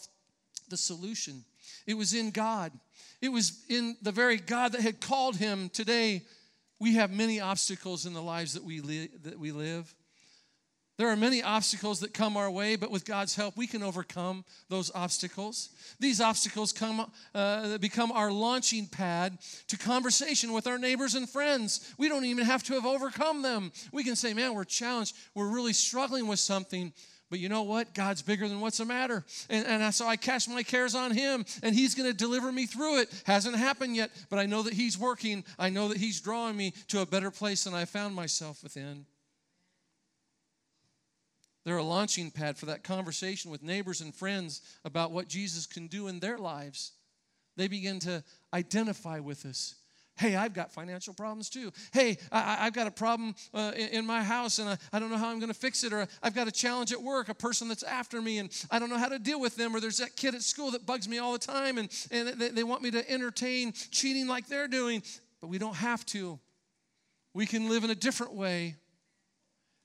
the 0.69 0.77
solution. 0.77 1.45
It 1.87 1.95
was 1.95 2.15
in 2.15 2.31
God. 2.31 2.73
It 3.21 3.29
was 3.29 3.65
in 3.69 3.97
the 4.03 4.13
very 4.13 4.39
God 4.39 4.73
that 4.73 4.81
had 4.81 5.01
called 5.01 5.37
him 5.37 5.69
today 5.69 6.23
we 6.79 6.95
have 6.95 7.11
many 7.11 7.41
obstacles 7.41 8.07
in 8.07 8.13
the 8.13 8.23
lives 8.23 8.55
that 8.55 8.65
we, 8.65 8.81
li- 8.81 9.11
that 9.23 9.39
we 9.39 9.53
live. 9.53 9.95
There 10.99 11.11
are 11.11 11.17
many 11.17 11.43
obstacles 11.43 12.01
that 12.01 12.15
come 12.15 12.39
our 12.39 12.51
way, 12.51 12.77
but 12.77 12.91
with 12.91 13.05
God's 13.05 13.35
help, 13.35 13.55
we 13.57 13.67
can 13.67 13.83
overcome 13.83 14.47
those 14.71 14.91
obstacles. 14.95 15.69
These 16.01 16.23
obstacles 16.23 16.73
come, 16.73 17.11
uh, 17.35 17.77
become 17.79 18.11
our 18.13 18.33
launching 18.33 18.87
pad 18.87 19.37
to 19.69 19.77
conversation 19.77 20.55
with 20.55 20.67
our 20.67 20.79
neighbors 20.79 21.15
and 21.15 21.29
friends. 21.29 21.93
We 21.99 22.09
don't 22.09 22.25
even 22.25 22.47
have 22.47 22.63
to 22.65 22.75
have 22.75 22.87
overcome 22.87 23.43
them. 23.43 23.73
We 23.93 24.05
can 24.05 24.17
say, 24.17 24.33
man, 24.33 24.55
we're 24.55 24.65
challenged. 24.65 25.17
We're 25.35 25.49
really 25.49 25.75
struggling 25.75 26.29
with 26.29 26.39
something. 26.39 26.95
But 27.29 27.41
you 27.41 27.51
know 27.51 27.65
what? 27.65 27.93
God's 27.93 28.23
bigger 28.23 28.49
than 28.49 28.61
what's 28.61 28.79
the 28.79 28.85
matter. 28.87 29.23
And, 29.51 29.67
and 29.67 29.95
so 29.95 30.07
I 30.07 30.17
cast 30.17 30.49
my 30.49 30.63
cares 30.63 30.95
on 30.95 31.11
Him, 31.11 31.45
and 31.63 31.75
He's 31.75 31.95
going 31.95 32.09
to 32.09 32.17
deliver 32.17 32.51
me 32.51 32.65
through 32.65 33.01
it. 33.01 33.23
Hasn't 33.27 33.57
happened 33.57 33.97
yet, 33.97 34.13
but 34.31 34.39
I 34.39 34.47
know 34.47 34.63
that 34.63 34.73
He's 34.73 34.97
working. 34.97 35.45
I 35.59 35.69
know 35.69 35.89
that 35.89 35.99
He's 35.99 36.21
drawing 36.23 36.57
me 36.57 36.73
to 36.89 37.03
a 37.03 37.07
better 37.07 37.31
place 37.31 37.65
than 37.65 37.75
I 37.75 37.85
found 37.85 38.15
myself 38.15 38.63
within. 38.63 39.05
They're 41.67 41.79
a 41.79 41.83
launching 41.83 42.31
pad 42.31 42.57
for 42.57 42.67
that 42.67 42.85
conversation 42.85 43.51
with 43.51 43.61
neighbors 43.61 44.01
and 44.01 44.15
friends 44.15 44.61
about 44.85 45.11
what 45.11 45.27
Jesus 45.27 45.67
can 45.67 45.89
do 45.89 46.07
in 46.07 46.21
their 46.21 46.39
lives. 46.39 46.93
They 47.57 47.67
begin 47.67 47.99
to 48.01 48.23
identify 48.55 49.19
with 49.19 49.45
us. 49.45 49.75
Hey, 50.17 50.37
I've 50.37 50.55
got 50.55 50.71
financial 50.71 51.13
problems 51.13 51.51
too. 51.51 51.73
Hey, 51.93 52.19
I, 52.31 52.67
have 52.67 52.73
got 52.73 52.87
a 52.87 52.93
problem 52.93 53.35
uh, 53.53 53.73
in, 53.75 53.89
in, 53.89 54.07
my 54.07 54.23
house 54.23 54.61
and 54.61 54.69
I, 54.69 54.79
I 54.93 55.01
don't 55.01 55.11
know 55.11 55.17
how 55.17 55.29
I'm 55.29 55.41
going 55.41 55.53
to 55.53 55.59
fix 55.59 55.83
it. 55.83 55.93
Or 55.93 56.07
I've 56.23 56.37
got 56.37 56.47
a 56.47 56.53
challenge 56.53 56.93
at 56.93 57.03
work, 57.03 57.29
a 57.29 57.35
person 57.35 57.67
that's 57.67 57.83
after 57.83 58.23
me 58.23 58.39
and 58.39 58.49
I 58.71 58.79
don't 58.79 58.89
know 58.89 58.97
how 58.97 59.09
to 59.09 59.19
deal 59.19 59.41
with 59.41 59.57
them. 59.57 59.75
Or 59.75 59.81
there's 59.81 59.99
that 59.99 60.15
kid 60.15 60.37
at 60.37 60.43
school 60.43 60.71
that 60.71 60.87
bugs 60.87 61.09
me 61.09 61.19
all 61.19 61.33
the 61.33 61.39
time 61.41 61.79
and, 61.79 61.89
and 62.13 62.29
they, 62.29 62.51
they 62.51 62.63
want 62.63 62.83
me 62.83 62.93
to 62.93 63.11
entertain 63.11 63.73
cheating 63.91 64.29
like 64.29 64.47
they're 64.47 64.69
doing. 64.69 65.03
But 65.41 65.49
we 65.49 65.59
don't 65.59 65.77
have 65.77 66.07
to. 66.07 66.39
We 67.35 67.45
can 67.45 67.69
live 67.69 67.83
in 67.83 67.91
a 67.91 67.97
different 67.97 68.35
way. 68.35 68.77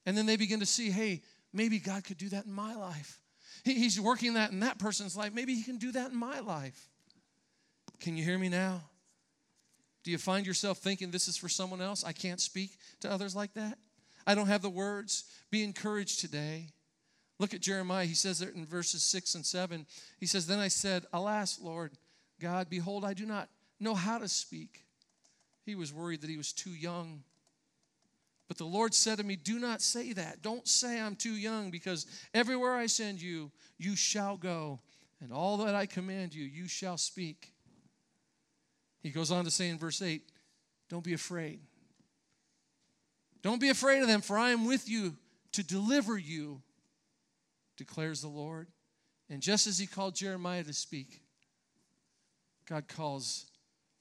And 0.06 0.18
then 0.18 0.26
they 0.26 0.36
begin 0.36 0.60
to 0.60 0.66
see, 0.66 0.90
hey, 0.90 1.22
maybe 1.54 1.80
God 1.80 2.04
could 2.04 2.18
do 2.18 2.30
that 2.30 2.46
in 2.46 2.52
my 2.52 2.76
life. 2.76 3.20
he's 3.64 4.00
working 4.00 4.36
that 4.36 4.52
in 4.52 4.62
that 4.62 4.80
person's 4.80 5.16
life. 5.16 5.34
Maybe 5.34 5.56
He 5.56 5.64
can 5.64 5.78
do 5.78 5.92
that 5.92 6.12
in 6.12 6.18
my 6.18 6.40
life. 6.40 6.90
Can 8.00 8.18
you 8.18 8.24
hear 8.24 8.38
me 8.38 8.50
now? 8.50 8.82
Do 10.04 10.12
you 10.12 10.18
find 10.18 10.48
yourself 10.48 10.80
thinking 10.80 11.12
this 11.12 11.28
is 11.28 11.38
for 11.38 11.50
someone 11.50 11.82
else? 11.82 12.04
I 12.04 12.12
can't 12.12 12.42
speak 12.42 12.72
to 13.02 13.12
others 13.12 13.36
like 13.36 13.54
that. 13.54 13.78
I 14.26 14.36
don't 14.36 14.48
have 14.48 14.62
the 14.62 14.70
words. 14.70 15.26
Be 15.52 15.64
encouraged 15.64 16.20
today. 16.20 16.70
Look 17.40 17.54
at 17.54 17.62
Jeremiah. 17.62 18.06
He 18.06 18.14
says 18.14 18.42
it 18.42 18.56
in 18.56 18.66
verses 18.66 19.04
6 19.04 19.36
and 19.36 19.46
7. 19.46 19.86
He 20.20 20.26
says, 20.26 20.48
Then 20.48 20.60
I 20.60 20.68
said, 20.68 21.06
Alas, 21.14 21.60
Lord 21.62 21.92
God, 22.40 22.70
behold, 22.70 23.06
I 23.06 23.14
do 23.14 23.26
not 23.26 23.50
know 23.80 23.94
how 23.94 24.18
to 24.18 24.28
speak. 24.28 24.86
He 25.66 25.76
was 25.76 25.94
worried 25.94 26.22
that 26.22 26.30
he 26.30 26.38
was 26.38 26.54
too 26.54 26.72
young 26.72 27.24
but 28.52 28.58
the 28.58 28.66
Lord 28.66 28.94
said 28.94 29.18
to 29.18 29.24
me, 29.24 29.38
Do 29.38 29.60
not 29.60 29.82
say 29.82 30.12
that. 30.12 30.42
Don't 30.42 30.68
say 30.68 31.00
I'm 31.00 31.16
too 31.16 31.36
young, 31.38 31.72
because 31.72 32.06
everywhere 32.34 32.74
I 32.74 32.88
send 32.88 33.22
you, 33.22 33.50
you 33.78 33.96
shall 33.96 34.36
go, 34.36 34.82
and 35.22 35.32
all 35.32 35.56
that 35.60 35.74
I 35.74 35.86
command 35.86 36.36
you, 36.36 36.44
you 36.44 36.68
shall 36.68 36.98
speak. 36.98 37.54
He 39.04 39.10
goes 39.10 39.32
on 39.32 39.46
to 39.46 39.52
say 39.52 39.70
in 39.70 39.78
verse 39.78 40.02
8, 40.02 40.22
Don't 40.90 41.02
be 41.02 41.14
afraid. 41.14 41.62
Don't 43.42 43.62
be 43.62 43.70
afraid 43.70 44.02
of 44.02 44.10
them, 44.10 44.20
for 44.20 44.38
I 44.38 44.50
am 44.50 44.66
with 44.66 44.90
you 44.90 45.16
to 45.54 45.64
deliver 45.64 46.18
you, 46.18 46.62
declares 47.78 48.22
the 48.22 48.28
Lord. 48.28 48.68
And 49.30 49.42
just 49.42 49.66
as 49.66 49.80
he 49.80 49.88
called 49.88 50.14
Jeremiah 50.14 50.66
to 50.66 50.74
speak, 50.74 51.22
God 52.68 52.90
calls 52.90 53.46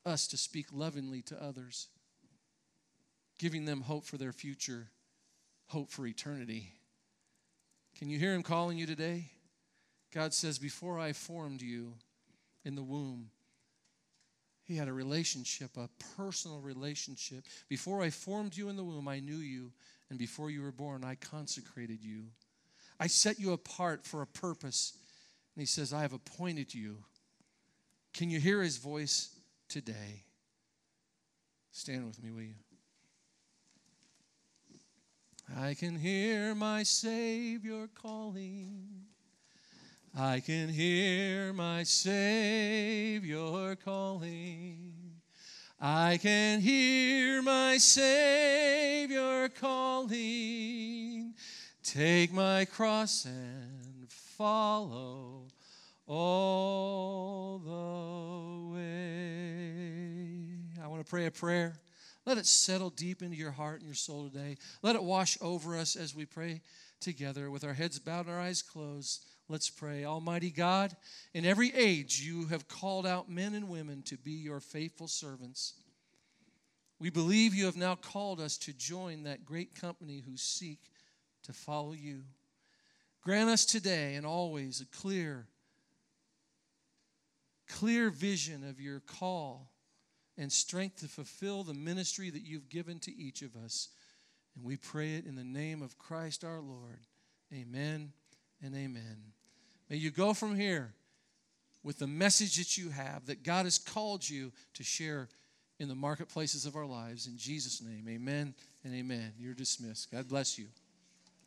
us 0.05 0.27
to 0.27 0.37
speak 0.37 0.67
lovingly 0.73 1.23
to 1.23 1.41
others 1.41 1.87
giving 3.41 3.65
them 3.65 3.81
hope 3.81 4.05
for 4.05 4.19
their 4.19 4.33
future, 4.33 4.87
hope 5.69 5.89
for 5.89 6.07
eternity. 6.07 6.75
Can 7.99 8.11
you 8.11 8.19
hear 8.19 8.35
him 8.35 8.43
calling 8.43 8.77
you 8.77 8.85
today? 8.85 9.31
God 10.13 10.35
says, 10.35 10.59
Before 10.59 10.99
I 10.99 11.15
formed 11.15 11.63
you 11.63 11.95
in 12.67 12.75
the 12.75 12.83
womb, 12.83 13.31
he 14.63 14.77
had 14.77 14.89
a 14.89 14.93
relationship, 14.93 15.71
a 15.79 15.89
personal 16.17 16.61
relationship. 16.61 17.45
Before 17.71 18.03
I 18.03 18.11
formed 18.11 18.57
you 18.57 18.69
in 18.69 18.77
the 18.77 18.85
womb, 18.85 19.09
I 19.09 19.21
knew 19.21 19.39
you. 19.39 19.73
And 20.11 20.19
before 20.19 20.51
you 20.51 20.61
were 20.61 20.71
born, 20.71 21.03
I 21.03 21.15
consecrated 21.15 22.05
you. 22.05 22.25
I 23.01 23.07
set 23.07 23.39
you 23.39 23.53
apart 23.53 24.05
for 24.05 24.21
a 24.21 24.27
purpose. 24.27 24.93
And 25.57 25.63
he 25.63 25.67
says, 25.67 25.95
I 25.95 26.03
have 26.03 26.13
appointed 26.13 26.75
you. 26.75 26.99
Can 28.13 28.29
you 28.29 28.39
hear 28.39 28.63
his 28.63 28.77
voice 28.77 29.35
today? 29.69 30.25
Stand 31.73 32.07
with 32.07 32.23
me, 32.23 32.31
will 32.31 32.43
you? 32.43 32.55
I 35.59 35.75
can 35.75 35.97
hear 35.97 36.55
my 36.55 36.85
Savior 36.85 37.89
calling. 38.01 38.87
I 40.17 40.41
can 40.41 40.69
hear 40.69 41.53
my 41.53 41.83
Savior 41.83 43.75
calling. 43.77 44.93
I 45.81 46.19
can 46.23 46.61
hear 46.61 47.43
my 47.43 47.79
Savior 47.79 49.49
calling. 49.49 51.35
Take 51.83 52.33
my 52.33 52.65
cross 52.67 53.25
and 53.25 54.09
follow 54.09 55.49
all 56.07 57.59
the 57.59 58.75
way. 58.75 59.65
I 60.83 60.87
want 60.87 61.05
to 61.05 61.11
pray 61.11 61.27
a 61.27 61.31
prayer. 61.33 61.75
Let 62.27 62.39
it 62.39 62.47
settle 62.47 62.91
deep 62.91 63.23
into 63.23 63.37
your 63.37 63.51
heart 63.51 63.81
and 63.81 63.87
your 63.87 63.95
soul 63.95 64.29
today. 64.29 64.57
Let 64.83 64.97
it 64.97 65.03
wash 65.03 65.39
over 65.41 65.77
us 65.77 65.97
as 65.97 66.15
we 66.15 66.27
pray 66.27 66.61
together 67.01 67.51
with 67.51 67.65
our 67.65 67.73
heads 67.73 67.99
bowed 67.99 68.27
and 68.27 68.35
our 68.35 68.41
eyes 68.41 68.63
closed. 68.63 69.25
Let's 69.49 69.71
pray. 69.71 70.05
Almighty 70.05 70.51
God, 70.51 70.95
in 71.35 71.45
every 71.45 71.75
age 71.75 72.21
you 72.21 72.47
have 72.47 72.69
called 72.69 73.07
out 73.07 73.31
men 73.31 73.55
and 73.55 73.69
women 73.69 74.03
to 74.03 74.17
be 74.17 74.33
your 74.33 74.61
faithful 74.61 75.09
servants. 75.09 75.75
We 77.01 77.11
believe 77.11 77.55
you 77.55 77.65
have 77.65 77.77
now 77.77 77.95
called 77.95 78.41
us 78.41 78.59
to 78.59 78.75
join 78.75 79.23
that 79.23 79.47
great 79.47 79.75
company 79.75 80.23
who 80.25 80.37
seek 80.37 80.79
to 81.45 81.53
follow 81.53 81.93
you. 81.93 82.23
Grant 83.23 83.49
us 83.49 83.65
today 83.65 84.15
and 84.15 84.27
always 84.27 84.81
a 84.81 84.87
clear, 84.97 85.47
clear 87.67 88.11
vision 88.11 88.69
of 88.69 88.81
your 88.81 89.01
call 89.01 89.71
and 90.41 90.51
strength 90.51 91.01
to 91.01 91.07
fulfill 91.07 91.63
the 91.63 91.75
ministry 91.75 92.31
that 92.31 92.43
you've 92.43 92.71
given 92.71 92.99
to 93.01 93.15
each 93.15 93.43
of 93.43 93.55
us. 93.57 93.91
And 94.57 94.65
we 94.65 94.79
pray 94.79 95.17
it 95.17 95.27
in 95.27 95.37
the 95.37 95.45
name 95.45 95.83
of 95.83 95.99
Christ 95.99 96.45
our 96.45 96.61
Lord. 96.61 97.01
Amen 97.53 98.13
and 98.63 98.75
amen. 98.75 99.19
May 99.91 99.97
you 99.97 100.11
go 100.11 100.33
from 100.33 100.57
here 100.57 100.95
with 101.85 101.99
the 101.99 102.07
message 102.07 102.57
that 102.57 102.79
you 102.79 102.89
have 102.89 103.27
that 103.27 103.43
God 103.43 103.67
has 103.67 103.79
called 103.79 104.27
you 104.27 104.51
to 104.75 104.83
share 104.83 105.29
in 105.79 105.89
the 105.89 105.95
marketplaces 105.95 106.65
of 106.65 106.75
our 106.75 106.87
lives. 106.87 107.27
In 107.27 107.37
Jesus' 107.37 107.83
name, 107.83 108.07
amen 108.09 108.55
and 108.83 108.95
amen. 108.95 109.35
You're 109.39 109.53
dismissed. 109.53 110.11
God 110.11 110.27
bless 110.27 110.59
you. 110.59 110.69